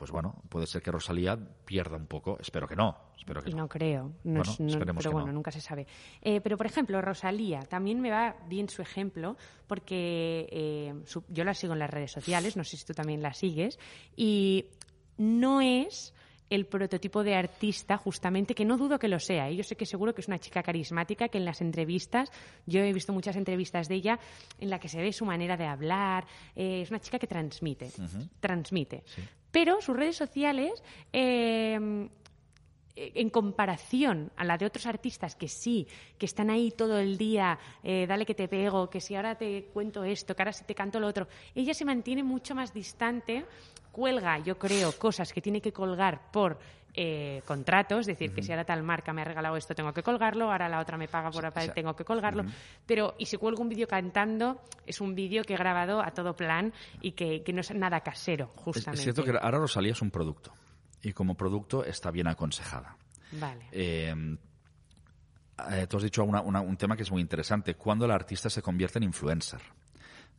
pues 0.00 0.10
bueno, 0.10 0.42
puede 0.48 0.66
ser 0.66 0.80
que 0.80 0.90
Rosalía 0.90 1.38
pierda 1.66 1.96
un 1.98 2.06
poco. 2.06 2.38
Espero 2.40 2.66
que 2.66 2.74
no. 2.74 2.96
Espero 3.18 3.42
que 3.42 3.50
no. 3.50 3.58
no 3.58 3.68
creo. 3.68 4.04
No 4.24 4.38
Bueno, 4.38 4.42
es- 4.50 4.58
no- 4.60 4.66
esperemos 4.68 5.02
pero 5.02 5.10
que 5.10 5.14
bueno, 5.14 5.26
no. 5.26 5.32
nunca 5.34 5.50
se 5.50 5.60
sabe. 5.60 5.86
Eh, 6.22 6.40
pero, 6.40 6.56
por 6.56 6.64
ejemplo, 6.64 7.02
Rosalía, 7.02 7.60
también 7.60 8.00
me 8.00 8.10
va 8.10 8.34
bien 8.48 8.70
su 8.70 8.80
ejemplo, 8.80 9.36
porque 9.66 10.48
eh, 10.50 10.94
su- 11.04 11.22
yo 11.28 11.44
la 11.44 11.52
sigo 11.52 11.74
en 11.74 11.80
las 11.80 11.90
redes 11.90 12.12
sociales, 12.12 12.56
no 12.56 12.64
sé 12.64 12.78
si 12.78 12.86
tú 12.86 12.94
también 12.94 13.20
la 13.20 13.34
sigues, 13.34 13.78
y 14.16 14.64
no 15.18 15.60
es 15.60 16.14
el 16.48 16.66
prototipo 16.66 17.22
de 17.22 17.36
artista, 17.36 17.96
justamente, 17.96 18.56
que 18.56 18.64
no 18.64 18.76
dudo 18.76 18.98
que 18.98 19.06
lo 19.06 19.20
sea. 19.20 19.48
¿eh? 19.48 19.54
Yo 19.54 19.62
sé 19.62 19.76
que 19.76 19.86
seguro 19.86 20.12
que 20.14 20.20
es 20.20 20.26
una 20.26 20.40
chica 20.40 20.64
carismática, 20.64 21.28
que 21.28 21.38
en 21.38 21.44
las 21.44 21.60
entrevistas, 21.60 22.32
yo 22.66 22.80
he 22.80 22.92
visto 22.92 23.12
muchas 23.12 23.36
entrevistas 23.36 23.86
de 23.86 23.94
ella, 23.94 24.18
en 24.58 24.68
la 24.68 24.80
que 24.80 24.88
se 24.88 25.00
ve 25.00 25.12
su 25.12 25.24
manera 25.24 25.56
de 25.56 25.66
hablar, 25.66 26.26
eh, 26.56 26.80
es 26.82 26.90
una 26.90 26.98
chica 26.98 27.20
que 27.20 27.28
transmite, 27.28 27.92
transmite. 28.40 29.04
Pero 29.50 29.80
sus 29.80 29.96
redes 29.96 30.16
sociales, 30.16 30.82
eh, 31.12 32.08
en 32.96 33.30
comparación 33.30 34.30
a 34.36 34.44
la 34.44 34.58
de 34.58 34.66
otros 34.66 34.86
artistas 34.86 35.34
que 35.34 35.48
sí, 35.48 35.86
que 36.18 36.26
están 36.26 36.50
ahí 36.50 36.70
todo 36.70 36.98
el 36.98 37.16
día, 37.16 37.58
eh, 37.82 38.06
dale 38.06 38.26
que 38.26 38.34
te 38.34 38.48
pego, 38.48 38.90
que 38.90 39.00
si 39.00 39.14
ahora 39.14 39.36
te 39.36 39.64
cuento 39.72 40.04
esto, 40.04 40.34
que 40.34 40.42
ahora 40.42 40.52
si 40.52 40.64
te 40.64 40.74
canto 40.74 41.00
lo 41.00 41.06
otro, 41.06 41.26
ella 41.54 41.72
se 41.72 41.84
mantiene 41.84 42.22
mucho 42.22 42.54
más 42.54 42.74
distante, 42.74 43.46
cuelga, 43.92 44.38
yo 44.38 44.58
creo, 44.58 44.92
cosas 44.98 45.32
que 45.32 45.40
tiene 45.40 45.60
que 45.60 45.72
colgar 45.72 46.30
por 46.32 46.58
eh, 46.92 47.40
contratos, 47.46 48.00
es 48.00 48.06
decir, 48.08 48.34
que 48.34 48.42
si 48.42 48.50
ahora 48.50 48.64
tal 48.64 48.82
marca 48.82 49.12
me 49.12 49.22
ha 49.22 49.24
regalado 49.24 49.56
esto, 49.56 49.74
tengo 49.76 49.92
que 49.92 50.02
colgarlo, 50.02 50.50
ahora 50.50 50.68
la 50.68 50.80
otra 50.80 50.96
me 50.96 51.06
paga 51.06 51.30
por 51.30 51.42
sea, 51.52 51.72
tengo 51.72 51.94
que 51.94 52.04
colgarlo, 52.04 52.42
pero 52.84 53.14
y 53.18 53.26
si 53.26 53.36
cuelgo 53.36 53.62
un 53.62 53.68
vídeo 53.68 53.86
cantando, 53.86 54.60
es 54.86 55.00
un 55.00 55.14
vídeo 55.14 55.44
que 55.44 55.54
he 55.54 55.56
grabado 55.56 56.02
a 56.02 56.10
todo 56.10 56.34
plan 56.34 56.72
y 57.00 57.12
que, 57.12 57.42
que 57.44 57.52
no 57.52 57.60
es 57.60 57.72
nada 57.72 58.00
casero, 58.00 58.48
justamente. 58.56 58.98
es 58.98 59.02
cierto 59.04 59.22
que 59.22 59.30
ahora 59.40 59.58
Rosalía 59.58 59.92
es 59.92 60.02
un 60.02 60.10
producto. 60.10 60.52
Y 61.02 61.12
como 61.12 61.34
producto 61.36 61.84
está 61.84 62.10
bien 62.10 62.26
aconsejada. 62.26 62.96
Vale. 63.32 63.68
Eh, 63.72 64.36
eh, 65.70 65.86
tú 65.88 65.96
has 65.98 66.02
dicho 66.02 66.24
una- 66.24 66.40
una- 66.42 66.60
un 66.60 66.76
tema 66.76 66.96
que 66.96 67.04
es 67.04 67.10
muy 67.10 67.20
interesante. 67.22 67.74
Cuando 67.74 68.04
el 68.04 68.10
artista 68.10 68.50
se 68.50 68.62
convierte 68.62 68.98
en 68.98 69.04
influencer. 69.04 69.60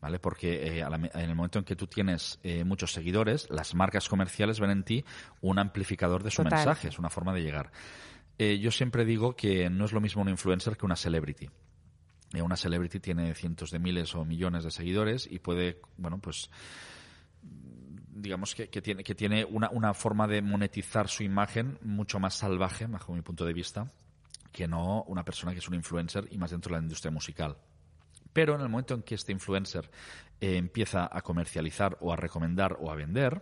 ¿Vale? 0.02 0.18
Porque 0.18 0.80
eh, 0.80 0.82
en 0.82 1.30
el 1.30 1.36
momento 1.36 1.60
en 1.60 1.66
que 1.66 1.76
tú 1.76 1.86
tienes 1.86 2.40
eh, 2.42 2.64
muchos 2.64 2.92
seguidores, 2.92 3.48
las 3.52 3.76
marcas 3.76 4.10
comerciales 4.10 4.60
ven 4.60 4.72
en 4.72 4.84
ti 4.84 5.06
un 5.42 5.60
amplificador 5.60 6.24
de 6.24 6.32
su 6.32 6.44
Total. 6.44 6.58
mensaje, 6.58 6.88
es 6.88 6.98
una 6.98 7.12
forma 7.12 7.34
de 7.34 7.44
llegar. 7.44 7.72
Eh, 8.40 8.58
yo 8.58 8.72
siempre 8.72 9.06
digo 9.06 9.36
que 9.36 9.70
no 9.70 9.86
es 9.86 9.92
lo 9.92 10.02
mismo 10.02 10.24
un 10.24 10.30
influencer 10.30 10.76
que 10.76 10.88
una 10.88 10.96
celebrity. 10.96 11.48
Eh, 12.34 12.42
una 12.42 12.56
celebrity 12.56 13.00
tiene 13.00 13.36
cientos 13.36 13.70
de 13.70 13.78
miles 13.78 14.16
o 14.16 14.26
millones 14.26 14.64
de 14.64 14.72
seguidores 14.72 15.28
y 15.30 15.38
puede, 15.38 15.80
bueno, 15.98 16.18
pues 16.18 16.50
digamos 17.44 18.56
que, 18.56 18.70
que 18.70 18.82
tiene, 18.82 19.04
que 19.04 19.14
tiene 19.14 19.46
una, 19.46 19.70
una 19.70 19.94
forma 19.94 20.28
de 20.28 20.42
monetizar 20.42 21.08
su 21.08 21.22
imagen 21.22 21.78
mucho 21.84 22.20
más 22.20 22.34
salvaje, 22.34 22.88
bajo 22.88 23.14
mi 23.14 23.22
punto 23.22 23.46
de 23.46 23.54
vista, 23.54 23.92
que 24.52 24.68
no 24.68 25.04
una 25.04 25.24
persona 25.24 25.54
que 25.54 25.60
es 25.60 25.68
un 25.68 25.76
influencer 25.76 26.28
y 26.32 26.40
más 26.40 26.50
dentro 26.50 26.74
de 26.74 26.80
la 26.80 26.84
industria 26.84 27.12
musical. 27.12 27.58
Pero 28.34 28.56
en 28.56 28.62
el 28.62 28.70
momento 28.70 28.94
en 28.94 29.04
que 29.04 29.16
este 29.16 29.32
influencer 29.32 29.90
eh, 30.40 30.58
empieza 30.58 31.10
a 31.12 31.22
comercializar 31.22 31.98
o 32.02 32.14
a 32.14 32.16
recomendar 32.16 32.78
o 32.80 32.92
a 32.92 32.96
vender, 32.96 33.42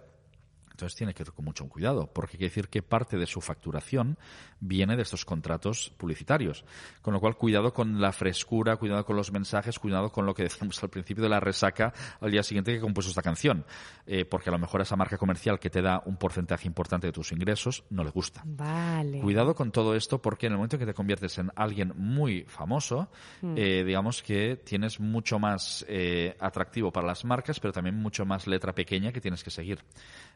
entonces 0.79 0.97
tiene 0.97 1.13
que 1.13 1.23
ir 1.23 1.31
con 1.31 1.45
mucho 1.45 1.67
cuidado, 1.67 2.07
porque 2.13 2.37
quiere 2.37 2.49
decir 2.49 2.69
que 2.69 2.81
parte 2.81 3.17
de 3.17 3.25
su 3.25 3.41
facturación 3.41 4.17
viene 4.61 4.95
de 4.95 5.01
estos 5.01 5.25
contratos 5.25 5.91
publicitarios. 5.97 6.63
Con 7.01 7.13
lo 7.13 7.19
cual, 7.19 7.35
cuidado 7.35 7.73
con 7.73 7.99
la 7.99 8.11
frescura, 8.13 8.77
cuidado 8.77 9.05
con 9.05 9.15
los 9.15 9.31
mensajes, 9.31 9.77
cuidado 9.77 10.11
con 10.11 10.25
lo 10.25 10.33
que 10.33 10.43
decíamos 10.43 10.81
al 10.81 10.89
principio 10.89 11.23
de 11.23 11.29
la 11.29 11.39
resaca 11.39 11.93
al 12.21 12.31
día 12.31 12.43
siguiente 12.43 12.71
que 12.71 12.77
he 12.77 12.81
compuesto 12.81 13.09
esta 13.09 13.21
canción. 13.21 13.65
Eh, 14.07 14.25
porque 14.25 14.49
a 14.49 14.53
lo 14.53 14.59
mejor 14.59 14.81
esa 14.81 14.95
marca 14.95 15.17
comercial 15.17 15.59
que 15.59 15.69
te 15.69 15.81
da 15.81 16.01
un 16.05 16.17
porcentaje 16.17 16.67
importante 16.67 17.07
de 17.07 17.13
tus 17.13 17.31
ingresos 17.31 17.83
no 17.89 18.03
le 18.03 18.11
gusta. 18.11 18.41
Vale. 18.45 19.19
Cuidado 19.19 19.55
con 19.55 19.71
todo 19.71 19.95
esto 19.95 20.21
porque 20.21 20.47
en 20.47 20.53
el 20.53 20.57
momento 20.57 20.77
en 20.77 20.79
que 20.79 20.85
te 20.85 20.93
conviertes 20.93 21.37
en 21.39 21.51
alguien 21.55 21.93
muy 21.95 22.43
famoso, 22.47 23.09
eh, 23.43 23.83
digamos 23.85 24.23
que 24.23 24.55
tienes 24.55 24.99
mucho 24.99 25.39
más 25.39 25.85
eh, 25.89 26.35
atractivo 26.39 26.91
para 26.91 27.07
las 27.07 27.25
marcas, 27.25 27.59
pero 27.59 27.73
también 27.73 27.95
mucho 27.95 28.25
más 28.25 28.47
letra 28.47 28.73
pequeña 28.73 29.11
que 29.11 29.21
tienes 29.21 29.43
que 29.43 29.51
seguir. 29.51 29.79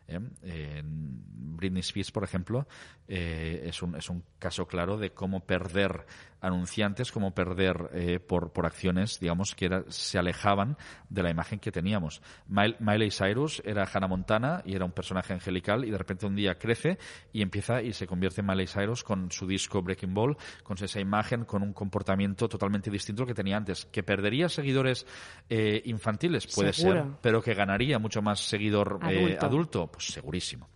¿Eh? 0.07 0.81
Britney 0.83 1.79
Spears, 1.81 2.11
por 2.11 2.23
ejemplo, 2.23 2.67
eh, 3.07 3.63
es, 3.65 3.81
un, 3.81 3.95
es 3.95 4.09
un 4.09 4.23
caso 4.39 4.67
claro 4.67 4.97
de 4.97 5.11
cómo 5.11 5.41
perder 5.45 6.05
anunciantes, 6.41 7.11
cómo 7.13 7.33
perder 7.33 7.89
eh, 7.93 8.19
por, 8.19 8.51
por 8.51 8.65
acciones, 8.65 9.17
digamos, 9.19 9.55
que 9.55 9.65
era- 9.65 9.83
se 9.87 10.17
alejaban 10.19 10.75
de 11.09 11.23
la 11.23 11.29
imagen 11.29 11.59
que 11.59 11.71
teníamos. 11.71 12.21
Mil- 12.49 12.75
Miley 12.81 13.11
Cyrus 13.11 13.61
era 13.65 13.85
Hannah 13.91 14.07
Montana 14.09 14.61
y 14.65 14.75
era 14.75 14.83
un 14.83 14.91
personaje 14.91 15.31
angelical 15.33 15.85
y 15.85 15.91
de 15.91 15.97
repente 15.97 16.25
un 16.25 16.35
día 16.35 16.55
crece 16.59 16.97
y 17.31 17.41
empieza 17.41 17.81
y 17.81 17.93
se 17.93 18.07
convierte 18.07 18.41
en 18.41 18.47
Miley 18.47 18.67
Cyrus 18.67 19.03
con 19.05 19.31
su 19.31 19.47
disco 19.47 19.81
Breaking 19.81 20.13
Ball, 20.13 20.35
con 20.63 20.75
esa 20.83 20.99
imagen, 20.99 21.45
con 21.45 21.63
un 21.63 21.71
comportamiento 21.71 22.49
totalmente 22.49 22.91
distinto 22.91 23.21
al 23.23 23.27
que 23.29 23.33
tenía 23.35 23.55
antes. 23.55 23.85
¿Que 23.85 24.03
perdería 24.03 24.49
seguidores 24.49 25.05
eh, 25.49 25.81
infantiles? 25.85 26.47
Puede 26.53 26.73
ser, 26.73 27.05
pero 27.21 27.41
que 27.41 27.53
ganaría 27.53 27.99
mucho 27.99 28.21
más 28.21 28.41
seguidor 28.41 28.99
Adulto. 29.01 29.45
adulto, 29.45 29.91
pues 29.93 30.07
segurísimo. 30.07 30.67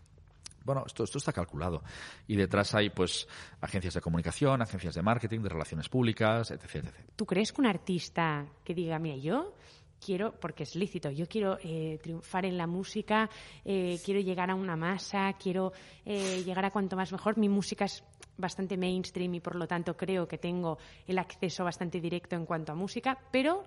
Bueno, 0.63 0.83
esto, 0.85 1.03
esto 1.05 1.17
está 1.17 1.31
calculado. 1.31 1.81
Y 2.27 2.35
detrás 2.35 2.75
hay, 2.75 2.89
pues, 2.89 3.27
agencias 3.61 3.93
de 3.93 4.01
comunicación, 4.01 4.61
agencias 4.61 4.95
de 4.95 5.01
marketing, 5.01 5.39
de 5.39 5.49
relaciones 5.49 5.87
públicas, 5.87 6.51
etc. 6.51 6.75
etc. 6.75 6.93
¿Tú 7.15 7.25
crees 7.25 7.53
que 7.53 7.61
un 7.61 7.67
artista 7.67 8.45
que 8.65 8.73
diga, 8.73 8.99
mira, 8.99 9.15
yo 9.15 9.53
quiero, 9.99 10.33
porque 10.39 10.63
es 10.63 10.75
lícito, 10.75 11.09
yo 11.09 11.27
quiero 11.27 11.57
eh, 11.63 11.99
triunfar 12.01 12.45
en 12.45 12.57
la 12.57 12.67
música, 12.67 13.29
eh, 13.63 13.99
quiero 14.03 14.19
llegar 14.19 14.51
a 14.51 14.55
una 14.55 14.75
masa, 14.75 15.33
quiero 15.41 15.71
eh, 16.05 16.43
llegar 16.45 16.65
a 16.65 16.71
cuanto 16.71 16.95
más 16.95 17.11
mejor, 17.11 17.37
mi 17.37 17.49
música 17.49 17.85
es 17.85 18.03
bastante 18.37 18.77
mainstream 18.77 19.35
y 19.35 19.39
por 19.39 19.55
lo 19.55 19.67
tanto 19.67 19.95
creo 19.95 20.27
que 20.27 20.37
tengo 20.37 20.77
el 21.07 21.17
acceso 21.17 21.63
bastante 21.63 21.99
directo 21.99 22.35
en 22.35 22.45
cuanto 22.45 22.73
a 22.73 22.75
música, 22.75 23.17
pero 23.31 23.63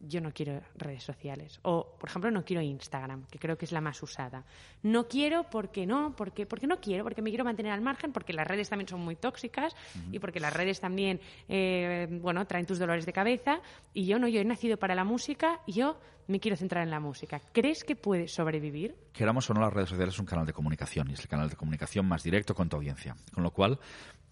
yo 0.00 0.20
no 0.20 0.32
quiero 0.32 0.60
redes 0.76 1.04
sociales. 1.04 1.60
O, 1.62 1.96
por 1.98 2.08
ejemplo, 2.08 2.30
no 2.30 2.44
quiero 2.44 2.62
Instagram, 2.62 3.26
que 3.26 3.38
creo 3.38 3.56
que 3.56 3.66
es 3.66 3.72
la 3.72 3.80
más 3.80 4.02
usada. 4.02 4.44
No 4.82 5.06
quiero 5.06 5.44
porque 5.50 5.86
no, 5.86 6.14
porque, 6.16 6.46
porque 6.46 6.66
no 6.66 6.80
quiero, 6.80 7.04
porque 7.04 7.22
me 7.22 7.30
quiero 7.30 7.44
mantener 7.44 7.72
al 7.72 7.82
margen, 7.82 8.12
porque 8.12 8.32
las 8.32 8.46
redes 8.46 8.68
también 8.68 8.88
son 8.88 9.00
muy 9.00 9.16
tóxicas 9.16 9.76
y 10.10 10.18
porque 10.18 10.40
las 10.40 10.52
redes 10.52 10.80
también, 10.80 11.20
eh, 11.48 12.08
bueno, 12.10 12.46
traen 12.46 12.66
tus 12.66 12.78
dolores 12.78 13.06
de 13.06 13.12
cabeza. 13.12 13.60
Y 13.92 14.06
yo 14.06 14.18
no, 14.18 14.28
yo 14.28 14.40
he 14.40 14.44
nacido 14.44 14.78
para 14.78 14.94
la 14.94 15.04
música 15.04 15.60
y 15.66 15.72
yo 15.72 15.98
me 16.30 16.40
quiero 16.40 16.56
centrar 16.56 16.84
en 16.84 16.90
la 16.90 17.00
música. 17.00 17.40
¿Crees 17.52 17.84
que 17.84 17.96
puede 17.96 18.28
sobrevivir? 18.28 18.94
Queramos 19.12 19.50
o 19.50 19.54
no, 19.54 19.60
las 19.60 19.72
redes 19.72 19.90
sociales 19.90 20.14
es 20.14 20.20
un 20.20 20.26
canal 20.26 20.46
de 20.46 20.52
comunicación 20.52 21.10
y 21.10 21.14
es 21.14 21.20
el 21.20 21.28
canal 21.28 21.50
de 21.50 21.56
comunicación 21.56 22.06
más 22.06 22.22
directo 22.22 22.54
con 22.54 22.68
tu 22.68 22.76
audiencia. 22.76 23.16
Con 23.34 23.42
lo 23.42 23.50
cual, 23.50 23.78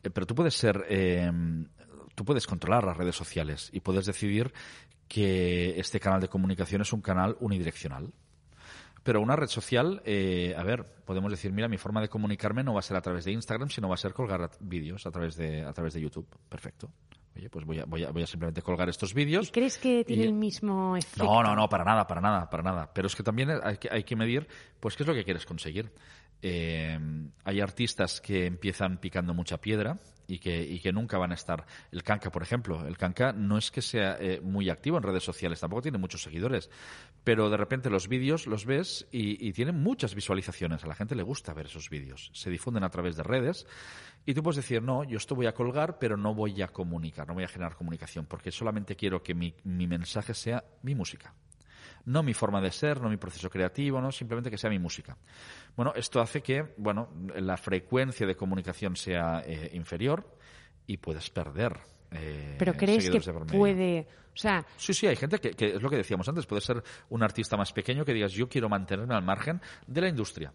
eh, 0.03 0.11
pero 0.11 0.27
tú 0.27 0.35
puedes 0.35 0.55
ser, 0.55 0.87
eh, 0.89 1.31
tú 2.19 2.25
puedes 2.25 2.49
controlar 2.49 2.83
las 2.83 2.97
redes 2.97 3.15
sociales 3.15 3.71
y 3.73 3.79
puedes 3.79 4.05
decidir 4.05 4.53
que 5.07 5.79
este 5.79 6.01
canal 6.01 6.21
de 6.21 6.27
comunicación 6.27 6.83
es 6.83 6.93
un 6.93 7.01
canal 7.01 7.37
unidireccional. 7.39 8.13
Pero 9.05 9.21
una 9.21 9.37
red 9.37 9.47
social, 9.47 10.03
eh, 10.05 10.53
a 10.59 10.65
ver, 10.65 10.85
podemos 11.07 11.31
decir, 11.31 11.53
mira, 11.53 11.69
mi 11.69 11.79
forma 11.79 12.01
de 12.01 12.09
comunicarme 12.09 12.65
no 12.65 12.75
va 12.75 12.81
a 12.81 12.83
ser 12.83 12.97
a 12.97 13.01
través 13.01 13.25
de 13.25 13.31
Instagram, 13.31 13.71
sino 13.71 13.89
va 13.89 13.95
a 13.95 13.99
ser 13.99 14.13
colgar 14.13 14.51
vídeos 14.59 15.07
a 15.07 15.13
través 15.13 15.37
de, 15.37 15.63
a 15.65 15.73
través 15.73 15.95
de 15.95 16.01
YouTube. 16.01 16.27
Perfecto. 16.49 16.91
Oye, 17.37 17.49
pues 17.49 17.65
voy 17.65 17.79
a, 17.79 17.85
voy 17.85 18.03
a, 18.03 18.11
voy 18.11 18.25
a 18.25 18.27
simplemente 18.27 18.63
colgar 18.63 18.89
estos 18.89 19.15
vídeos. 19.15 19.49
¿Y 19.49 19.53
crees 19.53 19.79
que 19.79 20.05
tiene 20.05 20.25
y- 20.25 20.27
el 20.27 20.35
mismo 20.35 20.97
efecto? 20.97 21.23
No, 21.25 21.41
no, 21.45 21.55
no, 21.55 21.69
para 21.69 21.85
nada, 21.85 22.05
para 22.05 22.21
nada, 22.21 22.51
para 22.51 22.65
nada. 22.65 22.91
Pero 22.93 23.07
es 23.07 23.15
que 23.15 23.23
también 23.23 23.49
hay 23.63 23.77
que, 23.79 23.89
hay 23.91 24.03
que 24.03 24.17
medir, 24.17 24.49
pues, 24.81 24.97
qué 24.97 25.05
es 25.05 25.07
lo 25.07 25.15
que 25.15 25.23
quieres 25.25 25.47
conseguir. 25.47 25.93
Eh, 26.43 26.99
hay 27.45 27.61
artistas 27.61 28.21
que 28.21 28.47
empiezan 28.47 28.99
picando 28.99 29.35
mucha 29.35 29.61
piedra 29.61 29.97
y 30.29 30.39
que, 30.39 30.63
y 30.63 30.79
que 30.79 30.93
nunca 30.93 31.17
van 31.19 31.33
a 31.33 31.35
estar. 31.35 31.65
El 31.91 32.03
Kanka, 32.03 32.31
por 32.31 32.43
ejemplo. 32.43 32.87
El 32.87 32.99
Kanka 32.99 33.33
no 33.33 33.57
es 33.57 33.71
que 33.71 33.81
sea 33.81 34.17
eh, 34.21 34.41
muy 34.41 34.69
activo 34.69 34.99
en 34.99 35.03
redes 35.03 35.25
sociales, 35.25 35.59
tampoco 35.59 35.83
tiene 35.83 35.99
muchos 35.99 36.23
seguidores. 36.23 36.71
Pero 37.25 37.49
de 37.49 37.57
repente 37.57 37.89
los 37.91 38.09
vídeos 38.09 38.47
los 38.47 38.67
ves 38.67 39.09
y, 39.11 39.49
y 39.49 39.53
tienen 39.53 39.83
muchas 39.83 40.15
visualizaciones. 40.15 40.85
A 40.85 40.87
la 40.87 40.95
gente 40.95 41.15
le 41.15 41.23
gusta 41.23 41.55
ver 41.55 41.67
esos 41.67 41.89
vídeos. 41.89 42.31
Se 42.35 42.51
difunden 42.51 42.85
a 42.85 42.91
través 42.91 43.17
de 43.17 43.23
redes. 43.23 43.67
Y 44.27 44.35
tú 44.35 44.43
puedes 44.43 44.57
decir, 44.57 44.83
no, 44.83 45.03
yo 45.03 45.17
esto 45.17 45.35
voy 45.35 45.47
a 45.47 45.55
colgar, 45.55 45.99
pero 45.99 46.19
no 46.19 46.35
voy 46.35 46.61
a 46.61 46.69
comunicar, 46.69 47.27
no 47.27 47.33
voy 47.33 47.45
a 47.45 47.49
generar 47.49 47.75
comunicación, 47.75 48.27
porque 48.27 48.53
solamente 48.53 48.95
quiero 48.95 49.23
que 49.23 49.35
mi, 49.35 49.55
mi 49.65 49.87
mensaje 49.87 50.35
sea 50.35 50.63
mi 50.83 50.95
música 50.95 51.35
no 52.09 52.23
mi 52.23 52.33
forma 52.33 52.61
de 52.61 52.71
ser, 52.71 53.01
no 53.01 53.11
mi 53.11 53.19
proceso 53.19 53.51
creativo, 53.51 54.01
no 54.01 54.11
simplemente 54.11 54.51
que 54.51 54.57
sea 54.57 54.71
mi 54.71 54.79
música. 54.79 55.17
Bueno, 55.77 55.93
esto 55.95 56.21
hace 56.21 56.43
que, 56.43 56.75
bueno, 56.79 57.11
la 57.37 57.57
frecuencia 57.57 58.27
de 58.27 58.35
comunicación 58.35 58.97
sea 58.97 59.43
eh, 59.45 59.71
inferior 59.75 60.27
y 60.87 60.97
puedes 60.97 61.29
perder. 61.29 61.79
eh, 62.11 62.57
Pero 62.59 62.73
crees 62.75 63.11
que 63.11 63.21
puede, 63.21 64.09
o 64.33 64.37
sea, 64.37 64.65
Sí, 64.79 64.95
sí, 64.95 65.07
hay 65.07 65.17
gente 65.17 65.39
que, 65.39 65.51
que 65.51 65.77
es 65.77 65.83
lo 65.83 65.91
que 65.91 65.97
decíamos 65.97 66.27
antes, 66.29 66.47
puede 66.47 66.63
ser 66.63 66.83
un 67.11 67.23
artista 67.23 67.59
más 67.59 67.73
pequeño 67.75 68.07
que 68.07 68.15
digas 68.15 68.33
yo 68.33 68.49
quiero 68.49 68.71
mantenerme 68.71 69.15
al 69.15 69.23
margen 69.23 69.61
de 69.87 70.01
la 70.01 70.09
industria. 70.09 70.53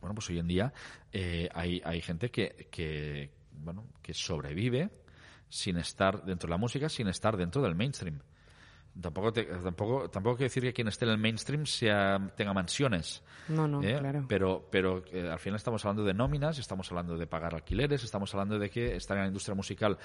Bueno, 0.00 0.14
pues 0.14 0.30
hoy 0.30 0.38
en 0.38 0.46
día 0.46 0.72
eh, 1.12 1.48
hay, 1.52 1.82
hay 1.84 2.00
gente 2.00 2.30
que, 2.30 2.68
que, 2.70 3.32
bueno, 3.50 3.88
que 4.02 4.14
sobrevive 4.14 4.90
sin 5.48 5.78
estar 5.78 6.24
dentro 6.24 6.46
de 6.46 6.52
la 6.52 6.58
música, 6.58 6.88
sin 6.88 7.08
estar 7.08 7.36
dentro 7.36 7.60
del 7.62 7.74
mainstream. 7.74 8.20
Tampoco, 9.00 9.30
te- 9.32 9.44
tampoco, 9.44 10.08
tampoco 10.08 10.36
quiero 10.36 10.46
decir 10.46 10.62
que 10.62 10.72
quien 10.72 10.88
esté 10.88 11.04
en 11.04 11.10
el 11.12 11.18
mainstream 11.18 11.66
sea, 11.66 12.32
tenga 12.34 12.54
mansiones. 12.54 13.22
no, 13.48 13.68
no, 13.68 13.82
¿eh? 13.82 13.98
claro. 13.98 14.24
Pero, 14.26 14.68
pero 14.70 15.04
eh, 15.12 15.28
al 15.30 15.38
final 15.38 15.56
estamos 15.56 15.84
hablando 15.84 16.02
de 16.04 16.14
nóminas, 16.14 16.58
estamos 16.58 16.90
hablando 16.90 17.18
de 17.18 17.26
pagar 17.26 17.54
alquileres, 17.54 18.02
estamos 18.04 18.32
hablando 18.34 18.58
de 18.58 18.70
que 18.70 18.96
estar 18.96 19.16
en 19.18 19.24
la 19.24 19.28
industria 19.28 19.54
musical 19.54 19.98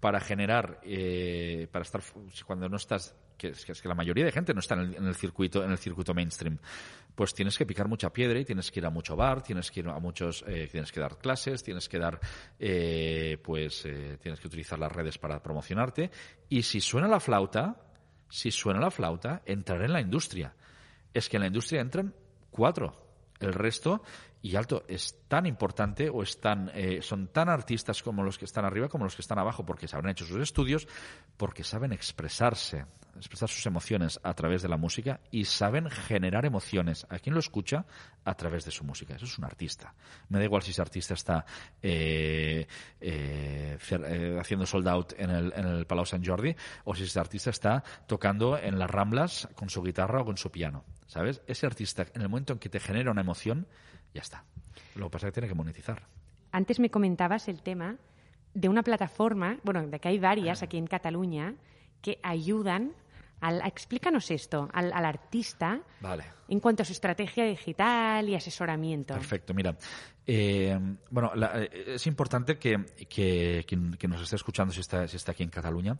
para 0.00 0.18
generar, 0.20 0.80
eh, 0.82 1.68
para 1.70 1.82
estar 1.82 2.00
cuando 2.46 2.68
no 2.70 2.76
estás, 2.76 3.14
que 3.36 3.48
es, 3.48 3.64
que 3.66 3.72
es 3.72 3.82
que 3.82 3.88
la 3.88 3.94
mayoría 3.94 4.24
de 4.24 4.32
gente 4.32 4.54
no 4.54 4.60
está 4.60 4.74
en 4.76 4.80
el, 4.80 4.94
en 4.96 5.06
el 5.06 5.14
circuito, 5.14 5.62
en 5.62 5.70
el 5.70 5.78
circuito 5.78 6.14
mainstream, 6.14 6.56
pues 7.14 7.34
tienes 7.34 7.58
que 7.58 7.66
picar 7.66 7.86
mucha 7.86 8.10
piedra 8.12 8.38
y 8.40 8.44
tienes 8.46 8.70
que 8.70 8.80
ir 8.80 8.86
a 8.86 8.90
mucho 8.90 9.14
bar, 9.14 9.42
tienes 9.42 9.70
que 9.70 9.80
ir 9.80 9.88
a 9.88 9.98
muchos, 9.98 10.42
eh, 10.46 10.68
tienes 10.70 10.90
que 10.90 11.00
dar 11.00 11.18
clases, 11.18 11.62
tienes 11.62 11.86
que 11.88 11.98
dar, 11.98 12.18
eh, 12.58 13.38
pues, 13.44 13.84
eh, 13.84 14.16
tienes 14.22 14.40
que 14.40 14.46
utilizar 14.46 14.78
las 14.78 14.90
redes 14.90 15.18
para 15.18 15.42
promocionarte 15.42 16.10
y 16.48 16.62
si 16.62 16.80
suena 16.80 17.08
la 17.08 17.20
flauta, 17.20 17.84
si 18.28 18.50
suena 18.50 18.80
la 18.80 18.90
flauta, 18.90 19.42
entrar 19.46 19.82
en 19.82 19.92
la 19.92 20.00
industria. 20.00 20.54
Es 21.14 21.28
que 21.28 21.36
en 21.36 21.42
la 21.42 21.46
industria 21.46 21.80
entran 21.80 22.14
cuatro. 22.50 22.94
El 23.40 23.54
resto, 23.54 24.02
y 24.40 24.54
alto, 24.56 24.84
es 24.88 25.16
tan 25.26 25.46
importante 25.46 26.08
o 26.08 26.22
es 26.22 26.40
tan, 26.40 26.70
eh, 26.74 27.00
son 27.02 27.28
tan 27.28 27.48
artistas 27.48 28.02
como 28.02 28.22
los 28.22 28.38
que 28.38 28.44
están 28.44 28.64
arriba 28.64 28.88
como 28.88 29.04
los 29.04 29.16
que 29.16 29.22
están 29.22 29.38
abajo, 29.38 29.66
porque 29.66 29.88
se 29.88 29.96
habrán 29.96 30.12
hecho 30.12 30.24
sus 30.24 30.40
estudios, 30.40 30.86
porque 31.36 31.64
saben 31.64 31.92
expresarse, 31.92 32.86
expresar 33.16 33.48
sus 33.48 33.66
emociones 33.66 34.20
a 34.22 34.34
través 34.34 34.62
de 34.62 34.68
la 34.68 34.76
música 34.76 35.20
y 35.30 35.44
saben 35.44 35.90
generar 35.90 36.44
emociones 36.44 37.06
a 37.10 37.18
quien 37.18 37.34
lo 37.34 37.40
escucha 37.40 37.84
a 38.24 38.34
través 38.34 38.64
de 38.64 38.70
su 38.70 38.84
música. 38.84 39.16
Eso 39.16 39.24
es 39.24 39.38
un 39.38 39.44
artista. 39.44 39.94
Me 40.28 40.38
da 40.38 40.44
igual 40.44 40.62
si 40.62 40.70
ese 40.70 40.82
artista 40.82 41.14
está 41.14 41.44
eh, 41.82 42.66
eh, 43.00 43.78
eh, 43.90 44.36
haciendo 44.40 44.66
sold 44.66 44.88
out 44.88 45.12
en 45.18 45.30
el, 45.30 45.52
en 45.56 45.66
el 45.66 45.86
Palau 45.86 46.06
Sant 46.06 46.26
Jordi 46.26 46.54
o 46.84 46.94
si 46.94 47.04
ese 47.04 47.18
artista 47.18 47.50
está 47.50 47.82
tocando 48.06 48.56
en 48.56 48.78
las 48.78 48.90
Ramblas 48.90 49.48
con 49.54 49.68
su 49.68 49.82
guitarra 49.82 50.22
o 50.22 50.24
con 50.24 50.36
su 50.36 50.50
piano. 50.50 50.84
¿Sabes? 51.06 51.40
Ese 51.46 51.66
artista, 51.66 52.06
en 52.14 52.20
el 52.20 52.28
momento 52.28 52.52
en 52.52 52.58
que 52.58 52.68
te 52.68 52.80
genera 52.80 53.10
una 53.10 53.22
emoción, 53.22 53.66
ya 54.18 54.22
está. 54.22 54.44
Lo 54.96 55.06
que 55.06 55.10
pasa 55.12 55.26
es 55.28 55.32
que 55.32 55.40
tiene 55.40 55.48
que 55.48 55.54
monetizar. 55.54 56.02
Antes 56.52 56.80
me 56.80 56.90
comentabas 56.90 57.48
el 57.48 57.62
tema 57.62 57.96
de 58.54 58.68
una 58.68 58.82
plataforma, 58.82 59.58
bueno, 59.62 59.86
de 59.86 60.00
que 60.00 60.08
hay 60.08 60.18
varias 60.18 60.62
aquí 60.62 60.76
en 60.76 60.86
Cataluña 60.86 61.54
que 62.02 62.18
ayudan 62.22 62.92
al, 63.40 63.60
explícanos 63.64 64.30
esto, 64.32 64.68
al, 64.72 64.92
al 64.92 65.04
artista 65.04 65.80
Vale. 66.00 66.24
en 66.48 66.58
cuanto 66.58 66.82
a 66.82 66.86
su 66.86 66.92
estrategia 66.92 67.44
digital 67.44 68.28
y 68.28 68.34
asesoramiento. 68.34 69.14
Perfecto, 69.14 69.54
mira. 69.54 69.76
eh, 70.26 70.76
bueno, 71.10 71.30
la- 71.36 71.62
eh, 71.62 71.94
es 71.94 72.06
importante 72.08 72.58
que, 72.58 72.84
que 73.08 73.64
quien, 73.68 73.92
quien 73.92 74.10
nos 74.10 74.22
esté 74.22 74.34
escuchando, 74.36 74.72
si 74.74 74.80
está, 74.80 75.06
si 75.06 75.16
está 75.16 75.32
aquí 75.32 75.44
en 75.44 75.50
Cataluña, 75.50 75.96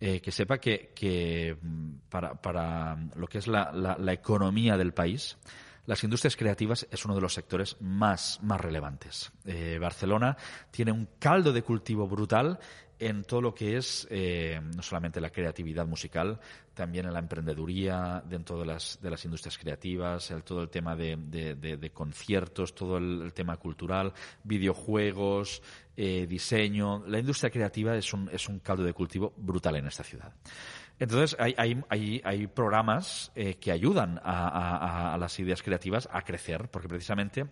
eh, 0.00 0.20
que 0.20 0.32
sepa 0.32 0.58
que, 0.58 0.90
que, 0.94 1.56
mm, 1.62 1.90
para, 2.08 2.34
para 2.34 2.96
lo 3.14 3.28
que 3.28 3.38
es 3.38 3.46
la, 3.46 3.70
la- 3.72 3.96
la 3.98 4.12
economía 4.12 4.76
del 4.76 4.92
país, 4.92 5.38
las 5.86 6.04
industrias 6.04 6.36
creativas 6.36 6.86
es 6.90 7.04
uno 7.04 7.14
de 7.14 7.20
los 7.20 7.34
sectores 7.34 7.76
más, 7.80 8.38
más 8.42 8.60
relevantes. 8.60 9.32
Eh, 9.44 9.78
Barcelona 9.80 10.36
tiene 10.70 10.92
un 10.92 11.08
caldo 11.18 11.52
de 11.52 11.62
cultivo 11.62 12.06
brutal 12.06 12.58
en 12.98 13.24
todo 13.24 13.40
lo 13.40 13.52
que 13.52 13.76
es 13.76 14.06
eh, 14.10 14.60
no 14.76 14.80
solamente 14.80 15.20
la 15.20 15.30
creatividad 15.30 15.86
musical, 15.86 16.38
también 16.72 17.06
en 17.06 17.12
la 17.12 17.18
emprendeduría, 17.18 18.22
dentro 18.24 18.60
de 18.60 18.64
las, 18.64 19.00
de 19.02 19.10
las 19.10 19.24
industrias 19.24 19.58
creativas, 19.58 20.30
el, 20.30 20.44
todo 20.44 20.62
el 20.62 20.68
tema 20.68 20.94
de, 20.94 21.16
de- 21.16 21.90
conciertos, 21.90 22.76
todo 22.76 22.98
el, 22.98 23.22
el 23.22 23.32
tema 23.32 23.56
cultural, 23.56 24.12
videojuegos, 24.44 25.62
eh, 25.96 26.26
diseño. 26.28 27.04
La 27.08 27.18
industria 27.18 27.50
creativa 27.50 27.96
es 27.96 28.12
un, 28.12 28.28
es 28.32 28.48
un 28.48 28.60
caldo 28.60 28.84
de 28.84 28.92
cultivo 28.92 29.32
brutal 29.36 29.74
en 29.76 29.88
esta 29.88 30.04
ciudad. 30.04 30.32
Entonces, 31.02 31.36
hay, 31.40 31.52
hay, 31.58 31.82
hay, 31.88 32.20
hay 32.24 32.46
programas 32.46 33.32
eh, 33.34 33.54
que 33.54 33.72
ayudan 33.72 34.20
a, 34.22 34.46
a- 34.48 35.14
a 35.14 35.18
las 35.18 35.36
ideas 35.40 35.60
creativas 35.62 36.08
a 36.12 36.22
crecer, 36.22 36.68
porque 36.70 36.86
precisamente 36.88 37.46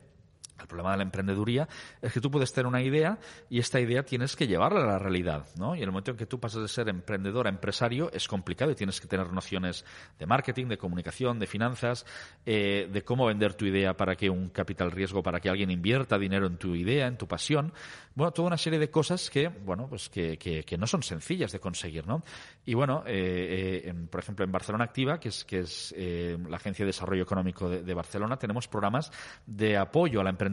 el 0.61 0.67
problema 0.69 0.93
de 0.93 0.99
la 0.99 1.03
emprendeduría 1.03 1.69
es 2.03 2.13
que 2.13 2.21
tú 2.21 2.31
puedes 2.31 2.53
tener 2.53 2.67
una 2.67 2.83
idea 2.83 3.19
y 3.49 3.59
esta 3.59 3.81
idea 3.81 4.03
tienes 4.05 4.37
que 4.37 4.47
llevarla 4.47 4.83
a 4.83 4.87
la 4.87 4.99
realidad, 4.99 5.47
¿no? 5.57 5.75
Y 5.75 5.79
en 5.79 5.85
el 5.85 5.91
momento 5.91 6.11
en 6.13 6.17
que 6.17 6.27
tú 6.27 6.39
pasas 6.41 6.63
de 6.63 6.69
ser 6.69 6.89
emprendedor 6.89 7.47
a 7.47 7.51
empresario 7.51 8.11
es 8.13 8.29
complicado 8.29 8.71
y 8.71 8.75
tienes 8.75 9.01
que 9.01 9.07
tener 9.09 9.33
nociones 9.33 9.85
de 10.19 10.27
marketing, 10.27 10.67
de 10.67 10.79
comunicación, 10.79 11.39
de 11.39 11.47
finanzas, 11.47 12.07
eh, 12.47 12.89
de 12.93 13.03
cómo 13.03 13.27
vender 13.27 13.55
tu 13.55 13.65
idea 13.65 13.97
para 13.97 14.17
que 14.17 14.31
un 14.31 14.51
capital 14.51 14.91
riesgo, 14.91 15.23
para 15.23 15.41
que 15.41 15.49
alguien 15.49 15.71
invierta 15.71 16.19
dinero 16.19 16.47
en 16.47 16.57
tu 16.57 16.75
idea, 16.75 17.07
en 17.07 17.17
tu 17.17 17.27
pasión. 17.27 17.73
Bueno, 18.15 18.33
toda 18.33 18.49
una 18.49 18.59
serie 18.59 18.79
de 18.79 18.91
cosas 18.91 19.31
que, 19.31 19.49
bueno, 19.49 19.87
pues 19.89 20.09
que, 20.09 20.65
no 20.79 20.87
son 20.87 21.03
sencillas 21.03 21.53
de 21.53 21.61
conseguir, 21.61 22.07
¿no? 22.07 22.23
Y 22.65 22.75
bueno, 22.75 23.03
eh, 23.07 23.83
eh, 23.85 23.89
en- 23.89 24.09
por 24.09 24.21
ejemplo, 24.21 24.45
en 24.45 24.53
Barcelona 24.53 24.85
Activa, 24.85 25.19
que 25.21 25.29
es, 25.29 25.45
que 25.45 25.61
es 25.61 25.95
la 25.97 26.57
Agencia 26.57 26.85
de 26.85 26.89
Desarrollo 26.89 27.23
Económico 27.23 27.69
de, 27.69 27.83
de 27.83 27.95
Barcelona, 27.95 28.37
tenemos 28.37 28.67
programas 28.69 29.11
de 29.47 29.77
apoyo 29.77 30.21
a 30.21 30.25
la 30.25 30.31
emprendeduría 30.31 30.50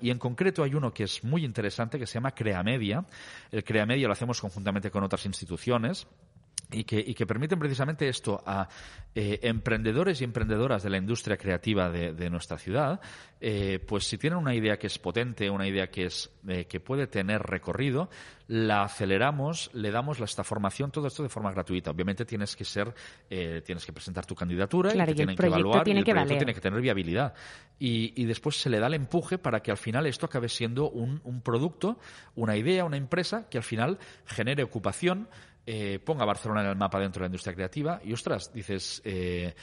y 0.00 0.10
en 0.10 0.18
concreto 0.18 0.62
hay 0.62 0.74
uno 0.74 0.92
que 0.92 1.04
es 1.04 1.22
muy 1.24 1.44
interesante 1.44 1.98
que 1.98 2.06
se 2.06 2.14
llama 2.14 2.34
Creamedia. 2.34 3.04
El 3.50 3.64
Creamedia 3.64 4.06
lo 4.06 4.12
hacemos 4.12 4.40
conjuntamente 4.40 4.90
con 4.90 5.04
otras 5.04 5.26
instituciones 5.26 6.06
y 6.70 6.84
que, 6.84 6.98
y 6.98 7.14
que 7.14 7.26
permiten 7.26 7.58
precisamente 7.58 8.08
esto 8.08 8.42
a 8.46 8.68
eh, 9.14 9.38
emprendedores 9.42 10.20
y 10.20 10.24
emprendedoras 10.24 10.82
de 10.82 10.90
la 10.90 10.96
industria 10.98 11.36
creativa 11.36 11.90
de, 11.90 12.12
de 12.12 12.30
nuestra 12.30 12.58
ciudad, 12.58 13.00
eh, 13.40 13.78
pues 13.86 14.04
si 14.04 14.18
tienen 14.18 14.38
una 14.38 14.54
idea 14.54 14.78
que 14.78 14.86
es 14.88 14.98
potente, 14.98 15.48
una 15.50 15.68
idea 15.68 15.88
que 15.90 16.06
es 16.06 16.30
eh, 16.48 16.64
que 16.66 16.80
puede 16.80 17.06
tener 17.06 17.42
recorrido, 17.42 18.08
la 18.48 18.82
aceleramos, 18.84 19.70
le 19.74 19.90
damos 19.90 20.18
la- 20.18 20.24
esta 20.24 20.42
formación, 20.44 20.90
todo 20.90 21.06
esto 21.06 21.22
de 21.22 21.28
forma 21.28 21.52
gratuita. 21.52 21.90
Obviamente 21.90 22.24
tienes 22.24 22.56
que 22.56 22.64
ser, 22.64 22.92
eh, 23.30 23.62
tienes 23.64 23.84
que 23.86 23.92
presentar 23.92 24.26
tu 24.26 24.34
candidatura 24.34 24.90
Claro, 24.92 25.10
y 25.10 25.12
y 25.12 25.16
te 25.16 25.22
el 25.22 25.26
tienen 25.28 25.36
que 25.36 25.40
proyecto 25.42 25.58
evaluar 25.68 25.84
tiene 25.84 25.98
y 25.98 26.00
el 26.00 26.04
que 26.04 26.10
proyecto 26.12 26.28
valer. 26.34 26.38
tiene 26.38 26.54
que 26.54 26.60
tener 26.60 26.80
viabilidad. 26.80 27.34
Y, 27.78 28.20
y 28.20 28.24
después 28.26 28.60
se 28.60 28.70
le 28.70 28.78
da 28.80 28.86
el 28.88 28.94
empuje 28.94 29.38
para 29.38 29.60
que 29.60 29.70
al 29.70 29.76
final 29.76 30.06
esto 30.06 30.26
acabe 30.26 30.48
siendo 30.48 30.90
un, 30.90 31.20
un 31.24 31.40
producto, 31.42 31.98
una 32.34 32.56
idea, 32.56 32.84
una 32.84 32.96
empresa 32.96 33.48
que 33.48 33.58
al 33.58 33.64
final 33.64 33.98
genere 34.26 34.62
ocupación, 34.62 35.28
eh, 35.66 35.98
ponga 36.04 36.24
Barcelona 36.24 36.62
en 36.62 36.68
el 36.68 36.76
mapa 36.76 36.98
dentro 37.00 37.20
de 37.20 37.24
la 37.24 37.28
industria 37.28 37.54
creativa 37.54 38.00
y 38.04 38.12
ostras, 38.12 38.52
dices, 38.52 39.00
eh, 39.04 39.54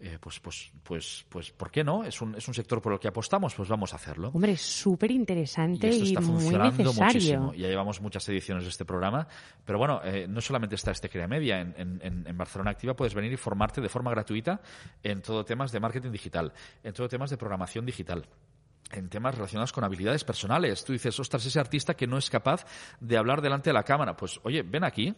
eh, 0.00 0.16
pues, 0.20 0.38
pues, 0.38 0.70
pues, 0.84 1.26
pues, 1.28 1.50
¿por 1.50 1.72
qué 1.72 1.82
no? 1.82 2.04
Es 2.04 2.20
un, 2.22 2.36
es 2.36 2.46
un 2.46 2.54
sector 2.54 2.80
por 2.80 2.92
el 2.92 3.00
que 3.00 3.08
apostamos, 3.08 3.52
pues 3.56 3.68
vamos 3.68 3.92
a 3.92 3.96
hacerlo. 3.96 4.30
Hombre, 4.32 4.52
es 4.52 4.60
súper 4.60 5.10
Y 5.10 5.14
interesante 5.16 5.88
y, 5.90 6.02
está 6.08 6.20
muy 6.20 6.40
funcionando 6.42 6.84
necesario. 6.84 7.04
muchísimo. 7.04 7.54
Ya 7.54 7.66
llevamos 7.66 8.00
muchas 8.00 8.28
ediciones 8.28 8.62
de 8.62 8.70
este 8.70 8.84
programa. 8.84 9.26
Pero 9.64 9.78
bueno, 9.78 10.00
eh, 10.04 10.26
no 10.28 10.40
solamente 10.40 10.76
está 10.76 10.92
este 10.92 11.08
Crea 11.08 11.26
Media. 11.26 11.60
En- 11.60 11.74
en- 12.00 12.24
en 12.28 12.38
Barcelona 12.38 12.70
Activa 12.70 12.94
puedes 12.94 13.12
venir 13.14 13.32
y 13.32 13.36
formarte 13.36 13.80
de 13.80 13.88
forma 13.88 14.12
gratuita 14.12 14.60
en 15.02 15.20
todo 15.20 15.44
temas 15.44 15.72
de 15.72 15.80
marketing 15.80 16.12
digital, 16.12 16.52
en 16.84 16.92
todo 16.92 17.08
temas 17.08 17.30
de 17.30 17.36
programación 17.36 17.84
digital 17.84 18.24
en 18.90 19.10
temas 19.10 19.34
relacionados 19.34 19.70
con 19.70 19.84
habilidades 19.84 20.24
personales. 20.24 20.82
Tú 20.82 20.94
dices, 20.94 21.18
ostras, 21.20 21.44
ese 21.44 21.60
artista 21.60 21.92
que 21.92 22.06
no 22.06 22.16
es 22.16 22.30
capaz 22.30 22.64
de 23.00 23.18
hablar 23.18 23.42
delante 23.42 23.68
de 23.68 23.74
la 23.74 23.82
cámara. 23.82 24.16
Pues, 24.16 24.40
oye, 24.44 24.62
ven 24.62 24.82
aquí, 24.82 25.14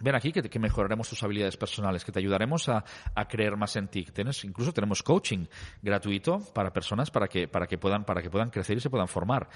Ven 0.00 0.14
aquí 0.14 0.32
que, 0.32 0.58
mejoraremos 0.58 1.08
tus 1.08 1.22
habilidades 1.22 1.56
personales, 1.56 2.04
que 2.04 2.12
te 2.12 2.18
ayudaremos 2.18 2.68
a, 2.68 2.84
a 3.14 3.28
creer 3.28 3.56
más 3.56 3.76
en 3.76 3.88
ti. 3.88 4.04
Tienes, 4.04 4.44
incluso 4.44 4.72
tenemos 4.72 5.02
coaching 5.02 5.46
gratuito 5.82 6.40
para 6.54 6.72
personas 6.72 7.10
para 7.10 7.28
que, 7.28 7.48
para 7.48 7.66
que 7.66 7.78
puedan, 7.78 8.04
para 8.04 8.22
que 8.22 8.30
puedan 8.30 8.50
crecer 8.50 8.78
y 8.78 8.80
se 8.80 8.90
puedan 8.90 9.08
formar. 9.08 9.48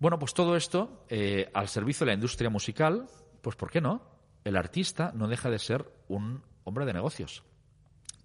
Bueno, 0.00 0.18
pues 0.18 0.32
todo 0.32 0.56
esto 0.56 1.04
eh, 1.08 1.50
al 1.54 1.68
servicio 1.68 2.04
de 2.04 2.12
la 2.12 2.14
industria 2.14 2.50
musical, 2.50 3.08
pues 3.42 3.56
¿por 3.56 3.70
qué 3.70 3.80
no? 3.80 4.02
El 4.44 4.56
artista 4.56 5.10
no 5.14 5.26
deja 5.26 5.50
de 5.50 5.58
ser 5.58 5.90
un 6.06 6.42
hombre 6.64 6.86
de 6.86 6.92
negocios 6.92 7.42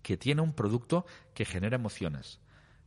que 0.03 0.17
tiene 0.17 0.41
un 0.41 0.53
producto 0.53 1.05
que 1.33 1.45
genera 1.45 1.75
emociones. 1.75 2.39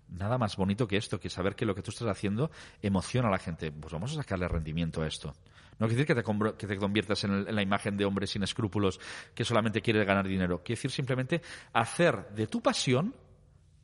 Nada 0.08 0.38
más 0.38 0.56
bonito 0.56 0.86
que 0.86 0.96
esto, 0.96 1.18
que 1.18 1.30
saber 1.30 1.56
que 1.56 1.66
lo 1.66 1.74
que 1.74 1.82
tú 1.82 1.90
estás 1.90 2.06
haciendo 2.06 2.50
emociona 2.80 3.28
a 3.28 3.30
la 3.32 3.38
gente. 3.38 3.72
Pues 3.72 3.92
vamos 3.92 4.12
a 4.12 4.16
sacarle 4.16 4.46
rendimiento 4.46 5.02
a 5.02 5.08
esto. 5.08 5.34
No 5.78 5.86
quiere 5.86 6.02
decir 6.02 6.06
que 6.06 6.14
te, 6.22 6.24
conver- 6.26 6.56
que 6.56 6.66
te 6.66 6.76
conviertas 6.78 7.22
en, 7.24 7.32
el- 7.32 7.48
en 7.48 7.54
la 7.54 7.62
imagen 7.62 7.96
de 7.96 8.04
hombre 8.04 8.26
sin 8.26 8.42
escrúpulos 8.42 8.98
que 9.34 9.44
solamente 9.44 9.80
quiere 9.82 10.04
ganar 10.04 10.26
dinero. 10.26 10.62
Quiere 10.62 10.76
decir 10.78 10.90
simplemente 10.90 11.42
hacer 11.72 12.28
de 12.34 12.46
tu 12.46 12.60
pasión 12.62 13.14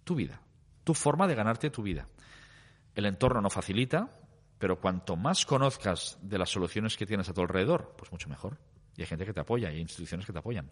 tu 0.04 0.14
vida, 0.14 0.40
tu 0.84 0.94
forma 0.94 1.26
de 1.26 1.34
ganarte 1.34 1.70
tu 1.70 1.82
vida. 1.82 2.08
El 2.94 3.06
entorno 3.06 3.40
no 3.40 3.50
facilita, 3.50 4.10
pero 4.58 4.80
cuanto 4.80 5.16
más 5.16 5.44
conozcas 5.46 6.18
de 6.22 6.38
las 6.38 6.50
soluciones 6.50 6.96
que 6.96 7.06
tienes 7.06 7.28
a 7.28 7.34
tu 7.34 7.40
alrededor, 7.40 7.94
pues 7.96 8.10
mucho 8.12 8.28
mejor. 8.28 8.58
Y 8.96 9.02
hay 9.02 9.06
gente 9.06 9.24
que 9.24 9.32
te 9.32 9.40
apoya, 9.40 9.70
y 9.70 9.76
hay 9.76 9.80
instituciones 9.80 10.26
que 10.26 10.32
te 10.32 10.38
apoyan. 10.38 10.70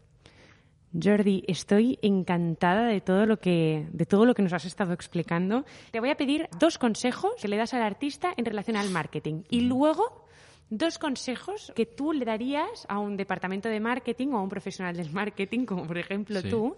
Jordi, 0.92 1.44
estoy 1.46 1.98
encantada 2.02 2.86
de 2.86 3.00
todo 3.00 3.24
lo 3.24 3.38
que 3.38 3.88
de 3.92 4.06
todo 4.06 4.24
lo 4.26 4.34
que 4.34 4.42
nos 4.42 4.52
has 4.52 4.64
estado 4.64 4.92
explicando. 4.92 5.64
Te 5.92 6.00
voy 6.00 6.10
a 6.10 6.16
pedir 6.16 6.48
dos 6.58 6.78
consejos 6.78 7.30
que 7.40 7.46
le 7.48 7.56
das 7.56 7.74
al 7.74 7.82
artista 7.82 8.32
en 8.36 8.44
relación 8.44 8.76
al 8.76 8.90
marketing 8.90 9.44
y 9.50 9.60
luego 9.60 10.26
dos 10.70 10.98
consejos 10.98 11.72
que 11.74 11.84
tú 11.84 12.12
le 12.12 12.24
darías 12.24 12.86
a 12.88 12.98
un 12.98 13.16
departamento 13.16 13.68
de 13.68 13.80
marketing 13.80 14.28
o 14.28 14.38
a 14.38 14.42
un 14.42 14.48
profesional 14.48 14.96
del 14.96 15.10
marketing, 15.12 15.64
como 15.66 15.86
por 15.86 15.98
ejemplo 15.98 16.40
Sí. 16.40 16.48
tú, 16.48 16.76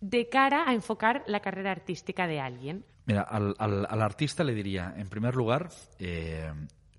de 0.00 0.28
cara 0.28 0.68
a 0.68 0.72
enfocar 0.74 1.24
la 1.26 1.40
carrera 1.40 1.70
artística 1.72 2.26
de 2.26 2.40
alguien. 2.40 2.84
Mira, 3.06 3.22
al, 3.22 3.54
al- 3.58 3.86
al 3.88 4.02
artista 4.02 4.44
le 4.44 4.54
diría, 4.54 4.94
en 4.96 5.08
primer 5.08 5.34
lugar, 5.34 5.68
eh, 5.98 6.50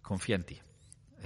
confía 0.01 0.35
en 0.35 0.43
ti. 0.43 0.59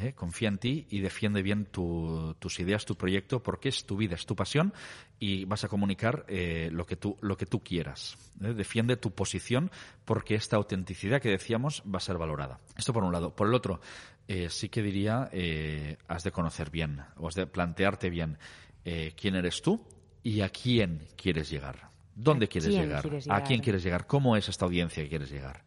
¿eh? 0.01 0.13
Confía 0.13 0.47
en 0.47 0.57
ti 0.57 0.87
y 0.89 0.99
defiende 1.01 1.41
bien 1.41 1.65
tu- 1.65 2.33
tus 2.39 2.59
ideas, 2.61 2.85
tu 2.85 2.95
proyecto, 2.95 3.41
porque 3.43 3.67
es 3.69 3.85
tu 3.85 3.97
vida, 3.97 4.15
es 4.15 4.25
tu 4.25 4.35
pasión 4.35 4.73
y 5.19 5.43
vas 5.45 5.63
a 5.65 5.67
comunicar 5.67 6.23
eh, 6.29 6.69
lo, 6.71 6.85
que 6.85 6.95
tú, 6.95 7.17
lo 7.21 7.35
que 7.35 7.45
tú 7.45 7.59
quieras. 7.61 8.17
Defiende 8.35 8.95
tu 8.95 9.11
posición 9.11 9.69
porque 10.05 10.35
esta 10.35 10.55
autenticidad 10.55 11.21
que 11.21 11.29
decíamos 11.29 11.83
va 11.83 11.97
a 11.97 12.01
ser 12.01 12.17
valorada. 12.17 12.59
Esto 12.77 12.93
por 12.93 13.03
un 13.03 13.11
lado. 13.11 13.35
Por 13.35 13.47
el 13.47 13.53
otro, 13.53 13.81
eh, 14.29 14.47
sí 14.51 14.69
que 14.69 14.83
diría, 14.83 15.27
eh, 15.31 15.97
has 16.07 16.23
de 16.23 16.31
conocer 16.31 16.69
bien, 16.69 17.01
o 17.17 17.27
has 17.27 17.33
de 17.33 17.47
plantearte 17.47 18.11
bien 18.11 18.37
eh, 18.85 19.13
quién 19.19 19.35
eres 19.35 19.63
tú 19.63 19.83
y 20.21 20.41
a 20.41 20.49
quién 20.49 21.07
quieres 21.17 21.49
llegar. 21.49 21.89
¿Dónde 22.13 22.45
¿A 22.45 22.47
quieres 22.47 22.69
llegar? 22.69 23.01
quieres 23.01 23.27
¿A 23.27 23.41
quién 23.41 23.59
quieres 23.59 23.81
llegar? 23.81 24.05
¿Cómo 24.05 24.37
es 24.37 24.47
esta 24.47 24.65
audiencia 24.65 25.01
que 25.01 25.09
quieres 25.09 25.31
llegar? 25.31 25.65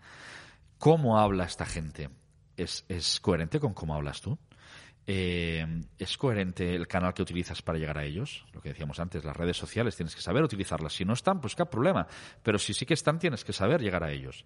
¿Cómo 0.78 1.18
habla 1.18 1.42
esta 1.42 1.66
gente? 1.66 2.08
¿Es, 2.56 2.84
es 2.88 3.18
coherente 3.18 3.58
con 3.58 3.74
cómo 3.74 3.96
hablas 3.96 4.20
tú? 4.20 4.38
Eh, 5.08 5.66
¿Es 5.98 6.16
coherente 6.16 6.72
el 6.76 6.86
canal 6.86 7.14
que 7.14 7.22
utilizas 7.22 7.62
para 7.62 7.78
llegar 7.78 7.98
a 7.98 8.04
ellos? 8.04 8.46
Lo 8.52 8.60
que 8.60 8.68
decíamos 8.68 9.00
antes, 9.00 9.24
las 9.24 9.36
redes 9.36 9.56
sociales, 9.56 9.96
tienes 9.96 10.14
que 10.14 10.22
saber 10.22 10.44
utilizarlas. 10.44 10.92
Si 10.92 11.04
no 11.04 11.14
están, 11.14 11.40
pues 11.40 11.56
qué 11.56 11.66
problema. 11.66 12.06
Pero 12.44 12.60
si 12.60 12.74
sí 12.74 12.86
que 12.86 12.94
están, 12.94 13.18
tienes 13.18 13.42
que 13.42 13.52
saber 13.52 13.80
llegar 13.80 14.04
a 14.04 14.12
ellos. 14.12 14.44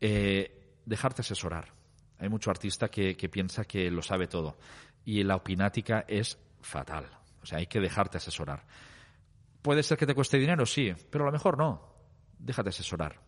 Eh, 0.00 0.78
dejarte 0.86 1.20
asesorar. 1.20 1.81
Hay 2.22 2.28
mucho 2.28 2.50
artista 2.50 2.88
que, 2.88 3.14
piensa 3.28 3.64
que 3.64 3.90
lo 3.90 4.00
sabe 4.00 4.28
todo. 4.28 4.56
Y 5.04 5.24
la 5.24 5.34
opinática 5.36 6.04
es 6.06 6.38
fatal. 6.60 7.04
O 7.42 7.46
sea, 7.46 7.58
hay 7.58 7.66
que 7.66 7.80
dejarte 7.80 8.18
asesorar. 8.18 8.64
¿Puede 9.60 9.82
ser 9.82 9.98
que 9.98 10.06
te 10.06 10.14
cueste 10.14 10.38
dinero? 10.38 10.64
Sí, 10.64 10.92
pero 11.10 11.24
a 11.24 11.26
lo 11.26 11.32
mejor 11.32 11.58
no. 11.58 11.82
Déjate 12.38 12.68
asesorar. 12.70 13.20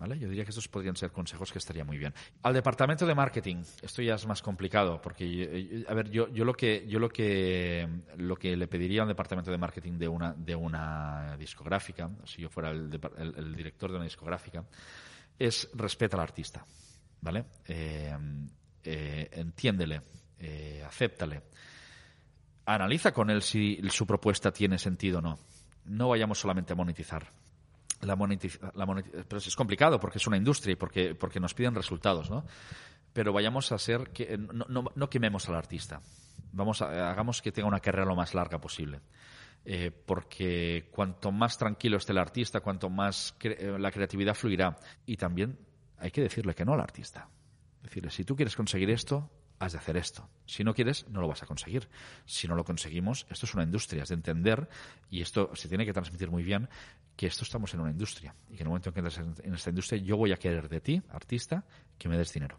¿Vale? 0.00 0.18
Yo 0.18 0.28
diría 0.30 0.44
que 0.44 0.50
estos 0.50 0.66
podrían 0.66 0.96
ser 0.96 1.12
consejos 1.12 1.52
que 1.52 1.58
estaría 1.58 1.84
muy 1.84 1.98
bien. 1.98 2.14
Al 2.42 2.54
departamento 2.54 3.06
de 3.06 3.14
marketing, 3.14 3.62
esto 3.82 4.00
ya 4.00 4.14
es 4.14 4.26
más 4.26 4.40
complicado, 4.40 4.98
porque, 5.02 5.24
eh, 5.26 5.84
a 5.86 5.92
ver, 5.92 6.10
yo, 6.10 6.26
lo 6.28 6.54
que 6.54 6.86
yo 6.88 6.98
lo 6.98 7.10
que 7.10 7.86
lo 8.16 8.34
que 8.34 8.56
le 8.56 8.66
pediría 8.66 9.02
a 9.02 9.04
un 9.04 9.10
departamento 9.10 9.50
de 9.50 9.58
marketing 9.58 9.98
de 9.98 10.08
una 10.08 10.32
de 10.32 10.56
una 10.56 11.36
discográfica, 11.36 12.10
si 12.24 12.40
yo 12.40 12.48
fuera 12.48 12.70
el, 12.70 12.88
el- 13.18 13.34
el 13.36 13.54
director 13.54 13.90
de 13.90 13.96
una 13.96 14.04
discográfica, 14.06 14.64
es 15.38 15.68
respeta 15.74 16.16
al 16.16 16.22
artista, 16.22 16.64
¿vale? 17.20 17.44
Eh, 17.66 18.16
eh, 18.84 19.28
entiéndele, 19.32 20.02
eh, 20.38 20.82
acéptale, 20.86 21.42
analiza 22.66 23.12
con 23.12 23.30
él 23.30 23.42
si 23.42 23.80
su 23.90 24.06
propuesta 24.06 24.52
tiene 24.52 24.78
sentido 24.78 25.18
o 25.18 25.22
no. 25.22 25.38
No 25.86 26.08
vayamos 26.08 26.38
solamente 26.38 26.72
a 26.72 26.76
monetizar. 26.76 27.26
La 28.02 28.16
monetiz- 28.16 28.58
la 28.74 28.86
moneti- 28.86 29.10
pero 29.28 29.38
es 29.38 29.56
complicado 29.56 29.98
porque 30.00 30.18
es 30.18 30.26
una 30.26 30.36
industria 30.36 30.72
y 30.72 30.76
porque, 30.76 31.14
porque 31.14 31.40
nos 31.40 31.52
piden 31.54 31.74
resultados, 31.74 32.30
¿no? 32.30 32.44
Pero 33.12 33.32
vayamos 33.32 33.72
a 33.72 33.78
ser 33.78 34.10
que 34.10 34.38
no, 34.38 34.64
no- 34.68 34.92
no 34.94 35.10
quememos 35.10 35.48
al 35.48 35.56
artista. 35.56 36.00
Vamos 36.52 36.80
a, 36.82 37.10
hagamos 37.10 37.42
que 37.42 37.52
tenga 37.52 37.68
una 37.68 37.80
carrera 37.80 38.06
lo 38.06 38.16
más 38.16 38.34
larga 38.34 38.58
posible. 38.60 39.00
Eh, 39.64 39.90
porque 39.90 40.88
cuanto 40.90 41.30
más 41.32 41.58
tranquilo 41.58 41.98
esté 41.98 42.12
el 42.12 42.18
artista, 42.18 42.60
cuanto 42.60 42.88
más 42.88 43.36
eh, 43.42 43.76
la 43.78 43.90
creatividad 43.90 44.34
fluirá. 44.34 44.76
Y 45.04 45.16
también 45.16 45.58
hay 46.00 46.10
que 46.10 46.22
decirle 46.22 46.54
que 46.54 46.64
no 46.64 46.74
al 46.74 46.80
artista. 46.80 47.28
Decirle, 47.82 48.10
si 48.10 48.24
tú 48.24 48.36
quieres 48.36 48.56
conseguir 48.56 48.90
esto, 48.90 49.30
has 49.58 49.72
de 49.72 49.78
hacer 49.78 49.96
esto. 49.96 50.28
Si 50.46 50.64
no 50.64 50.74
quieres, 50.74 51.06
no 51.08 51.20
lo 51.20 51.28
vas 51.28 51.42
a 51.42 51.46
conseguir. 51.46 51.88
Si 52.24 52.48
no 52.48 52.54
lo 52.54 52.64
conseguimos, 52.64 53.26
esto 53.30 53.46
es 53.46 53.54
una 53.54 53.62
industria, 53.62 54.02
es 54.02 54.08
de 54.08 54.14
entender, 54.14 54.68
y 55.10 55.20
esto 55.20 55.54
se 55.54 55.68
tiene 55.68 55.84
que 55.84 55.92
transmitir 55.92 56.30
muy 56.30 56.42
bien, 56.42 56.68
que 57.16 57.26
esto 57.26 57.44
estamos 57.44 57.72
en 57.74 57.80
una 57.80 57.90
industria. 57.90 58.34
Y 58.48 58.56
que 58.56 58.62
en 58.62 58.66
el 58.66 58.68
momento 58.68 58.88
en 58.88 58.94
que 58.94 59.00
entres 59.00 59.18
en, 59.18 59.34
en 59.42 59.54
esta 59.54 59.70
industria, 59.70 60.02
yo 60.02 60.16
voy 60.16 60.32
a 60.32 60.36
querer 60.36 60.68
de 60.68 60.80
ti, 60.80 61.02
artista, 61.10 61.64
que 61.98 62.08
me 62.08 62.16
des 62.16 62.32
dinero. 62.32 62.58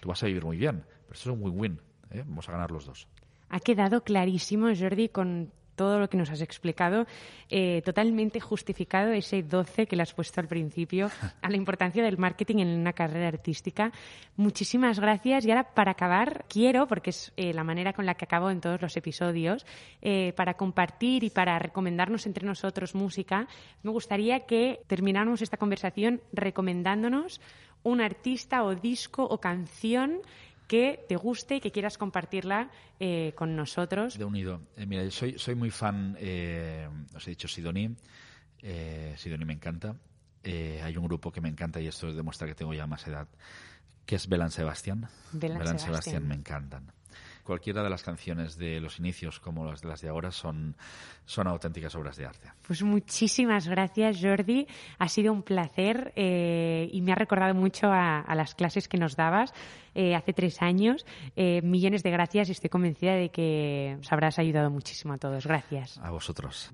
Tú 0.00 0.08
vas 0.08 0.22
a 0.22 0.26
vivir 0.26 0.44
muy 0.44 0.56
bien, 0.56 0.84
pero 1.02 1.14
esto 1.14 1.30
es 1.30 1.36
un 1.36 1.42
win-win. 1.42 1.80
¿eh? 2.10 2.24
Vamos 2.26 2.48
a 2.48 2.52
ganar 2.52 2.70
los 2.70 2.86
dos. 2.86 3.08
Ha 3.48 3.60
quedado 3.60 4.02
clarísimo, 4.02 4.68
Jordi, 4.76 5.08
con 5.08 5.52
todo 5.76 6.00
lo 6.00 6.08
que 6.08 6.16
nos 6.16 6.30
has 6.30 6.40
explicado, 6.40 7.06
eh, 7.50 7.82
totalmente 7.84 8.40
justificado 8.40 9.12
ese 9.12 9.42
12 9.42 9.86
que 9.86 9.94
le 9.94 10.02
has 10.02 10.14
puesto 10.14 10.40
al 10.40 10.48
principio 10.48 11.10
a 11.42 11.50
la 11.50 11.56
importancia 11.56 12.02
del 12.02 12.18
marketing 12.18 12.56
en 12.58 12.68
una 12.68 12.92
carrera 12.92 13.28
artística. 13.28 13.92
Muchísimas 14.36 14.98
gracias. 14.98 15.44
Y 15.44 15.50
ahora, 15.50 15.74
para 15.74 15.92
acabar, 15.92 16.44
quiero, 16.48 16.86
porque 16.88 17.10
es 17.10 17.32
eh, 17.36 17.52
la 17.52 17.62
manera 17.62 17.92
con 17.92 18.06
la 18.06 18.14
que 18.14 18.24
acabo 18.24 18.50
en 18.50 18.60
todos 18.60 18.80
los 18.82 18.96
episodios, 18.96 19.66
eh, 20.02 20.32
para 20.36 20.54
compartir 20.54 21.22
y 21.22 21.30
para 21.30 21.58
recomendarnos 21.58 22.26
entre 22.26 22.46
nosotros 22.46 22.94
música, 22.94 23.46
me 23.82 23.90
gustaría 23.90 24.40
que 24.40 24.80
termináramos 24.86 25.42
esta 25.42 25.56
conversación 25.56 26.20
recomendándonos 26.32 27.40
un 27.82 28.00
artista 28.00 28.64
o 28.64 28.74
disco 28.74 29.22
o 29.22 29.38
canción 29.38 30.18
que 30.66 31.04
te 31.08 31.16
guste 31.16 31.56
y 31.56 31.60
que 31.60 31.70
quieras 31.70 31.98
compartirla 31.98 32.70
eh, 32.98 33.32
con 33.36 33.56
nosotros. 33.56 34.18
De 34.18 34.24
unido. 34.24 34.60
Eh, 34.76 34.86
mira, 34.86 35.04
yo 35.04 35.10
soy, 35.10 35.38
soy 35.38 35.54
muy 35.54 35.70
fan, 35.70 36.16
eh, 36.18 36.88
os 37.14 37.26
he 37.26 37.30
dicho 37.30 37.48
Sidoní. 37.48 37.94
Eh, 38.62 39.14
Sidoní 39.16 39.44
me 39.44 39.52
encanta. 39.52 39.96
Eh, 40.42 40.80
hay 40.82 40.96
un 40.96 41.04
grupo 41.04 41.32
que 41.32 41.40
me 41.40 41.48
encanta 41.48 41.80
y 41.80 41.88
esto 41.88 42.12
demuestra 42.12 42.46
que 42.46 42.54
tengo 42.54 42.72
ya 42.72 42.86
más 42.86 43.06
edad, 43.06 43.26
que 44.04 44.14
es 44.16 44.28
Belan 44.28 44.50
Sebastián. 44.50 45.08
Belán 45.32 45.58
Belán 45.58 45.78
Sebastián. 45.78 46.02
Sebastián 46.02 46.28
me 46.28 46.34
encantan. 46.34 46.92
Cualquiera 47.46 47.84
de 47.84 47.90
las 47.90 48.02
canciones 48.02 48.58
de 48.58 48.80
los 48.80 48.98
inicios 48.98 49.38
como 49.38 49.64
las 49.64 49.80
de 49.80 49.88
las 49.88 50.00
de 50.00 50.08
ahora 50.08 50.32
son, 50.32 50.76
son 51.24 51.46
auténticas 51.46 51.94
obras 51.94 52.16
de 52.16 52.26
arte. 52.26 52.50
Pues 52.66 52.82
muchísimas 52.82 53.68
gracias, 53.68 54.18
Jordi. 54.20 54.66
Ha 54.98 55.08
sido 55.08 55.32
un 55.32 55.42
placer 55.42 56.12
eh, 56.16 56.88
y 56.92 57.00
me 57.02 57.12
ha 57.12 57.14
recordado 57.14 57.54
mucho 57.54 57.86
a, 57.86 58.18
a 58.20 58.34
las 58.34 58.56
clases 58.56 58.88
que 58.88 58.98
nos 58.98 59.14
dabas 59.14 59.54
eh, 59.94 60.16
hace 60.16 60.32
tres 60.32 60.60
años. 60.60 61.06
Eh, 61.36 61.62
millones 61.62 62.02
de 62.02 62.10
gracias 62.10 62.48
y 62.48 62.52
estoy 62.52 62.68
convencida 62.68 63.14
de 63.14 63.30
que 63.30 63.96
os 64.00 64.12
habrás 64.12 64.38
ayudado 64.38 64.70
muchísimo 64.70 65.14
a 65.14 65.18
todos. 65.18 65.46
Gracias. 65.46 65.98
A 65.98 66.10
vosotros. 66.10 66.72